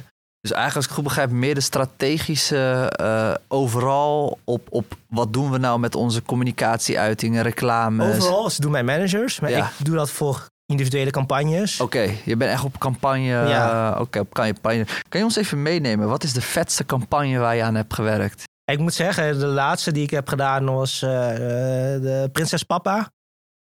Dus 0.45 0.53
eigenlijk, 0.53 0.75
als 0.75 0.85
ik 0.85 0.91
goed 0.91 1.03
begrijp, 1.13 1.29
meer 1.31 1.55
de 1.55 1.61
strategische 1.61 2.91
eh, 2.95 3.33
overal 3.47 4.39
op, 4.43 4.67
op 4.69 4.97
wat 5.09 5.33
doen 5.33 5.51
we 5.51 5.57
nou 5.57 5.79
met 5.79 5.95
onze 5.95 6.23
communicatieuitingen, 6.23 7.43
reclames. 7.43 8.15
Overal, 8.15 8.49
ze 8.49 8.61
doen 8.61 8.71
mijn 8.71 8.85
managers. 8.85 9.39
Maar 9.39 9.49
Ja. 9.49 9.71
ik 9.79 9.85
doe 9.85 9.95
dat 9.95 10.09
voor 10.11 10.47
individuele 10.65 11.11
campagnes. 11.11 11.79
Oké, 11.81 12.09
je 12.25 12.35
bent 12.37 12.51
echt 12.51 12.63
op 12.63 12.77
campagne. 12.77 13.23
Ja. 13.23 13.93
eh, 13.95 14.01
Oké, 14.01 14.19
op 14.19 14.33
campagne. 14.33 14.85
Kan 15.09 15.19
je 15.19 15.25
ons 15.25 15.35
even 15.35 15.61
meenemen? 15.61 16.07
Wat 16.07 16.23
is 16.23 16.33
de 16.33 16.41
vetste 16.41 16.85
campagne 16.85 17.37
waar 17.37 17.55
je 17.55 17.63
aan 17.63 17.75
hebt 17.75 17.93
gewerkt? 17.93 18.43
Ik 18.71 18.79
moet 18.79 18.93
zeggen, 18.93 19.39
de 19.39 19.45
laatste 19.45 19.91
die 19.91 20.03
ik 20.03 20.09
heb 20.09 20.27
gedaan 20.27 20.65
was 20.73 21.01
eh, 21.01 21.09
de 21.09 22.29
Prinses 22.31 22.63
Papa. 22.63 23.09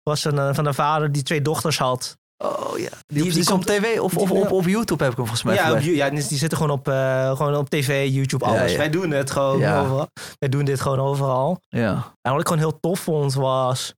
Was 0.03 0.23
een, 0.23 0.55
van 0.55 0.65
een 0.65 0.73
vader 0.73 1.11
die 1.11 1.23
twee 1.23 1.41
dochters 1.41 1.77
had. 1.77 2.17
Oh 2.43 2.77
ja. 2.77 2.89
Die, 3.05 3.31
Die- 3.31 3.51
op 3.53 3.63
tv 3.65 3.99
of, 3.99 4.17
of 4.17 4.31
op, 4.31 4.51
op 4.51 4.65
YouTube 4.65 5.03
heb 5.03 5.11
ik 5.11 5.17
hem 5.17 5.27
volgens 5.27 5.43
mij 5.43 5.55
Ja, 5.55 5.71
op, 5.71 5.79
ja, 5.79 6.09
die 6.09 6.27
die 6.27 6.37
zitten 6.37 6.57
gewoon 6.57 6.77
op, 6.77 6.87
eh, 6.87 7.35
gewoon 7.35 7.55
op 7.55 7.69
tv, 7.69 8.07
YouTube, 8.11 8.45
alles. 8.45 8.59
Ja, 8.61 8.67
ja. 8.67 8.77
Wij 8.77 8.89
doen 8.89 9.11
het 9.11 9.31
gewoon 9.31 9.63
overal. 9.63 10.07
Wij 10.39 10.49
doen 10.49 10.65
dit 10.65 10.81
gewoon 10.81 10.99
overal. 10.99 11.59
Ja. 11.69 12.13
En 12.21 12.31
wat 12.31 12.39
ik 12.41 12.47
gewoon 12.47 12.61
heel 12.61 12.79
tof 12.79 12.99
vond 12.99 13.33
was... 13.33 13.93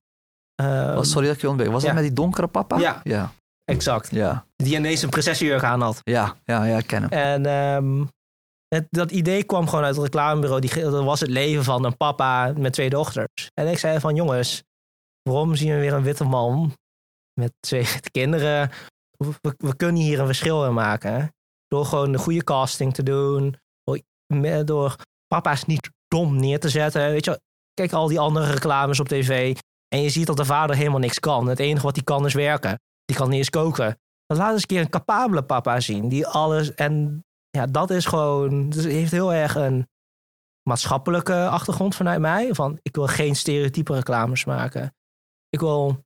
eh, 0.55 0.95
Was, 0.95 1.09
sorry 1.09 1.27
dat 1.27 1.35
ik 1.35 1.41
je 1.41 1.49
ontbeek. 1.49 1.67
Was 1.71 1.83
dat 1.83 1.93
met 1.93 2.03
die 2.03 2.13
donkere 2.13 2.47
papa? 2.47 2.77
Ja. 2.77 3.01
Ja. 3.03 3.31
Exact. 3.63 4.11
Ja. 4.11 4.45
Die 4.55 4.75
ineens 4.75 5.01
een 5.01 5.09
prinsessenjurk 5.09 5.63
aan 5.63 5.81
had. 5.81 5.99
Ja, 6.03 6.35
ja, 6.43 6.63
ja, 6.65 6.77
ik 6.77 6.87
ken 6.87 7.01
hem. 7.01 7.09
En 7.11 7.45
ehm, 7.45 8.05
het, 8.67 8.87
dat 8.89 9.11
idee 9.11 9.43
kwam 9.43 9.67
gewoon 9.67 9.83
uit 9.85 9.95
het 9.95 10.03
reclamebureau. 10.03 10.61
Die, 10.61 10.81
dat 10.81 11.03
was 11.03 11.19
het 11.19 11.29
leven 11.29 11.63
van 11.63 11.85
een 11.85 11.97
papa 11.97 12.53
met 12.57 12.73
twee 12.73 12.89
dochters. 12.89 13.49
En 13.53 13.67
ik 13.67 13.77
zei 13.79 13.99
van 13.99 14.15
jongens, 14.15 14.63
waarom 15.29 15.55
zien 15.55 15.73
we 15.73 15.79
weer 15.79 15.93
een 15.93 16.03
witte 16.03 16.23
man 16.23 16.73
met 17.39 17.53
twee 17.59 17.85
kinderen? 18.11 18.71
We, 19.57 19.75
kunnen 19.75 20.01
hier 20.01 20.19
een 20.19 20.25
verschil 20.25 20.65
in 20.65 20.73
maken. 20.73 21.33
Door 21.67 21.85
gewoon 21.85 22.13
een 22.13 22.19
goede 22.19 22.43
casting 22.43 22.93
te 22.93 23.03
doen. 23.03 23.57
Door, 23.83 24.65
door 24.65 24.95
papa's 25.27 25.65
niet 25.65 25.89
dom 26.07 26.35
neer 26.35 26.59
te 26.59 26.69
zetten. 26.69 27.11
Weet 27.11 27.25
je, 27.25 27.41
kijk 27.73 27.93
al 27.93 28.07
die 28.07 28.19
andere 28.19 28.51
reclames 28.51 28.99
op 28.99 29.07
tv. 29.07 29.57
En 29.87 30.01
je 30.01 30.09
ziet 30.09 30.27
dat 30.27 30.37
de 30.37 30.45
vader 30.45 30.75
helemaal 30.75 30.99
niks 30.99 31.19
kan. 31.19 31.47
Het 31.47 31.59
enige 31.59 31.85
wat 31.85 31.95
hij 31.95 32.03
kan 32.03 32.25
is 32.25 32.33
werken. 32.33 32.79
Die 33.05 33.15
kan 33.15 33.29
niet 33.29 33.37
eens 33.37 33.49
koken. 33.49 33.99
Dan 34.25 34.37
laat 34.37 34.51
eens 34.51 34.61
een 34.61 34.67
keer 34.67 34.81
een 34.81 34.89
capabele 34.89 35.43
papa 35.43 35.79
zien. 35.79 36.09
Die 36.09 36.27
alles. 36.27 36.73
En 36.73 37.25
ja, 37.49 37.65
dat 37.65 37.89
is 37.89 38.05
gewoon. 38.05 38.69
Dus 38.69 38.83
heeft 38.83 39.11
heel 39.11 39.33
erg 39.33 39.55
een 39.55 39.87
maatschappelijke 40.69 41.47
achtergrond 41.47 41.95
vanuit 41.95 42.19
mij. 42.19 42.53
Van 42.53 42.79
ik 42.81 42.95
wil 42.95 43.07
geen 43.07 43.35
stereotype 43.35 43.93
reclames 43.93 44.45
maken. 44.45 44.95
Ik 45.49 45.59
wil 45.59 46.04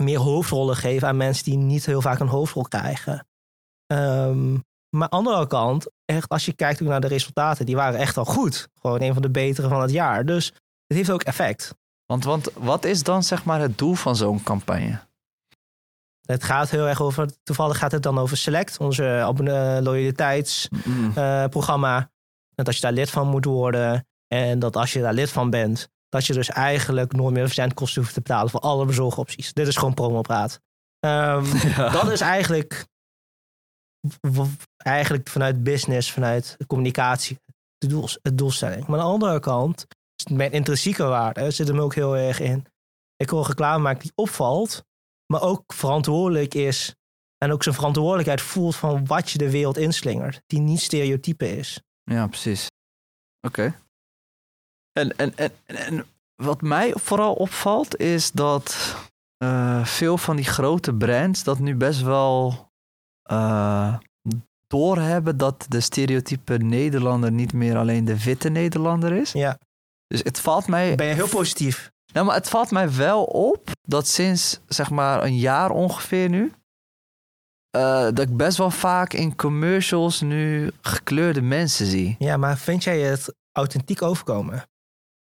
meer 0.00 0.18
hoofdrollen 0.18 0.76
geven 0.76 1.08
aan 1.08 1.16
mensen 1.16 1.44
die 1.44 1.56
niet 1.56 1.86
heel 1.86 2.00
vaak 2.00 2.18
een 2.18 2.26
hoofdrol 2.28 2.62
krijgen. 2.62 3.26
Ehm, 3.86 4.52
maar 4.96 5.08
aan 5.08 5.24
de 5.24 5.30
andere 5.30 5.46
kant, 5.46 5.86
echt, 6.04 6.28
als 6.28 6.44
je 6.44 6.52
kijkt 6.52 6.82
ook 6.82 6.88
naar 6.88 7.00
de 7.00 7.06
resultaten, 7.06 7.66
die 7.66 7.76
waren 7.76 8.00
echt 8.00 8.16
al 8.16 8.24
goed. 8.24 8.68
Gewoon 8.80 9.02
een 9.02 9.12
van 9.12 9.22
de 9.22 9.30
betere 9.30 9.68
van 9.68 9.80
het 9.80 9.90
jaar. 9.90 10.24
Dus 10.24 10.46
het 10.86 10.96
heeft 10.96 11.10
ook 11.10 11.22
effect. 11.22 11.74
Want, 12.06 12.24
want 12.24 12.48
wat 12.54 12.84
is 12.84 13.02
dan 13.02 13.22
zeg 13.22 13.44
maar 13.44 13.60
het 13.60 13.78
doel 13.78 13.94
van 13.94 14.16
zo'n 14.16 14.42
campagne? 14.42 15.00
Het 16.26 16.44
gaat 16.44 16.70
heel 16.70 16.88
erg 16.88 17.02
over, 17.02 17.30
toevallig 17.42 17.78
gaat 17.78 17.92
het 17.92 18.02
dan 18.02 18.18
over 18.18 18.36
Select, 18.36 18.78
onze 18.78 19.04
abonne- 19.04 19.80
loyaliteitsprogramma. 19.82 22.10
En 22.54 22.64
dat 22.64 22.74
je 22.74 22.80
daar 22.80 22.92
lid 22.92 23.10
van 23.10 23.28
moet 23.28 23.44
worden. 23.44 24.06
En 24.26 24.58
dat 24.58 24.76
als 24.76 24.92
je 24.92 25.00
daar 25.00 25.14
lid 25.14 25.30
van 25.30 25.50
bent, 25.50 25.88
dat 26.10 26.26
je 26.26 26.32
dus 26.32 26.48
eigenlijk 26.48 27.12
nooit 27.12 27.34
meer 27.34 27.44
verzendkosten 27.44 28.02
hoeft 28.02 28.14
te 28.14 28.20
betalen 28.20 28.50
voor 28.50 28.60
alle 28.60 28.84
bezorgopties. 28.84 29.52
Dit 29.52 29.66
is 29.66 29.76
gewoon 29.76 29.94
promopraat. 29.94 30.60
Ehm 30.98 31.44
Dat 31.92 32.10
is 32.10 32.20
eigenlijk, 32.20 32.86
eigenlijk 34.76 35.28
vanuit 35.28 35.62
business, 35.62 36.12
vanuit 36.12 36.56
communicatie, 36.66 37.38
de 37.78 37.86
doels, 37.86 38.18
het 38.22 38.38
doelstelling. 38.38 38.86
Maar 38.86 38.98
aan 38.98 39.04
de 39.06 39.12
andere 39.12 39.40
kant, 39.40 39.86
mijn 40.30 40.52
intrinsieke 40.52 41.04
waarde 41.04 41.50
zit 41.50 41.68
hem 41.68 41.80
ook 41.80 41.94
heel 41.94 42.16
erg 42.16 42.40
in. 42.40 42.66
Ik 43.16 43.30
wil 43.30 43.46
reclame 43.46 43.82
maken 43.82 44.02
die 44.02 44.12
opvalt, 44.14 44.84
maar 45.26 45.42
ook 45.42 45.72
verantwoordelijk 45.72 46.54
is. 46.54 46.94
En 47.38 47.52
ook 47.52 47.62
zijn 47.62 47.74
verantwoordelijkheid 47.74 48.40
voelt 48.40 48.76
van 48.76 49.06
wat 49.06 49.30
je 49.30 49.38
de 49.38 49.50
wereld 49.50 49.76
inslingert. 49.76 50.42
Die 50.46 50.60
niet 50.60 50.80
stereotype 50.80 51.56
is. 51.56 51.80
Ja, 52.02 52.26
precies. 52.26 52.66
Oké. 53.46 53.74
En, 54.92 55.16
en, 55.16 55.32
en- 55.36 55.52
en 55.66 56.06
wat 56.42 56.60
mij 56.62 56.92
vooral 56.96 57.34
opvalt 57.34 57.96
is 57.96 58.30
dat 58.32 58.96
eh, 59.36 59.84
veel 59.84 60.18
van 60.18 60.36
die 60.36 60.44
grote 60.44 60.94
brands 60.94 61.44
dat 61.44 61.58
nu 61.58 61.74
best 61.76 62.02
wel 62.02 62.68
eh, 63.22 63.96
doorhebben 64.66 65.36
dat 65.36 65.66
de 65.68 65.80
stereotype 65.80 66.56
Nederlander 66.56 67.32
niet 67.32 67.52
meer 67.52 67.76
alleen 67.78 68.04
de 68.04 68.22
witte 68.22 68.48
Nederlander 68.48 69.12
is. 69.12 69.32
Ja. 69.32 69.58
Dus 70.06 70.22
het 70.22 70.40
valt 70.40 70.66
mij. 70.66 70.94
Ben 70.94 71.06
je 71.06 71.14
heel 71.14 71.28
positief? 71.28 71.90
Nou, 72.12 72.26
maar 72.26 72.34
het 72.34 72.48
valt 72.48 72.70
mij 72.70 72.92
wel 72.94 73.24
op 73.24 73.70
dat 73.82 74.06
sinds 74.08 74.60
zeg 74.66 74.90
maar 74.90 75.22
een 75.24 75.36
jaar 75.36 75.70
ongeveer 75.70 76.28
nu. 76.28 76.52
eh, 77.70 78.02
dat 78.02 78.18
ik 78.18 78.36
best 78.36 78.56
wel 78.58 78.70
vaak 78.70 79.12
in 79.12 79.36
commercials 79.36 80.20
nu 80.20 80.70
gekleurde 80.80 81.40
mensen 81.42 81.86
zie. 81.86 82.16
Ja, 82.18 82.36
maar 82.36 82.58
vind 82.58 82.84
jij 82.84 83.00
het 83.00 83.34
authentiek 83.52 84.02
overkomen? 84.02 84.62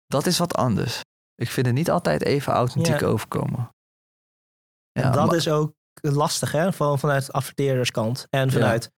Dat 0.08 0.26
is 0.26 0.38
wat 0.38 0.56
anders. 0.56 1.02
Ik 1.36 1.50
vind 1.50 1.66
het 1.66 1.76
niet 1.76 1.90
altijd 1.90 2.24
even 2.24 2.54
authentiek 2.54 3.00
Ja. 3.00 3.08
overkomen. 3.08 3.70
en 4.92 5.12
dat 5.12 5.26
maar- 5.26 5.36
is 5.36 5.48
ook 5.48 5.74
lastig, 6.02 6.52
hè? 6.52 6.74
Van, 6.74 7.00
vanuit 7.00 7.26
de 7.26 7.32
adverteerderskant 7.32 8.28
en 8.30 8.52
vanuit 8.52 8.92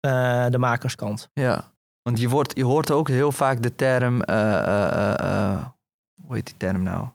eh, 0.00 0.46
de 0.46 0.58
makerskant. 0.58 1.28
Ja, 1.32 1.72
want 2.02 2.18
je, 2.20 2.28
wordt, 2.28 2.56
je 2.56 2.64
hoort 2.64 2.90
ook 2.90 3.08
heel 3.08 3.32
vaak 3.32 3.62
de 3.62 3.74
term... 3.74 4.22
eh, 4.22 5.12
eh, 5.54 5.66
hoe 6.26 6.34
heet 6.34 6.46
die 6.46 6.56
term 6.56 6.82
nou? 6.82 7.08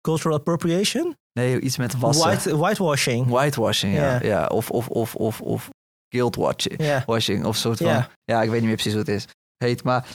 Cultural 0.00 0.36
appropriation? 0.38 1.16
Nee, 1.32 1.60
iets 1.60 1.76
met 1.76 1.98
wassen. 1.98 2.26
White, 2.26 2.56
whitewashing. 2.56 3.28
Whitewashing, 3.28 3.94
ja. 3.94 4.12
Ja. 4.14 4.22
ja. 4.22 4.46
Of, 4.46 4.70
of, 4.70 4.88
of, 4.88 5.14
of, 5.14 5.40
of. 5.40 5.68
Ja. 6.08 7.02
Washing, 7.06 7.44
of 7.44 7.56
soort 7.56 7.78
van... 7.78 7.86
Ja. 7.86 8.08
Ja. 8.24 8.42
ik 8.42 8.48
weet 8.50 8.58
niet 8.58 8.68
meer 8.68 8.78
precies 8.78 8.94
wat 8.94 9.06
het 9.06 9.16
is. 9.16 9.26
Heet, 9.56 9.82
maar... 9.82 10.06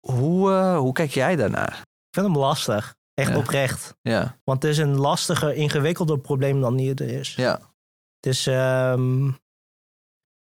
hoe, 0.00 0.50
eh, 0.52 0.78
hoe 0.78 0.92
kijk 0.92 1.10
jij 1.10 1.36
daarnaar? 1.36 1.78
Ik 1.80 2.14
vind 2.20 2.26
hem 2.26 2.36
lastig. 2.38 2.94
Echt 3.14 3.30
Ja. 3.30 3.36
oprecht. 3.38 3.94
Ja, 4.02 4.38
Want 4.44 4.62
het 4.62 4.72
is 4.72 4.78
een 4.78 4.96
lastiger, 4.96 5.54
ingewikkelder 5.54 6.18
probleem 6.18 6.60
dan 6.60 6.76
die 6.76 6.94
er 6.94 7.08
is. 7.08 7.34
ja, 7.34 7.60
Dus 8.20 8.46
ehm, 8.46 9.30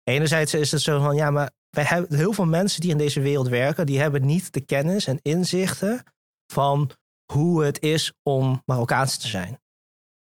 enerzijds 0.03 0.55
is 0.55 0.71
het 0.71 0.81
zo 0.81 1.01
van, 1.01 1.17
ja, 1.17 1.31
maar 1.31 1.51
wij 1.71 1.85
hebben 1.85 2.17
heel 2.17 2.33
veel 2.33 2.45
mensen 2.47 2.81
die 2.81 2.91
in 2.91 2.99
deze 2.99 3.21
wereld 3.21 3.49
werken, 3.49 3.87
die 3.87 4.01
hebben 4.01 4.27
niet 4.27 4.53
de 4.53 4.61
kennis 4.61 5.07
en 5.07 5.19
inzichten 5.23 6.03
van 6.53 6.91
hoe 7.33 7.65
het 7.65 7.81
is 7.83 8.13
om 8.23 8.63
Marokkaans 8.65 9.17
te 9.19 9.29
zijn. 9.29 9.61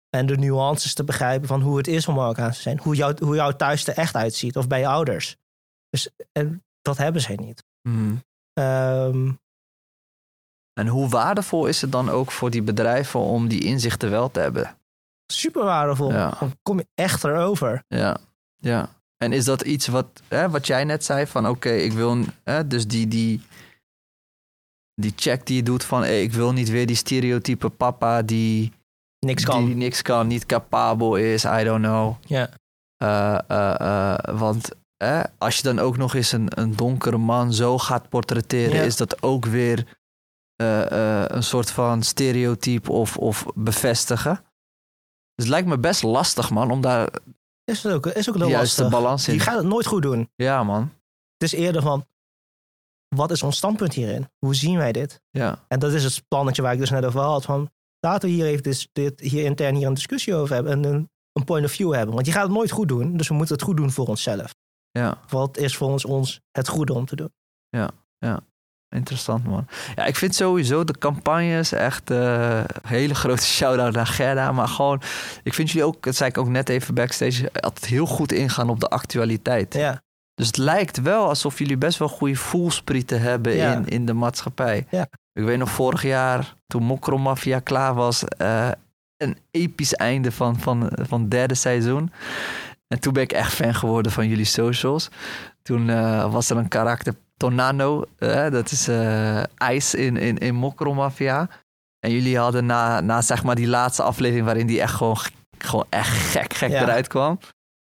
En 0.09 0.25
de 0.25 0.37
nuances 0.37 0.93
te 0.93 1.03
begrijpen 1.03 1.47
van 1.47 1.61
hoe 1.61 1.77
het 1.77 1.87
is 1.87 2.07
om 2.07 2.15
Marokkaans 2.15 2.55
te 2.55 2.61
zijn. 2.61 2.79
Hoe, 2.79 2.95
jou, 2.95 3.25
hoe 3.25 3.35
jouw 3.35 3.51
thuis 3.51 3.87
er 3.87 3.97
echt 3.97 4.15
uitziet 4.15 4.55
of 4.57 4.67
bij 4.67 4.79
je 4.79 4.87
ouders. 4.87 5.35
Dus 5.89 6.09
en 6.31 6.63
dat 6.81 6.97
hebben 6.97 7.21
zij 7.21 7.35
niet. 7.35 7.63
Mhm. 7.81 8.15
Ehm, 8.57 9.31
En 10.73 10.87
hoe 10.87 11.09
waardevol 11.09 11.65
is 11.67 11.81
het 11.81 11.91
dan 11.91 12.09
ook 12.09 12.31
voor 12.31 12.49
die 12.49 12.61
bedrijven 12.61 13.19
om 13.19 13.47
die 13.47 13.63
inzichten 13.63 14.09
wel 14.09 14.31
te 14.31 14.39
hebben? 14.39 14.77
super 15.33 15.63
waardevol. 15.63 16.11
Ja. 16.11 16.35
Dan 16.39 16.53
kom 16.63 16.77
je 16.77 16.87
echt 16.95 17.23
erover. 17.23 17.83
Ja, 17.87 18.17
ja. 18.57 18.89
En 19.17 19.31
is 19.33 19.45
dat 19.45 19.61
iets 19.61 19.87
wat, 19.87 20.21
hè, 20.27 20.49
wat 20.49 20.67
jij 20.67 20.83
net 20.83 21.03
zei 21.05 21.27
van 21.27 21.47
oké, 21.47 21.69
ik 21.69 21.91
wil, 21.91 22.17
hè, 22.43 22.67
dus 22.67 22.87
die, 22.87 23.07
die, 23.07 23.41
die 24.93 25.13
check 25.15 25.45
die 25.45 25.55
je 25.55 25.63
doet 25.63 25.83
van 25.83 26.01
hey, 26.01 26.21
ik 26.21 26.33
wil 26.33 26.53
niet 26.53 26.69
weer 26.69 26.85
die 26.87 26.95
stereotype 26.95 27.69
papa 27.69 28.21
die, 28.21 28.71
Niks 29.19 29.43
kan. 29.43 29.65
die 29.65 29.75
niks 29.75 30.01
kan, 30.01 30.27
niet 30.27 30.45
capabel 30.45 31.15
is, 31.15 31.43
I 31.45 31.63
don't 31.63 31.83
know. 31.83 32.15
Ja. 32.25 32.49
Eh, 32.97 33.39
eh, 33.47 33.79
eh, 33.79 34.39
want 34.39 34.71
hè, 34.97 35.21
als 35.37 35.57
je 35.57 35.63
dan 35.63 35.79
ook 35.79 35.97
nog 35.97 36.13
eens 36.13 36.31
een, 36.31 36.47
een 36.59 36.75
donkere 36.75 37.17
man 37.17 37.53
zo 37.53 37.77
gaat 37.77 38.09
portretteren, 38.09 38.75
Ja. 38.75 38.81
is 38.81 38.95
dat 38.97 39.21
ook 39.23 39.45
weer 39.45 39.97
eh, 40.55 40.91
eh, 41.21 41.25
een 41.27 41.43
soort 41.43 41.71
van 41.71 42.03
stereotype 42.03 42.91
of, 42.91 43.17
of 43.17 43.45
bevestigen. 43.55 44.35
Dus 45.35 45.45
het 45.45 45.47
lijkt 45.47 45.67
me 45.67 45.79
best 45.79 46.03
lastig, 46.03 46.49
man, 46.49 46.71
om 46.71 46.81
daar 46.81 47.09
Is 47.63 47.83
het 47.83 47.93
ook, 47.93 48.05
is 48.05 48.29
ook 48.29 48.37
heel 48.37 48.49
lastig. 48.49 48.89
balans 48.89 49.27
in. 49.27 49.33
Je 49.33 49.39
gaat 49.39 49.57
het 49.57 49.65
nooit 49.65 49.85
goed 49.85 50.01
doen. 50.01 50.31
Ja, 50.35 50.63
man. 50.63 50.81
Het 51.37 51.53
is 51.53 51.59
eerder 51.59 51.81
van, 51.81 52.05
wat 53.15 53.31
is 53.31 53.43
ons 53.43 53.57
standpunt 53.57 53.93
hierin? 53.93 54.29
Hoe 54.37 54.55
zien 54.55 54.77
wij 54.77 54.91
dit? 54.91 55.21
Ja, 55.29 55.65
En 55.67 55.79
dat 55.79 55.93
is 55.93 56.03
het 56.03 56.27
plannetje 56.27 56.61
waar 56.61 56.73
ik 56.73 56.79
dus 56.79 56.89
net 56.89 57.05
over 57.05 57.19
had. 57.19 57.45
Van, 57.45 57.69
laten 57.99 58.29
we 58.29 58.35
hier 58.35 58.45
even 58.45 58.63
dis- 58.63 58.89
dit, 58.93 59.19
hier 59.19 59.43
intern 59.43 59.75
hier 59.75 59.87
een 59.87 59.93
discussie 59.93 60.35
over 60.35 60.55
hebben. 60.55 60.71
En 60.71 60.83
een, 60.83 61.09
een 61.33 61.43
point 61.43 61.65
of 61.65 61.71
view 61.71 61.93
hebben. 61.93 62.13
Want 62.15 62.25
je 62.25 62.31
gaat 62.31 62.43
het 62.43 62.51
nooit 62.51 62.71
goed 62.71 62.87
doen. 62.87 63.17
Dus 63.17 63.27
we 63.27 63.33
moeten 63.33 63.55
het 63.55 63.63
goed 63.63 63.77
doen 63.77 63.91
voor 63.91 64.07
onszelf. 64.07 64.55
Ja. 64.97 65.17
Wat 65.29 65.57
is 65.57 65.77
voor 65.77 65.99
ons, 66.05 66.39
het 66.51 66.67
goede 66.67 66.93
om 66.93 67.05
te 67.05 67.15
doen? 67.15 67.31
Interessant, 68.89 69.43
man. 69.43 69.67
Ja, 69.95 70.05
ik 70.05 70.15
vind 70.15 70.35
sowieso 70.35 70.83
de 70.83 70.97
campagnes 70.97 71.71
echt 71.71 72.11
eh 72.11 72.63
hele 72.87 73.15
grote 73.15 73.45
shout-out 73.57 73.93
naar 73.93 74.07
Gerda. 74.07 74.51
Maar 74.51 74.67
gewoon, 74.67 75.01
ik 75.43 75.53
vind 75.53 75.69
jullie 75.71 75.87
ook, 75.87 76.03
dat 76.03 76.15
zei 76.15 76.29
ik 76.29 76.37
ook 76.37 76.47
net 76.47 76.69
even 76.69 76.93
backstage, 76.93 77.51
altijd 77.53 77.85
heel 77.85 78.05
goed 78.05 78.31
ingaan 78.31 78.69
op 78.69 78.79
de 78.79 78.87
actualiteit. 78.89 79.73
Ja, 79.73 80.01
Dus 80.33 80.47
het 80.47 80.57
lijkt 80.57 81.01
wel 81.01 81.27
alsof 81.27 81.59
jullie 81.59 81.77
best 81.77 81.97
wel 81.99 82.07
goede 82.07 82.35
voelsprieten 82.35 83.21
hebben 83.21 83.55
Ja. 83.55 83.73
in, 83.73 83.87
in 83.87 84.05
de 84.05 84.13
maatschappij. 84.13 84.85
Ja. 84.89 85.07
Ik 85.33 85.43
weet 85.43 85.57
nog 85.57 85.69
vorig 85.69 86.01
jaar, 86.03 86.55
toen 86.67 86.83
Mokro 86.83 87.17
Mafia 87.17 87.59
klaar 87.59 87.93
was, 87.93 88.23
eh, 88.23 88.69
een 89.17 89.37
episch 89.51 89.93
einde 89.93 90.31
van, 90.31 90.59
van, 90.59 90.89
van 90.93 91.21
het 91.21 91.31
derde 91.31 91.55
seizoen. 91.55 92.11
En 92.87 92.99
toen 92.99 93.13
ben 93.13 93.23
ik 93.23 93.31
echt 93.31 93.53
fan 93.53 93.73
geworden 93.73 94.11
van 94.11 94.27
jullie 94.27 94.45
socials. 94.45 95.09
Toen 95.63 95.89
eh, 95.89 96.31
was 96.31 96.49
er 96.49 96.57
een 96.57 96.67
karakter, 96.67 97.13
Tornado, 97.37 98.03
eh, 98.17 98.49
dat 98.49 98.71
is 98.71 98.87
eh, 98.87 99.43
ijs 99.57 99.93
in, 99.93 100.17
in, 100.17 100.37
in 100.37 100.55
Mokro 100.55 100.93
Mafia. 100.93 101.49
En 101.99 102.11
jullie 102.11 102.37
hadden 102.37 102.65
na, 102.65 103.01
na 103.01 103.21
zeg 103.21 103.43
maar 103.43 103.55
die 103.55 103.67
laatste 103.67 104.03
aflevering 104.03 104.45
waarin 104.45 104.67
die 104.67 104.81
echt 104.81 104.93
gewoon, 104.93 105.17
gewoon 105.57 105.85
echt 105.89 106.09
gek, 106.09 106.53
gek 106.53 106.69
Ja. 106.69 106.81
eruit 106.81 107.07
kwam. 107.07 107.39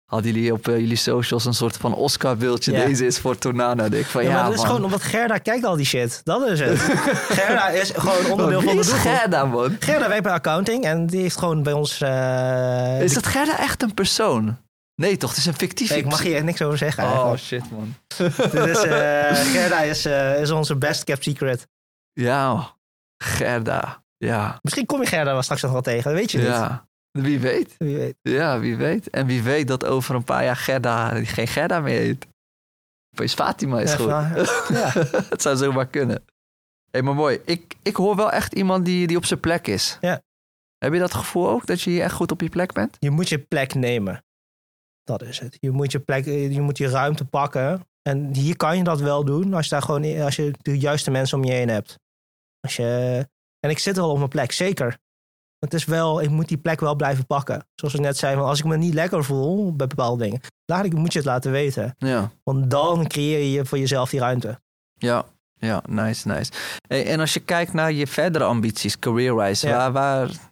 Hadden 0.05 0.31
jullie 0.33 0.53
op 0.53 0.65
jullie 0.65 0.95
socials 0.95 1.45
een 1.45 1.53
soort 1.53 1.77
van 1.77 1.93
Oscar-beeldje. 1.93 2.71
Ja. 2.71 2.85
Deze 2.85 3.05
is 3.05 3.19
voor 3.19 3.37
Tornado. 3.37 3.83
Ik 3.85 4.05
van, 4.05 4.23
ja, 4.23 4.29
ja, 4.29 4.35
maar 4.35 4.45
dat 4.45 4.53
is 4.53 4.65
gewoon 4.65 4.83
omdat 4.83 5.03
Gerda 5.03 5.37
kijkt 5.37 5.65
al 5.65 5.75
die 5.75 5.85
shit. 5.85 6.21
Dat 6.23 6.47
is 6.47 6.59
het. 6.59 6.79
Gerda 7.39 7.69
is 7.69 7.91
gewoon 7.95 8.31
onderdeel 8.31 8.61
van 8.61 8.73
de 8.73 8.79
is 8.79 8.87
doelgroep. 8.87 9.11
Gerda, 9.11 9.45
man? 9.45 9.75
Gerda 9.79 10.07
werkt 10.07 10.23
bij 10.23 10.31
accounting 10.31 10.83
en 10.83 11.05
die 11.05 11.21
heeft 11.21 11.37
gewoon 11.37 11.63
bij 11.63 11.73
ons... 11.73 11.91
Is 13.01 13.13
dat 13.13 13.25
Gerda 13.25 13.59
echt 13.59 13.81
een 13.81 13.93
persoon? 13.93 14.57
Nee, 14.95 15.17
toch? 15.17 15.29
Het 15.29 15.39
is 15.39 15.45
een 15.45 15.53
fictieve... 15.53 15.97
Ik 15.97 16.05
mag 16.05 16.21
hier 16.23 16.43
niks 16.43 16.61
over 16.61 16.77
zeggen 16.77 17.03
Oh, 17.03 17.09
eigenlijk. 17.09 17.41
shit, 17.41 17.71
man. 17.71 17.95
Dit 18.51 18.77
is, 18.77 18.83
eh, 18.83 19.35
Gerda 19.53 19.81
is, 19.81 20.05
eh, 20.05 20.41
is 20.41 20.51
onze 20.51 20.75
best 20.75 21.03
kept 21.03 21.23
secret. 21.23 21.67
Ja, 22.13 22.75
Gerda. 23.23 24.03
Ja, 24.17 24.59
Misschien 24.61 24.85
kom 24.85 25.01
je 25.01 25.07
Gerda 25.07 25.31
wel 25.33 25.41
straks 25.41 25.61
nog 25.61 25.71
wel 25.71 25.81
tegen, 25.81 26.03
dat 26.03 26.13
weet 26.19 26.31
je 26.31 26.37
niet. 26.37 26.47
ja. 26.47 26.89
Wie 27.11 27.39
weet. 27.39 27.75
Wie 27.77 27.95
weet. 27.97 28.15
Ja, 28.21 28.59
wie 28.59 28.75
weet. 28.77 29.09
En 29.09 29.25
wie 29.25 29.43
weet 29.43 29.67
dat 29.67 29.85
over 29.85 30.15
een 30.15 30.23
paar 30.23 30.43
jaar 30.43 30.55
Gerda 30.55 31.23
geen 31.25 31.47
Gerda 31.47 31.79
meer 31.79 31.99
heet. 31.99 32.27
Opeens 33.15 33.33
Fatima 33.33 33.79
is 33.79 33.91
Ja, 33.95 33.97
goed. 33.97 34.49
van- 34.49 34.75
ja. 34.75 34.91
het 35.29 35.41
zou 35.41 35.57
zomaar 35.57 35.87
kunnen. 35.87 36.25
Hé, 36.91 37.01
maar 37.01 37.15
mooi. 37.15 37.39
Ik, 37.45 37.75
ik 37.81 37.95
hoor 37.95 38.15
wel 38.15 38.31
echt 38.31 38.53
iemand 38.53 38.85
die, 38.85 39.07
die 39.07 39.17
op 39.17 39.25
zijn 39.25 39.39
plek 39.39 39.67
is. 39.67 39.97
Ja. 40.01 40.21
Heb 40.77 40.93
je 40.93 40.99
dat 40.99 41.13
gevoel 41.13 41.49
ook, 41.49 41.65
dat 41.65 41.81
je 41.81 41.89
hier 41.89 42.03
echt 42.03 42.13
goed 42.13 42.31
op 42.31 42.41
je 42.41 42.49
plek 42.49 42.73
bent? 42.73 42.97
Je 42.99 43.09
moet 43.09 43.29
je 43.29 43.39
plek 43.39 43.73
nemen. 43.73 44.23
Dat 45.17 45.27
is 45.29 45.39
het. 45.39 45.57
Je 45.59 45.71
moet 45.71 45.91
je 45.91 45.99
plek, 45.99 46.25
je 46.25 46.61
moet 46.61 46.77
je 46.77 46.87
ruimte 46.89 47.25
pakken. 47.25 47.85
En 48.01 48.35
hier 48.35 48.55
kan 48.57 48.77
je 48.77 48.83
dat 48.83 48.99
wel 48.99 49.25
doen 49.25 49.53
als 49.53 49.63
je 49.65 49.71
daar 49.71 49.81
gewoon, 49.81 50.21
als 50.21 50.35
je 50.35 50.51
de 50.61 50.79
juiste 50.79 51.11
mensen 51.11 51.37
om 51.37 51.43
je 51.43 51.51
heen 51.51 51.69
hebt. 51.69 51.99
Als 52.59 52.75
je, 52.75 53.27
en 53.59 53.69
ik 53.69 53.79
zit 53.79 53.95
wel 53.95 54.09
op 54.09 54.17
mijn 54.17 54.29
plek, 54.29 54.51
zeker. 54.51 54.97
Het 55.59 55.73
is 55.73 55.85
wel, 55.85 56.21
ik 56.21 56.29
moet 56.29 56.47
die 56.47 56.57
plek 56.57 56.79
wel 56.79 56.95
blijven 56.95 57.25
pakken. 57.25 57.67
Zoals 57.75 57.93
ik 57.93 57.99
net 57.99 58.17
zei, 58.17 58.35
van 58.35 58.45
als 58.45 58.59
ik 58.59 58.65
me 58.65 58.77
niet 58.77 58.93
lekker 58.93 59.23
voel 59.23 59.75
bij 59.75 59.87
bepaalde 59.87 60.23
dingen, 60.23 60.41
laat 60.65 60.85
ik, 60.85 60.93
moet 60.93 61.11
je 61.13 61.19
het 61.19 61.27
laten 61.27 61.51
weten. 61.51 61.95
Ja. 61.97 62.31
Want 62.43 62.71
dan 62.71 63.07
creëer 63.07 63.43
je 63.43 63.65
voor 63.65 63.77
jezelf 63.77 64.09
die 64.09 64.19
ruimte. 64.19 64.61
Ja, 64.93 65.25
ja, 65.55 65.83
nice, 65.89 66.27
nice. 66.27 66.51
Hey, 66.87 67.05
en 67.05 67.19
als 67.19 67.33
je 67.33 67.39
kijkt 67.39 67.73
naar 67.73 67.91
je 67.91 68.07
verdere 68.07 68.43
ambities, 68.43 68.99
career-wise, 68.99 69.67
Ja. 69.67 69.77
waar, 69.77 69.91
waar 69.91 70.51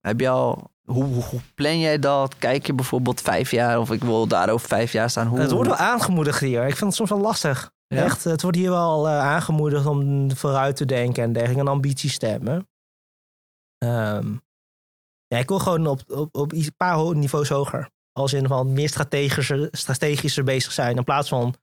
heb 0.00 0.20
je 0.20 0.28
al... 0.28 0.70
Hoe, 0.88 1.22
plan 1.54 1.78
jij 1.78 1.98
dat? 1.98 2.38
Kijk 2.38 2.66
je 2.66 2.72
bijvoorbeeld 2.72 3.20
vijf 3.20 3.50
jaar 3.50 3.78
of 3.78 3.90
ik 3.90 4.04
wil 4.04 4.26
daar 4.26 4.48
over 4.48 4.68
vijf 4.68 4.92
jaar 4.92 5.10
staan? 5.10 5.26
Hoe, 5.26 5.40
Het 5.40 5.50
wordt 5.50 5.68
wel 5.68 5.78
aangemoedigd 5.78 6.40
hier. 6.40 6.62
Ik 6.62 6.76
vind 6.76 6.80
het 6.80 6.94
soms 6.94 7.10
wel 7.10 7.20
lastig. 7.20 7.70
Ja? 7.86 8.04
Echt, 8.04 8.24
het 8.24 8.42
wordt 8.42 8.56
hier 8.56 8.70
wel 8.70 9.08
eh, 9.08 9.18
aangemoedigd 9.18 9.86
om 9.86 10.30
vooruit 10.36 10.76
te 10.76 10.84
denken 10.84 11.22
en 11.22 11.32
dergelijke. 11.32 11.62
En 11.62 11.68
ambities 11.68 12.18
te 12.18 12.26
hebben. 12.26 12.68
Ehm, 13.78 14.32
ja, 15.26 15.38
ik 15.38 15.48
wil 15.48 15.58
gewoon 15.58 15.86
op, 15.86 16.00
op, 16.06 16.36
op 16.36 16.52
een 16.52 16.74
paar 16.76 17.16
niveaus 17.16 17.48
hoger. 17.48 17.90
Als 18.12 18.32
in 18.32 18.46
van 18.46 18.72
meer 18.72 18.88
strategischer, 18.88 19.68
strategischer 19.70 20.44
bezig 20.44 20.72
zijn. 20.72 20.96
In 20.96 21.04
plaats 21.04 21.28
van 21.28 21.54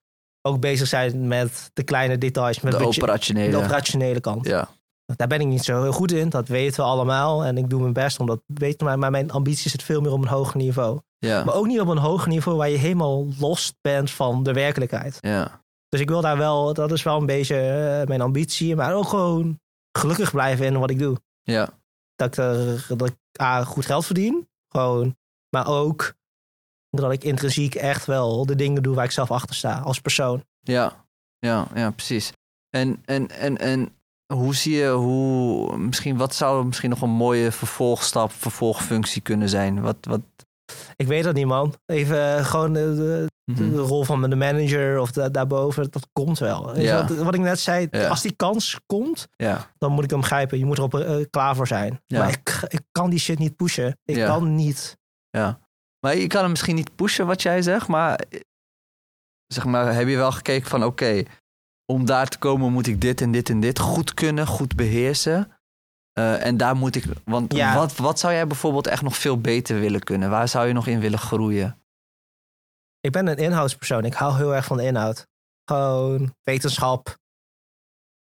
ook 0.42 0.60
bezig 0.60 0.88
zijn 0.88 1.28
met 1.28 1.70
de 1.74 1.84
kleine 1.84 2.18
details. 2.18 2.62
Met 2.62 2.78
de 2.78 2.86
operationele. 2.86 3.52
de 3.52 3.58
operationele 3.58 4.20
kant. 4.20 4.46
Ja, 4.46 4.70
Daar 5.16 5.28
ben 5.28 5.40
ik 5.42 5.48
niet 5.48 5.64
zo 5.64 5.82
heel 5.82 5.92
goed 5.92 6.12
in. 6.12 6.30
Dat 6.30 6.48
weten 6.48 6.84
we 6.84 6.90
allemaal. 6.90 7.46
En 7.46 7.58
ik 7.58 7.70
doe 7.70 7.82
mijn 7.82 7.94
best 7.94 8.20
om 8.20 8.26
dat 8.26 8.38
te 8.46 8.54
weten. 8.54 9.00
Maar, 9.00 9.12
mijn 9.12 9.32
ambitie 9.32 9.70
zit 9.70 9.84
veel 9.84 10.02
meer 10.02 10.12
op 10.12 10.22
een 10.22 10.28
hoger 10.28 10.58
niveau. 10.58 11.00
ja, 11.18 11.44
Maar 11.44 11.54
ook 11.56 11.68
niet 11.68 11.80
op 11.80 11.88
een 11.88 11.98
hoger 11.98 12.28
niveau 12.28 12.58
waar 12.58 12.70
je 12.70 12.78
helemaal 12.78 13.28
los 13.40 13.74
bent 13.82 14.12
van 14.12 14.44
de 14.44 14.54
werkelijkheid. 14.54 15.18
ja, 15.22 15.62
Dus 15.90 16.00
ik 16.00 16.10
wil 16.10 16.22
daar 16.22 16.38
wel, 16.38 16.74
dat 16.74 16.92
is 16.92 17.04
wel 17.04 17.18
een 17.20 17.26
beetje 17.26 17.56
eh, 18.02 18.08
mijn 18.08 18.22
ambitie. 18.22 18.76
Maar 18.76 18.94
ook 18.94 19.08
gewoon 19.08 19.60
gelukkig 19.92 20.32
blijven 20.32 20.66
in 20.66 20.80
wat 20.80 20.90
ik 20.90 21.00
doe. 21.00 21.18
ja, 21.42 21.70
Dat 22.16 22.28
ik, 22.28 22.38
er, 22.38 22.86
dat 22.98 23.08
ik 23.08 23.42
A, 23.42 23.64
goed 23.64 23.86
geld 23.86 24.06
verdien. 24.06 24.50
Gewoon. 24.70 25.16
Maar 25.50 25.68
ook 25.68 26.14
dat 26.90 27.12
ik 27.12 27.24
intrinsiek 27.24 27.76
echt 27.76 28.06
wel 28.06 28.46
de 28.46 28.56
dingen 28.56 28.84
doe 28.84 28.96
waar 28.96 29.06
ik 29.06 29.12
zelf 29.12 29.32
achter 29.32 29.56
sta 29.56 29.80
als 29.80 30.00
persoon. 30.02 30.44
ja, 30.60 31.06
ja, 31.40 31.68
ja, 31.74 31.92
precies. 31.92 32.32
En, 32.70 33.02
en, 33.06 33.30
en, 33.30 33.58
en 33.58 33.90
hoe 34.34 34.56
zie 34.56 34.76
je, 34.76 34.90
hoe, 34.90 35.78
misschien, 35.78 36.18
wat 36.18 36.36
zou 36.36 36.66
misschien 36.66 36.90
nog 36.90 37.02
een 37.02 37.10
mooie 37.10 37.52
vervolgstap, 37.52 38.32
vervolgfunctie 38.32 39.22
kunnen 39.22 39.50
zijn? 39.50 39.82
Wat, 39.82 39.98
wat, 40.02 40.22
Ik 40.96 41.08
weet 41.08 41.24
dat 41.24 41.34
niet, 41.36 41.46
man. 41.46 41.76
Even 41.86 42.38
eh, 42.38 42.46
gewoon 42.46 42.74
de, 42.74 42.96
de, 42.96 43.30
mhm. 43.54 43.76
rol 43.76 44.04
van 44.04 44.30
de 44.30 44.36
manager 44.36 45.00
of 45.00 45.12
da- 45.12 45.30
daarboven, 45.30 45.92
dat 45.92 46.08
komt 46.14 46.40
wel. 46.40 46.80
Ja. 46.80 47.08
Wat, 47.08 47.18
wat 47.18 47.34
ik 47.34 47.40
net 47.40 47.60
zei, 47.60 47.88
Ja. 47.92 48.08
als 48.08 48.22
die 48.22 48.36
kans 48.36 48.80
komt, 48.86 49.28
ja, 49.36 49.72
dan 49.78 49.92
moet 49.92 50.04
ik 50.04 50.10
hem 50.10 50.24
grijpen. 50.24 50.58
Je 50.58 50.66
moet 50.66 50.78
erop 50.78 50.96
eh, 50.96 51.26
klaar 51.30 51.56
voor 51.56 51.68
zijn. 51.68 52.02
Ja. 52.06 52.20
Maar 52.20 52.30
ik, 52.30 52.66
ik 52.68 52.82
kan 52.92 53.10
die 53.10 53.20
shit 53.20 53.40
niet 53.40 53.56
pushen. 53.56 53.98
Ik 54.06 54.26
kan 54.26 54.56
niet. 54.56 54.98
ja. 55.30 55.64
Maar 56.00 56.18
je 56.18 56.28
kan 56.28 56.42
hem 56.42 56.50
misschien 56.50 56.76
niet 56.76 56.96
pushen 56.96 57.26
wat 57.28 57.42
jij 57.42 57.62
zegt, 57.62 57.88
maar 57.88 58.20
zeg 59.48 59.66
maar, 59.66 59.94
heb 59.94 60.08
je 60.08 60.16
wel 60.16 60.32
gekeken 60.32 60.70
van 60.70 60.84
oké, 60.84 61.24
om 61.86 62.06
daar 62.06 62.28
te 62.28 62.38
komen 62.38 62.72
moet 62.72 62.88
ik 62.88 63.02
dit 63.02 63.22
en 63.22 63.32
dit 63.32 63.50
en 63.50 63.60
dit 63.60 63.80
goed 63.80 64.14
kunnen, 64.14 64.48
goed 64.48 64.76
beheersen. 64.76 65.52
Eh, 66.14 66.46
en 66.46 66.58
daar 66.58 66.76
moet 66.76 66.96
ik, 66.96 67.06
want 67.26 67.54
Ja. 67.54 67.76
wat, 67.76 67.96
wat 67.96 68.20
zou 68.20 68.34
jij 68.34 68.48
bijvoorbeeld 68.48 68.88
echt 68.88 69.02
nog 69.02 69.18
veel 69.18 69.42
beter 69.42 69.80
willen 69.80 70.04
kunnen? 70.04 70.30
Waar 70.30 70.48
zou 70.48 70.68
je 70.68 70.74
nog 70.74 70.88
in 70.88 71.00
willen 71.00 71.20
groeien? 71.20 71.80
Ik 73.00 73.12
ben 73.12 73.28
een 73.28 73.38
inhoudspersoon. 73.38 74.06
Ik 74.06 74.14
hou 74.14 74.36
heel 74.36 74.56
erg 74.56 74.66
van 74.66 74.78
de 74.78 74.84
inhoud. 74.84 75.28
Gewoon 75.66 76.36
wetenschap, 76.44 77.18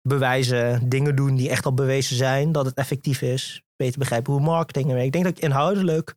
bewijzen, 0.02 0.88
dingen 0.88 1.16
doen 1.16 1.34
die 1.36 1.50
echt 1.50 1.64
al 1.64 1.74
bewezen 1.74 2.16
zijn 2.16 2.52
dat 2.52 2.64
het 2.64 2.74
effectief 2.74 3.22
is. 3.22 3.62
Beter 3.76 3.98
begrijpen 3.98 4.32
hoe 4.32 4.42
marketing 4.42 4.86
werkt. 4.86 5.04
Ik 5.04 5.12
denk 5.12 5.24
dat 5.24 5.36
ik 5.36 5.42
inhoudelijk 5.42 6.14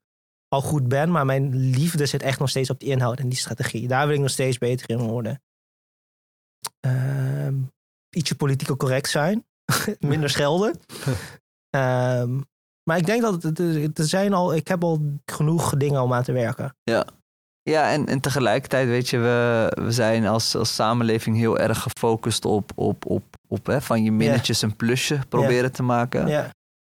al 0.48 0.62
goed 0.62 0.88
ben, 0.88 1.12
maar 1.12 1.26
mijn 1.26 1.56
liefde 1.56 2.06
zit 2.06 2.22
echt 2.22 2.39
nog 2.39 2.50
steeds 2.50 2.70
op 2.70 2.80
die 2.80 2.89
inhoud 2.89 3.20
en 3.20 3.30
die 3.30 3.38
strategie. 3.38 3.88
Daar 3.88 4.06
wil 4.08 4.16
ik 4.16 4.22
nog 4.22 4.30
steeds 4.30 4.58
beter 4.58 4.89
in 4.89 4.98
worden. 4.98 5.41
Ehm, 6.80 7.55
ietsje 8.09 8.36
politiek 8.36 8.78
correct 8.78 9.09
zijn. 9.09 9.45
Minder 9.99 10.30
schelden. 10.30 10.80
Ehm, 11.70 12.39
maar 12.84 12.97
ik 12.97 13.05
denk 13.05 13.22
dat 13.22 13.43
er 13.43 13.89
zijn 13.93 14.34
al, 14.34 14.55
ik 14.55 14.68
heb 14.68 14.84
al 14.84 15.01
genoeg 15.26 15.78
dingen 15.78 16.01
om 16.01 16.14
aan 16.14 16.24
te 16.24 16.32
werken. 16.32 16.76
Ja, 17.64 17.91
en, 17.91 18.07
en 18.07 18.20
tegelijkertijd 18.20 18.88
weet 18.88 19.09
je, 19.09 19.18
we, 19.18 19.72
we 19.82 19.91
zijn 19.91 20.28
als, 20.28 20.55
als 20.55 20.76
samenleving 20.76 21.38
heel 21.38 21.59
erg 21.59 21.82
gefocust 21.82 22.45
op, 22.45 22.72
op, 22.76 23.05
op, 23.05 23.24
op 23.47 23.66
hè, 23.66 23.82
van 23.82 24.03
je 24.03 24.11
minnetjes 24.11 24.61
een 24.61 24.76
plusje 24.76 25.20
proberen 25.30 25.72
te 25.72 25.84
maken. 25.84 26.28
Ja. 26.28 26.49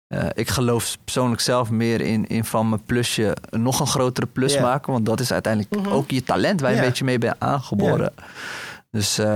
Eh, 0.06 0.26
ik 0.34 0.48
geloof 0.48 0.96
persoonlijk 1.04 1.40
zelf 1.40 1.70
meer 1.70 2.00
in, 2.00 2.26
in 2.26 2.44
van 2.44 2.68
mijn 2.68 2.84
plusje 2.84 3.36
nog 3.50 3.80
een 3.80 3.86
grotere 3.86 4.26
plus 4.26 4.54
Ja. 4.54 4.62
maken. 4.62 4.92
Want 4.92 5.06
dat 5.06 5.20
is 5.20 5.32
uiteindelijk 5.32 5.74
Mhm. 5.76 5.88
ook 5.92 6.10
je 6.10 6.22
talent 6.22 6.60
waar 6.60 6.70
je 6.70 6.76
Ja. 6.76 6.82
een 6.82 6.88
beetje 6.88 7.04
mee 7.04 7.18
bent 7.18 7.36
aangeboren. 7.38 8.12
Dus 8.90 9.18
eh, 9.18 9.26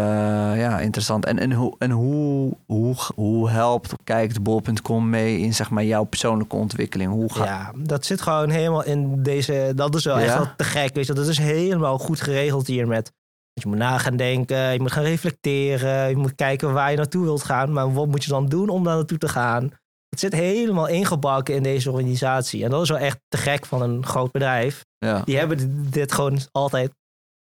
ja, 0.57 0.81
interessant. 0.81 1.25
En, 1.25 1.39
en, 1.39 1.53
hoe, 1.53 1.75
en 1.79 1.91
hoe, 1.91 2.57
hoe, 2.67 2.95
hoe 3.15 3.51
helpt, 3.51 3.93
kijkt 4.05 4.43
bol.com 4.43 5.11
mee 5.11 5.39
in 5.39 5.55
zeg 5.55 5.71
maar, 5.71 5.85
jouw 5.85 6.05
persoonlijke 6.05 6.57
ontwikkeling? 6.57 7.11
Hoe 7.11 7.33
gaat 7.33 7.47
Ja, 7.47 7.73
dat 7.77 8.05
zit 8.07 8.21
gewoon 8.21 8.51
helemaal 8.51 8.85
in 8.85 9.23
deze. 9.23 9.73
Dat 9.77 9.95
is 9.95 10.05
wel 10.05 10.19
echt 10.19 10.35
wel 10.35 10.49
te 10.57 10.65
gek. 10.65 10.95
Weet 10.95 11.07
je, 11.07 11.13
dat 11.13 11.27
is 11.27 11.39
helemaal 11.39 11.99
goed 11.99 12.21
geregeld 12.21 12.67
hier 12.67 12.87
met. 12.89 13.13
Je 13.53 13.69
moet 13.69 13.77
na 13.77 13.99
gaan 13.99 14.17
denken, 14.17 14.73
je 14.73 14.81
moet 14.81 14.93
gaan 14.93 15.03
reflecteren, 15.05 16.09
je 16.09 16.17
moet 16.17 16.35
kijken 16.35 16.73
waar 16.73 16.91
je 16.91 16.97
naartoe 16.97 17.25
wilt 17.25 17.43
gaan. 17.45 17.73
Maar 17.73 17.93
wat 17.93 18.07
moet 18.07 18.25
je 18.25 18.31
dan 18.31 18.47
doen 18.47 18.69
om 18.69 18.85
daar 18.85 18.95
naartoe 18.97 19.19
te 19.19 19.29
gaan? 19.29 19.71
Het 20.09 20.21
zit 20.21 20.33
helemaal 20.33 20.89
ingebakken 20.89 21.55
in 21.55 21.63
deze 21.63 21.91
organisatie. 21.91 22.65
En 22.65 22.71
dat 22.71 22.83
is 22.83 22.89
wel 22.89 22.99
echt 22.99 23.19
te 23.29 23.37
gek 23.37 23.67
van 23.67 23.83
een 23.83 24.07
groot 24.07 24.33
bedrijf. 24.33 24.85
ja. 24.99 25.23
Die 25.25 25.39
hebben 25.39 25.91
dit- 25.91 26.13
gewoon 26.13 26.39
altijd 26.53 26.93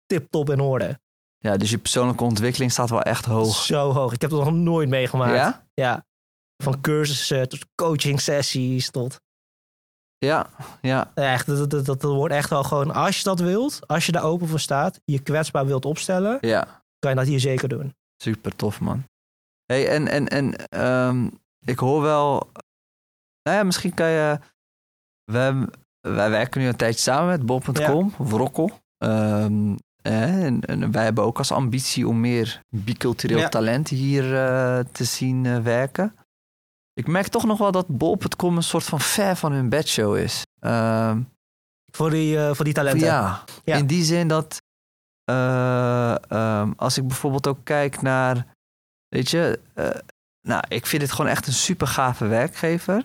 tip-top 0.06 0.50
in 0.50 0.60
orde. 0.60 0.98
Ja, 1.44 1.56
dus 1.56 1.70
je 1.70 1.78
persoonlijke 1.78 2.24
ontwikkeling 2.24 2.72
staat 2.72 2.90
wel 2.90 3.02
echt 3.02 3.24
hoog. 3.24 3.54
Zo 3.54 3.92
hoog. 3.92 4.12
Ik 4.12 4.20
heb 4.20 4.30
dat 4.30 4.44
nog 4.44 4.52
nooit 4.52 4.88
meegemaakt. 4.88 5.34
Ja? 5.34 5.66
Ja. 5.74 6.04
Van 6.62 6.80
cursussen 6.80 7.48
tot 7.48 7.66
coaching 7.74 8.20
sessies 8.20 8.90
tot 8.90 9.20
Ja, 10.18 10.50
ja, 10.80 11.10
Echt, 11.14 11.46
dat, 11.46 11.70
dat, 11.70 11.84
dat, 11.84 12.00
dat 12.00 12.14
wordt 12.14 12.34
echt 12.34 12.50
wel 12.50 12.62
gewoon, 12.62 12.90
als 12.90 13.16
je 13.16 13.22
dat 13.22 13.40
wilt, 13.40 13.86
als 13.86 14.06
je 14.06 14.12
daar 14.12 14.22
open 14.22 14.48
voor 14.48 14.60
staat, 14.60 15.00
je 15.04 15.18
kwetsbaar 15.18 15.66
wilt 15.66 15.84
opstellen, 15.84 16.38
ja. 16.40 16.84
kan 16.98 17.10
je 17.10 17.16
dat 17.16 17.26
hier 17.26 17.40
zeker 17.40 17.68
doen. 17.68 17.94
Super 18.16 18.56
tof, 18.56 18.80
man. 18.80 19.04
Hey, 19.64 19.88
en 19.88 20.08
en, 20.08 20.28
en 20.28 20.68
ehm, 20.68 21.30
ik 21.60 21.78
hoor 21.78 22.02
wel... 22.02 22.50
Nou 23.42 23.56
ja, 23.56 23.62
misschien 23.62 23.94
kan 23.94 24.08
je... 24.08 24.38
We, 25.24 25.68
wij 26.00 26.30
werken 26.30 26.60
nu 26.60 26.66
een 26.66 26.76
tijdje 26.76 27.00
samen 27.00 27.28
met 27.28 27.46
Bob.com, 27.46 28.14
of 28.18 28.32
Rokkel. 28.32 28.70
Ehm, 28.98 29.70
eh, 29.70 29.74
en, 30.04 30.60
en 30.60 30.90
wij 30.90 31.04
hebben 31.04 31.24
ook 31.24 31.38
als 31.38 31.52
ambitie 31.52 32.08
om 32.08 32.20
meer 32.20 32.60
bicultureel 32.68 33.38
Ja. 33.38 33.48
talent 33.48 33.88
hier 33.88 34.36
eh, 34.46 34.78
te 34.92 35.04
zien 35.04 35.46
eh, 35.46 35.58
werken. 35.58 36.14
Ik 36.92 37.06
merk 37.06 37.26
toch 37.28 37.44
nog 37.44 37.58
wel 37.58 37.72
dat 37.72 37.86
Bol.com 37.88 38.56
een 38.56 38.62
soort 38.62 38.84
van 38.84 39.00
ver 39.00 39.36
van 39.36 39.52
hun 39.52 39.68
bedshow 39.68 40.16
is. 40.16 40.42
Ehm, 40.60 41.20
Voor 41.92 42.10
die, 42.10 42.38
eh, 42.38 42.54
voor 42.54 42.64
die 42.64 42.74
talenten. 42.74 43.06
ja, 43.06 43.44
Ja. 43.64 43.76
in 43.76 43.86
die 43.86 44.04
zin 44.04 44.28
dat 44.28 44.62
eh, 45.24 46.30
ehm, 46.30 46.72
als 46.76 46.98
ik 46.98 47.06
bijvoorbeeld 47.06 47.46
ook 47.46 47.58
kijk 47.64 48.02
naar, 48.02 48.46
weet 49.08 49.30
je, 49.30 49.60
nou, 50.48 50.64
ik 50.68 50.86
vind 50.86 51.02
het 51.02 51.12
gewoon 51.12 51.30
echt 51.30 51.46
een 51.46 51.52
super 51.52 51.86
gave 51.86 52.26
werkgever. 52.26 53.04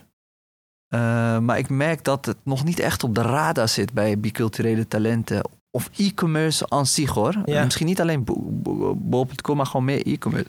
Eh, 0.88 1.38
maar 1.39 1.58
ik 1.58 1.70
merk 1.70 2.04
dat 2.04 2.26
het 2.26 2.38
nog 2.43 2.64
niet 2.64 2.80
echt 2.80 3.04
op 3.04 3.16
de 3.16 3.22
radar 3.22 3.68
zit 3.68 3.93
bij 3.93 4.20
biculturele 4.20 4.88
talenten. 4.88 5.41
Of 5.72 5.90
e-commerce 5.98 6.70
aan 6.70 6.86
zich 6.86 7.10
hoor. 7.10 7.36
Ja. 7.46 7.64
Misschien 7.64 7.86
niet 7.86 8.02
alleen 8.02 8.24
bo- 8.24 8.42
bo- 8.50 8.96
bol.com, 8.96 9.58
maar 9.58 9.66
gewoon 9.66 9.86
meer 9.86 10.06
e-commerce. 10.08 10.48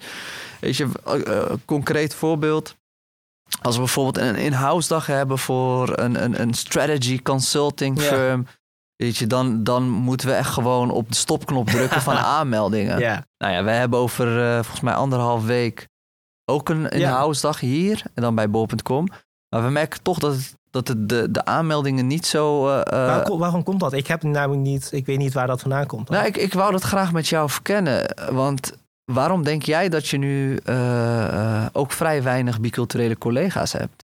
Weet 0.60 0.76
je, 0.76 0.88
eh, 1.04 1.36
eh, 1.36 1.52
concreet 1.64 2.14
voorbeeld. 2.14 2.76
Als 3.62 3.74
we 3.74 3.80
bijvoorbeeld 3.80 4.18
een 4.26 4.36
in-house 4.36 4.88
dag 4.88 5.06
hebben 5.06 5.38
voor 5.38 5.98
een, 5.98 6.22
een, 6.24 6.40
een 6.40 6.54
strategy 6.54 7.22
consulting 7.22 8.00
Ja. 8.02 8.08
firm. 8.08 8.46
weet 8.96 9.16
je, 9.16 9.26
dan, 9.26 9.64
dan 9.64 9.88
moeten 9.88 10.26
we 10.28 10.34
echt 10.34 10.50
gewoon 10.50 10.90
op 10.90 11.08
de 11.08 11.14
stopknop 11.16 11.66
drukken 11.68 12.02
van 12.02 12.16
aanmeldingen. 12.38 12.98
Ja. 12.98 13.26
Nou 13.38 13.52
ja, 13.52 13.64
we 13.64 13.70
hebben 13.70 13.98
over 13.98 14.42
eh, 14.46 14.54
volgens 14.54 14.80
mij 14.80 14.94
anderhalf 14.94 15.44
week 15.44 15.88
ook 16.44 16.68
een 16.68 16.88
in-house 16.88 17.40
dag 17.40 17.60
hier 17.60 18.02
en 18.14 18.22
dan 18.22 18.34
bij 18.34 18.50
bol.com. 18.50 19.08
Maar 19.48 19.64
we 19.64 19.70
merken 19.70 20.02
toch 20.02 20.18
dat, 20.18 20.32
het, 20.34 20.56
dat 20.70 20.88
het 20.88 21.08
de, 21.08 21.30
de 21.30 21.44
aanmeldingen 21.44 22.06
niet 22.06 22.26
zo... 22.26 22.68
eh, 22.68 22.80
eh, 22.80 22.84
Waarom, 22.86 23.38
waarom 23.38 23.62
komt 23.62 23.80
dat? 23.80 23.92
Ik 23.92 24.06
heb 24.06 24.22
namelijk 24.22 24.62
niet, 24.62 24.88
ik 24.92 25.06
weet 25.06 25.18
niet 25.18 25.32
waar 25.32 25.46
dat 25.46 25.60
vandaan 25.60 25.86
komt. 25.86 26.08
nou, 26.08 26.26
ik, 26.26 26.36
ik 26.36 26.52
wou 26.52 26.72
dat 26.72 26.82
graag 26.82 27.12
met 27.12 27.28
jou 27.28 27.50
verkennen. 27.50 28.14
Want 28.34 28.72
waarom 29.04 29.42
denk 29.44 29.62
jij 29.62 29.88
dat 29.88 30.08
je 30.08 30.16
nu 30.16 30.56
eh, 30.56 31.66
ook 31.72 31.92
vrij 31.92 32.22
weinig 32.22 32.60
biculturele 32.60 33.18
collega's 33.18 33.72
hebt? 33.72 34.04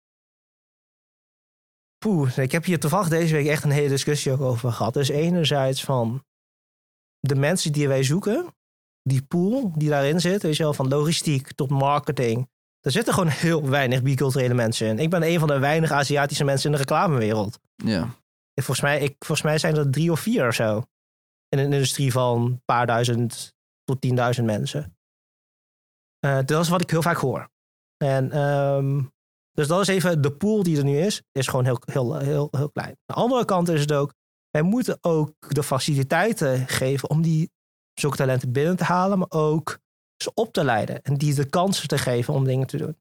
Poeh, 1.98 2.36
ik 2.38 2.52
heb 2.52 2.64
hier 2.64 2.80
toevallig 2.80 3.08
deze 3.08 3.34
week 3.34 3.46
echt 3.46 3.64
een 3.64 3.70
hele 3.70 3.88
discussie 3.88 4.32
ook 4.32 4.40
over 4.40 4.72
gehad. 4.72 4.94
Dus 4.94 5.08
enerzijds 5.08 5.84
van 5.84 6.24
de 7.20 7.34
mensen 7.34 7.72
die 7.72 7.88
wij 7.88 8.02
zoeken, 8.02 8.54
die 9.02 9.22
pool 9.22 9.72
die 9.74 9.88
daarin 9.88 10.20
zit, 10.20 10.42
weet 10.42 10.56
je 10.56 10.62
wel, 10.62 10.74
van 10.74 10.88
logistiek 10.88 11.52
tot 11.52 11.70
marketing. 11.70 12.48
Er 12.86 12.92
zitten 12.92 13.14
gewoon 13.14 13.28
heel 13.28 13.68
weinig 13.68 14.02
biculturele 14.02 14.54
mensen 14.54 14.86
in. 14.86 14.98
Ik 14.98 15.10
ben 15.10 15.22
een 15.22 15.38
van 15.38 15.48
de 15.48 15.58
weinig 15.58 15.90
Aziatische 15.90 16.44
mensen 16.44 16.66
in 16.66 16.72
de 16.72 16.78
reclamewereld. 16.78 17.58
Ja, 17.76 18.02
Ik, 18.54 18.64
volgens, 18.64 18.80
mij, 18.80 19.00
ik, 19.00 19.14
volgens 19.18 19.42
mij 19.42 19.58
zijn 19.58 19.76
er 19.76 19.90
drie 19.90 20.12
of 20.12 20.20
vier 20.20 20.46
of 20.46 20.54
zo. 20.54 20.82
In 21.48 21.58
een 21.58 21.72
industrie 21.72 22.12
van 22.12 22.42
een 22.42 22.62
paar 22.64 22.86
duizend 22.86 23.54
tot 23.84 24.00
tienduizend 24.00 24.46
mensen. 24.46 24.96
Eh, 26.18 26.38
dat 26.44 26.62
is 26.62 26.68
wat 26.68 26.80
ik 26.80 26.90
heel 26.90 27.02
vaak 27.02 27.16
hoor. 27.16 27.50
En, 27.96 28.30
ehm, 28.32 29.02
dus 29.52 29.66
dat 29.66 29.80
is 29.80 29.88
even 29.88 30.22
de 30.22 30.32
pool 30.32 30.62
die 30.62 30.76
er 30.76 30.84
nu 30.84 30.98
is, 30.98 31.22
is 31.32 31.46
gewoon 31.48 31.64
heel, 31.64 31.82
heel, 31.84 32.18
heel, 32.18 32.48
heel 32.50 32.70
klein. 32.70 32.88
Aan 32.88 32.96
de 33.06 33.14
andere 33.14 33.44
kant 33.44 33.68
is 33.68 33.80
het 33.80 33.92
ook, 33.92 34.14
wij 34.50 34.62
moeten 34.62 34.98
ook 35.00 35.32
de 35.48 35.62
faciliteiten 35.62 36.68
geven 36.68 37.10
om 37.10 37.22
die 37.22 37.50
zulke 37.94 38.16
talenten 38.16 38.52
binnen 38.52 38.76
te 38.76 38.84
halen, 38.84 39.18
maar 39.18 39.30
ook 39.30 39.78
ze 40.16 40.30
op 40.34 40.52
te 40.52 40.64
leiden 40.64 41.02
en 41.02 41.14
die 41.14 41.34
de 41.34 41.44
kansen 41.44 41.88
te 41.88 41.98
geven 41.98 42.34
om 42.34 42.44
dingen 42.44 42.66
te 42.66 42.76
doen. 42.76 42.96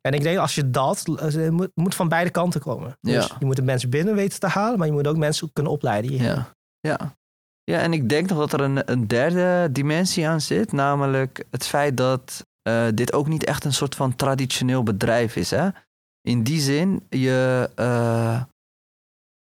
En 0.00 0.12
ik 0.12 0.22
denk 0.22 0.38
als 0.38 0.54
je 0.54 0.70
dat, 0.70 1.02
het 1.20 1.74
moet, 1.74 1.94
van 1.94 2.08
beide 2.08 2.30
kanten 2.30 2.60
komen. 2.60 2.96
Dus 3.00 3.26
Ja. 3.26 3.36
je 3.38 3.44
moet 3.44 3.56
de 3.56 3.62
mensen 3.62 3.90
binnen 3.90 4.14
weten 4.14 4.40
te 4.40 4.46
halen, 4.46 4.78
maar 4.78 4.86
je 4.86 4.92
moet 4.92 5.06
ook 5.06 5.16
mensen 5.16 5.52
kunnen 5.52 5.72
opleiden 5.72 6.12
ja, 6.12 6.48
ja. 6.80 7.18
Ja, 7.64 7.78
en 7.80 7.92
ik 7.92 8.08
denk 8.08 8.28
nog 8.28 8.38
dat 8.38 8.52
er 8.52 8.60
een, 8.60 8.90
een 8.90 9.06
derde 9.06 9.72
dimensie 9.72 10.28
aan 10.28 10.40
zit. 10.40 10.72
Namelijk 10.72 11.44
het 11.50 11.66
feit 11.66 11.96
dat 11.96 12.46
eh, 12.62 12.86
dit 12.94 13.12
ook 13.12 13.26
niet 13.28 13.44
echt 13.44 13.64
een 13.64 13.72
soort 13.72 13.94
van 13.94 14.16
traditioneel 14.16 14.82
bedrijf 14.82 15.36
is. 15.36 15.50
Hè? 15.50 15.68
In 16.20 16.42
die 16.42 16.60
zin, 16.60 17.06
je, 17.08 17.70
eh, 17.74 18.42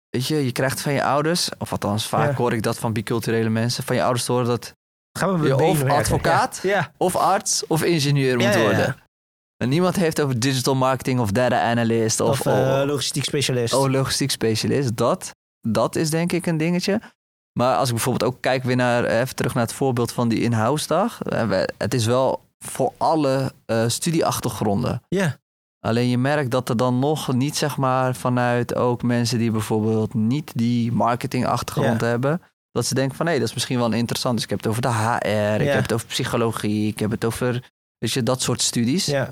weet 0.09 0.25
je, 0.27 0.35
je 0.45 0.51
krijgt 0.51 0.81
van 0.81 0.93
je 0.93 1.03
ouders, 1.03 1.49
of 1.57 1.71
althans 1.71 2.07
vaak 2.07 2.29
Ja. 2.29 2.35
hoor 2.35 2.53
ik 2.53 2.63
dat 2.63 2.79
van 2.79 2.93
biculturele 2.93 3.49
mensen, 3.49 3.83
van 3.83 3.95
je 3.95 4.03
ouders 4.03 4.25
te 4.25 4.31
horen 4.31 4.47
dat 4.47 4.73
Gaan 5.19 5.39
we 5.39 5.47
je 5.47 5.55
of 5.57 5.83
advocaat 5.83 6.59
Ja. 6.63 6.91
of 6.97 7.15
arts 7.15 7.67
of 7.67 7.83
ingenieur 7.83 8.37
moet 8.37 8.55
worden. 8.55 8.95
En 9.57 9.69
niemand 9.69 9.95
heeft 9.95 10.21
over 10.21 10.39
digital 10.39 10.75
marketing 10.75 11.19
of 11.19 11.31
data 11.31 11.61
analyst 11.61 12.19
of, 12.19 12.29
Of, 12.39 12.45
eh, 12.45 12.81
logistiek 12.85 13.23
specialist. 13.23 13.73
Oh, 13.73 13.89
logistiek 13.89 14.31
specialist. 14.31 14.97
Dat, 14.97 15.31
dat 15.67 15.95
is 15.95 16.09
denk 16.09 16.31
ik 16.31 16.45
een 16.45 16.57
dingetje. 16.57 17.01
Maar 17.59 17.75
als 17.75 17.87
ik 17.89 17.93
bijvoorbeeld 17.95 18.31
ook 18.33 18.41
kijk 18.41 18.63
weer 18.63 18.75
naar, 18.75 19.03
eh, 19.03 19.19
even 19.19 19.35
terug 19.35 19.53
naar 19.53 19.63
het 19.63 19.73
voorbeeld 19.73 20.11
van 20.11 20.27
die 20.29 20.39
in-house 20.39 20.87
dag. 20.87 21.21
Eh, 21.21 21.51
Het 21.77 21.93
is 21.93 22.05
wel 22.05 22.41
voor 22.65 22.93
alle 22.97 23.51
studieachtergronden. 23.87 25.01
Ja. 25.07 25.37
Alleen 25.85 26.09
je 26.09 26.17
merkt 26.17 26.51
dat 26.51 26.69
er 26.69 26.77
dan 26.77 26.99
nog 26.99 27.33
niet, 27.33 27.57
zeg 27.57 27.77
maar, 27.77 28.15
vanuit 28.15 28.75
ook 28.75 29.03
mensen 29.03 29.37
die 29.37 29.51
bijvoorbeeld 29.51 30.13
niet 30.13 30.51
die 30.55 30.91
marketingachtergrond 30.91 32.01
Ja. 32.01 32.07
hebben. 32.07 32.41
Dat 32.71 32.85
ze 32.85 32.93
denken 32.93 33.17
van 33.17 33.27
hé, 33.27 33.33
dat 33.39 33.47
is 33.47 33.53
misschien 33.53 33.77
wel 33.77 33.91
interessant. 33.91 34.35
Dus 34.35 34.43
ik 34.43 34.49
heb 34.49 34.59
het 34.59 34.67
over 34.67 34.81
de 34.81 34.87
HR, 34.93 35.61
ik 35.61 35.67
heb 35.71 35.81
het 35.81 35.93
over 35.93 36.07
psychologie, 36.07 36.87
ik 36.87 36.99
heb 36.99 37.11
het 37.11 37.25
over, 37.25 37.71
weet 37.97 38.11
je, 38.11 38.23
dat 38.23 38.41
soort 38.41 38.61
studies. 38.61 39.05
ja. 39.05 39.29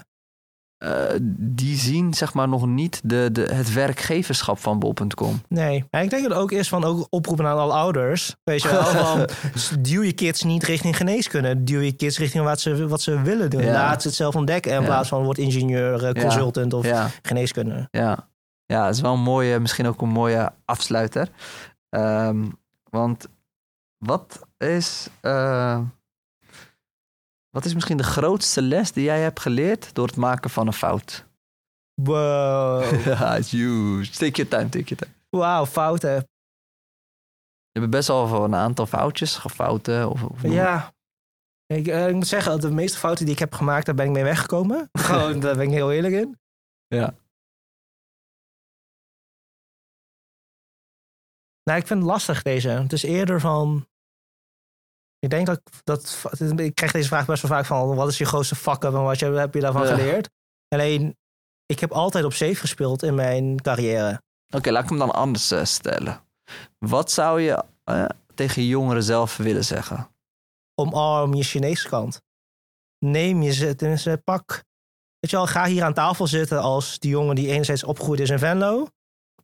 Eh, 0.78 1.04
die 1.32 1.78
zien 1.78 2.14
zeg 2.14 2.34
maar 2.34 2.48
nog 2.50 2.66
niet 2.68 3.02
de, 3.04 3.30
de, 3.32 3.42
het 3.42 3.74
werkgeverschap 3.74 4.60
van 4.60 4.80
bol.com. 4.80 5.42
Nee, 5.50 5.86
maar 5.92 6.04
ik 6.04 6.10
denk 6.10 6.22
dat 6.24 6.32
het 6.32 6.42
ook 6.42 6.52
is 6.52 6.70
van 6.70 6.84
ook 6.84 7.08
oproepen 7.10 7.46
aan 7.48 7.58
alle 7.58 7.74
ouders. 7.74 8.36
Weet 8.44 8.62
je 8.62 8.70
wel, 8.70 8.84
van 8.84 9.30
duw 9.82 10.02
je 10.02 10.14
kids 10.14 10.44
niet 10.44 10.64
richting 10.64 10.98
geneeskunde. 10.98 11.64
Duw 11.64 11.80
je 11.80 11.92
kids 11.92 12.18
richting 12.18 12.44
wat 12.44 12.62
ze, 12.62 12.88
wat 12.88 13.02
ze 13.02 13.22
willen 13.22 13.50
doen. 13.50 13.64
Ja. 13.64 13.72
Laat 13.72 14.02
ze 14.02 14.08
het 14.08 14.18
zelf 14.18 14.36
ontdekken 14.36 14.72
in 14.74 14.80
Ja. 14.80 14.86
plaats 14.86 15.10
van 15.10 15.24
word 15.24 15.38
ingenieur, 15.38 15.94
eh, 16.06 16.12
Ja. 16.14 16.22
consultant 16.22 16.74
of 16.74 16.86
Ja, 16.86 17.10
geneeskunde. 17.22 17.88
ja. 17.92 18.30
ja, 18.66 18.86
het 18.86 18.96
is 18.96 19.02
wel 19.02 19.14
een 19.14 19.20
mooie, 19.20 19.60
misschien 19.60 19.88
ook 19.88 20.02
een 20.02 20.10
mooie 20.10 20.52
afsluiter. 20.66 21.30
Ehm, 21.90 22.46
want 22.90 23.28
wat 23.98 24.48
is, 24.58 25.08
eh, 25.22 25.82
wat 27.50 27.66
is 27.66 27.74
misschien 27.74 27.98
de 27.98 28.04
grootste 28.04 28.62
les 28.62 28.92
die 28.92 29.04
jij 29.04 29.22
hebt 29.22 29.40
geleerd 29.40 29.94
door 29.96 30.08
het 30.08 30.16
maken 30.16 30.50
van 30.50 30.68
een 30.68 30.74
fout? 30.74 31.26
Wow. 31.94 32.84
Ja, 33.06 33.36
it's 33.36 33.52
huge. 33.52 34.12
Take 34.12 34.44
your 34.44 34.48
time, 34.50 34.70
take 34.70 34.96
your 34.96 34.96
time. 34.96 35.12
Wauw, 35.30 35.66
fouten. 35.66 36.28
Je 37.72 37.80
hebt 37.80 37.90
best 37.90 38.08
wel 38.08 38.44
een 38.44 38.56
aantal 38.56 38.86
foutjes, 38.86 39.36
gefouten. 39.36 40.10
Of, 40.10 40.24
of 40.24 40.42
Ja. 40.42 40.94
Ik, 41.66 41.88
eh, 41.88 42.08
ik 42.08 42.14
moet 42.14 42.28
zeggen, 42.28 42.52
dat 42.52 42.62
de 42.62 42.72
meeste 42.72 42.98
fouten 42.98 43.26
die 43.26 43.34
ik 43.34 43.40
heb 43.40 43.54
gemaakt, 43.54 43.86
daar 43.86 43.96
ben 43.96 44.06
ik 44.06 44.12
mee 44.12 44.24
weggekomen. 44.24 44.90
Gewoon, 45.00 45.40
daar 45.40 45.56
ben 45.56 45.66
ik 45.66 45.72
heel 45.72 45.92
eerlijk 45.92 46.14
in. 46.14 46.40
Ja. 46.88 47.14
Nou, 51.68 51.80
ik 51.80 51.88
vind 51.88 52.00
het 52.00 52.10
lastig 52.10 52.42
deze. 52.42 52.70
Het 52.70 52.94
is 52.94 53.04
eerder 53.04 53.40
van. 53.40 53.88
Ik 55.20 55.30
denk 55.30 55.46
dat, 55.46 55.58
ik- 55.58 55.82
dat 55.84 56.32
ik 56.56 56.76
krijg 56.76 56.92
deze 56.92 57.08
vraag 57.08 57.26
best 57.26 57.42
wel 57.42 57.52
vaak 57.52 57.66
van 57.66 57.96
wat 57.96 58.08
is 58.08 58.18
je 58.18 58.26
grootste 58.26 58.56
fuck 58.56 58.84
up 58.84 58.94
en 58.94 59.04
wat 59.04 59.20
heb 59.20 59.54
je 59.54 59.60
daarvan 59.60 59.88
Ja. 59.88 59.96
geleerd? 59.96 60.30
Alleen, 60.68 61.18
ik 61.66 61.80
heb 61.80 61.92
altijd 61.92 62.24
op 62.26 62.34
safe 62.34 62.56
gespeeld 62.56 63.04
in 63.04 63.16
mijn 63.16 63.62
carrière. 63.62 64.22
Oké, 64.56 64.72
laat 64.72 64.84
ik 64.84 64.90
hem 64.90 64.98
dan 64.98 65.12
anders 65.14 65.52
eh, 65.52 65.64
stellen. 65.64 66.22
Wat 66.78 67.12
zou 67.12 67.42
je 67.42 67.64
eh, 67.84 68.06
tegen 68.36 68.66
jongeren 68.66 69.04
zelf 69.04 69.38
willen 69.38 69.66
zeggen? 69.66 70.10
Omarm 70.76 71.34
je 71.34 71.44
Chinese 71.44 71.88
kant. 71.90 72.22
Neem 73.06 73.42
je 73.42 73.52
ze, 73.52 73.76
tenminste, 73.76 74.22
pak. 74.24 74.52
Weet 75.20 75.32
je 75.32 75.38
wel, 75.38 75.48
ga 75.48 75.66
hier 75.66 75.84
aan 75.84 75.94
tafel 75.94 76.28
zitten 76.28 76.62
als 76.62 77.00
die 77.00 77.12
jongen 77.12 77.36
die 77.36 77.48
enerzijds 77.48 77.84
opgegroeid 77.84 78.20
is 78.20 78.30
in 78.30 78.40
Venlo. 78.40 78.88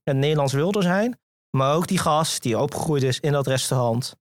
En 0.04 0.20
Nederlands 0.20 0.54
wilde 0.54 0.82
zijn. 0.82 1.20
Maar 1.58 1.74
ook 1.76 1.88
die 1.88 1.98
gast 1.98 2.42
die 2.44 2.60
opgegroeid 2.60 3.04
is 3.04 3.20
in 3.20 3.32
dat 3.32 3.48
restaurant. 3.48 4.16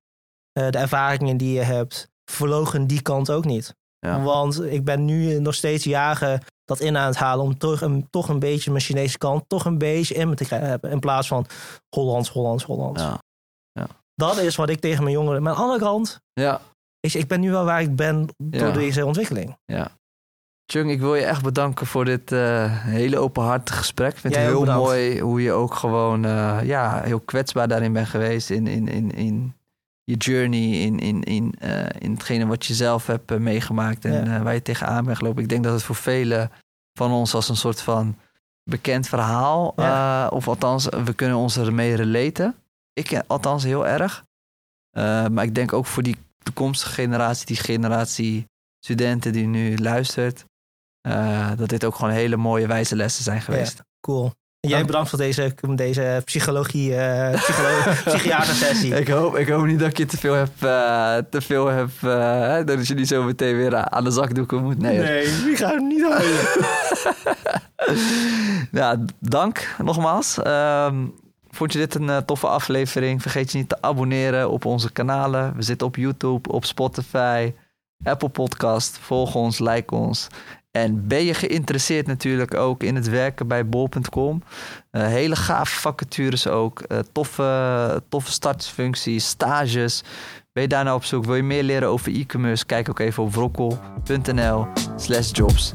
Eh, 0.53 0.69
de 0.71 0.79
ervaringen 0.79 1.37
die 1.37 1.53
je 1.53 1.61
hebt. 1.61 2.11
Verlogen 2.31 2.87
die 2.87 3.03
kant 3.03 3.31
ook 3.31 3.45
niet. 3.45 3.75
Ja. 3.99 4.23
Want 4.23 4.63
ik 4.63 4.85
ben 4.85 5.05
nu 5.05 5.39
nog 5.41 5.55
steeds 5.55 5.85
jagen 5.85 6.41
dat 6.65 6.81
in 6.81 6.97
aan 6.97 7.07
het 7.07 7.17
halen 7.17 7.45
om 7.45 7.59
terug 7.59 7.81
een, 7.81 8.07
toch 8.11 8.29
een 8.29 8.39
beetje 8.39 8.71
mijn 8.71 8.83
Chinese 8.83 9.19
kant 9.19 9.45
toch 9.49 9.65
een 9.65 9.79
beetje 9.79 10.15
in 10.15 10.29
me 10.29 10.35
te 10.35 10.45
krijgen. 10.45 10.81
In 10.91 11.01
plaats 11.01 11.29
van 11.29 11.47
Hollands, 11.97 12.29
Hollands, 12.31 12.65
Hollands. 12.65 13.03
Ja. 13.03 13.19
Dat 14.15 14.39
is 14.39 14.57
wat 14.57 14.69
ik 14.69 14.81
tegen 14.81 15.03
mijn 15.03 15.15
jongeren. 15.15 15.43
Maar 15.43 15.53
aan 15.53 15.59
de 15.59 15.63
andere 15.65 15.85
kant, 15.85 16.21
Ja, 16.33 16.61
ik, 17.01 17.13
ik 17.15 17.29
ben 17.29 17.41
nu 17.41 17.51
wel 17.51 17.65
waar 17.65 17.81
ik 17.81 17.97
ben 17.97 18.29
door 18.37 18.61
Ja. 18.69 18.73
deze 18.73 19.07
ontwikkeling. 19.07 19.57
Chung, 20.73 20.91
ik 20.91 21.01
wil 21.01 21.15
je 21.15 21.25
echt 21.25 21.43
bedanken 21.43 21.87
voor 21.87 22.05
dit 22.05 22.33
eh, 22.33 22.65
hele 22.85 23.19
openhartige 23.19 23.79
gesprek. 23.79 24.13
Ik 24.13 24.19
vind 24.19 24.35
Jij 24.35 24.43
het 24.43 24.53
heel 24.53 24.61
bedankt. 24.61 24.83
mooi 24.85 25.21
hoe 25.21 25.43
je 25.43 25.53
ook 25.53 25.75
gewoon 25.75 26.25
eh, 26.25 26.59
ja, 26.63 27.01
heel 27.03 27.21
kwetsbaar 27.21 27.69
daarin 27.69 27.93
bent 27.93 28.09
geweest. 28.09 28.51
In, 28.51 28.67
in, 28.67 28.89
in, 28.89 29.11
in 29.13 29.55
je 30.05 30.17
journey, 30.17 30.71
in, 30.71 30.99
in, 30.99 31.23
in, 31.23 31.55
eh, 31.59 31.85
in 31.99 32.11
hetgene 32.13 32.47
wat 32.47 32.67
je 32.67 32.75
zelf 32.75 33.07
hebt 33.07 33.39
meegemaakt 33.39 34.05
en 34.05 34.25
Ja. 34.25 34.43
waar 34.43 34.55
je 34.55 34.63
tegenaan 34.63 35.05
bent 35.05 35.17
gelopen. 35.17 35.43
Ik 35.43 35.49
denk 35.49 35.65
dat 35.65 35.73
het 35.73 35.83
voor 35.83 35.95
velen 35.95 36.51
van 36.99 37.13
ons 37.13 37.35
als 37.35 37.49
een 37.49 37.57
soort 37.57 37.81
van 37.81 38.17
bekend 38.65 39.09
verhaal, 39.09 39.73
Ja. 39.77 40.29
of 40.29 40.49
althans, 40.49 40.85
we 41.05 41.13
kunnen 41.15 41.37
ons 41.37 41.57
ermee 41.57 41.95
relaten. 41.95 42.55
Ik 42.93 43.23
althans 43.27 43.65
heel 43.65 43.87
erg. 43.87 44.25
Maar 45.31 45.43
ik 45.43 45.55
denk 45.55 45.73
ook 45.73 45.87
voor 45.87 46.03
die 46.03 46.17
toekomstige 46.43 46.93
generatie, 46.93 47.47
die 47.47 47.57
generatie 47.57 48.47
studenten 48.79 49.33
die 49.33 49.47
nu 49.47 49.79
luistert, 49.79 50.45
dat 51.57 51.69
dit 51.69 51.85
ook 51.85 51.95
gewoon 51.95 52.11
hele 52.13 52.37
mooie 52.37 52.67
wijze 52.67 52.97
lessen 52.97 53.25
zijn 53.25 53.41
geweest. 53.41 53.83
Cool. 54.01 54.25
En 54.61 54.69
jij 54.69 54.79
Dank. 54.79 54.91
bedankt 54.91 55.09
voor 55.11 55.19
deze, 55.19 55.55
deze 55.75 56.23
psychologie, 56.25 56.97
eh 56.97 57.35
psycholo 58.05 58.43
sessie. 58.65 58.95
Ik 58.99 59.09
hoop, 59.09 59.37
ik 59.37 59.49
hoop 59.49 59.65
niet 59.65 59.79
dat 59.79 59.89
ik 59.89 59.99
je 59.99 60.07
te 60.07 60.17
veel 60.19 60.35
heb, 60.35 60.49
eh, 60.61 61.17
te 61.31 61.41
veel 61.41 61.67
heb 61.67 61.89
eh, 62.03 62.57
dat 62.65 62.87
je 62.87 62.95
niet 62.95 63.09
zo 63.09 63.23
meteen 63.23 63.57
weer 63.57 63.77
aan- 63.77 64.05
de 64.05 64.11
zakdoeken 64.11 64.63
moet. 64.63 64.79
Nee, 64.79 64.99
nee, 64.99 65.25
die 65.45 65.57
gaan 65.57 65.71
hem 65.71 65.87
niet 65.87 66.03
houden. 66.03 66.37
ja, 68.81 68.97
dank 69.21 69.75
nogmaals. 69.85 70.39
Ehm, 70.43 71.07
vond 71.51 71.73
je 71.73 71.79
dit 71.79 71.95
een 71.95 72.09
eh, 72.11 72.17
toffe 72.17 72.47
aflevering? 72.47 73.23
Vergeet 73.23 73.53
je 73.53 73.59
niet 73.59 73.69
te 73.69 73.77
abonneren 73.83 74.51
op 74.51 74.65
onze 74.65 74.93
kanalen. 74.93 75.57
We 75.57 75.63
zitten 75.63 75.87
op 75.87 75.97
YouTube, 75.97 76.53
op 76.53 76.65
Spotify, 76.65 77.53
Apple 78.05 78.29
Podcast. 78.29 78.99
Volg 79.01 79.35
ons, 79.35 79.59
like 79.59 79.95
ons. 79.95 80.27
En 80.73 81.07
ben 81.07 81.25
je 81.25 81.35
geïnteresseerd 81.35 82.07
natuurlijk 82.07 82.55
ook 82.55 82.83
in 82.83 82.95
het 82.95 83.09
werken 83.09 83.47
bij 83.47 83.67
bol.com? 83.67 84.43
Uh, 84.93 85.07
hele 85.07 85.37
gave 85.37 85.81
vacatures 85.81 86.47
ook. 86.47 86.83
Uh, 86.89 86.99
toffe, 87.13 88.03
toffe 88.09 88.31
startsfuncties, 88.31 89.29
stages. 89.29 90.03
Ben 90.53 90.63
je 90.63 90.69
daar 90.69 90.85
nou 90.85 90.97
op 90.97 91.05
zoek? 91.05 91.25
Wil 91.25 91.35
je 91.35 91.43
meer 91.43 91.63
leren 91.63 91.89
over 91.89 92.13
e-commerce? 92.15 92.67
Kijk 92.67 92.89
ook 92.89 92.99
even 92.99 93.23
op 93.23 93.35
wrokkel.nl 93.35 94.67
slash 94.97 95.31
jobs. 95.33 95.75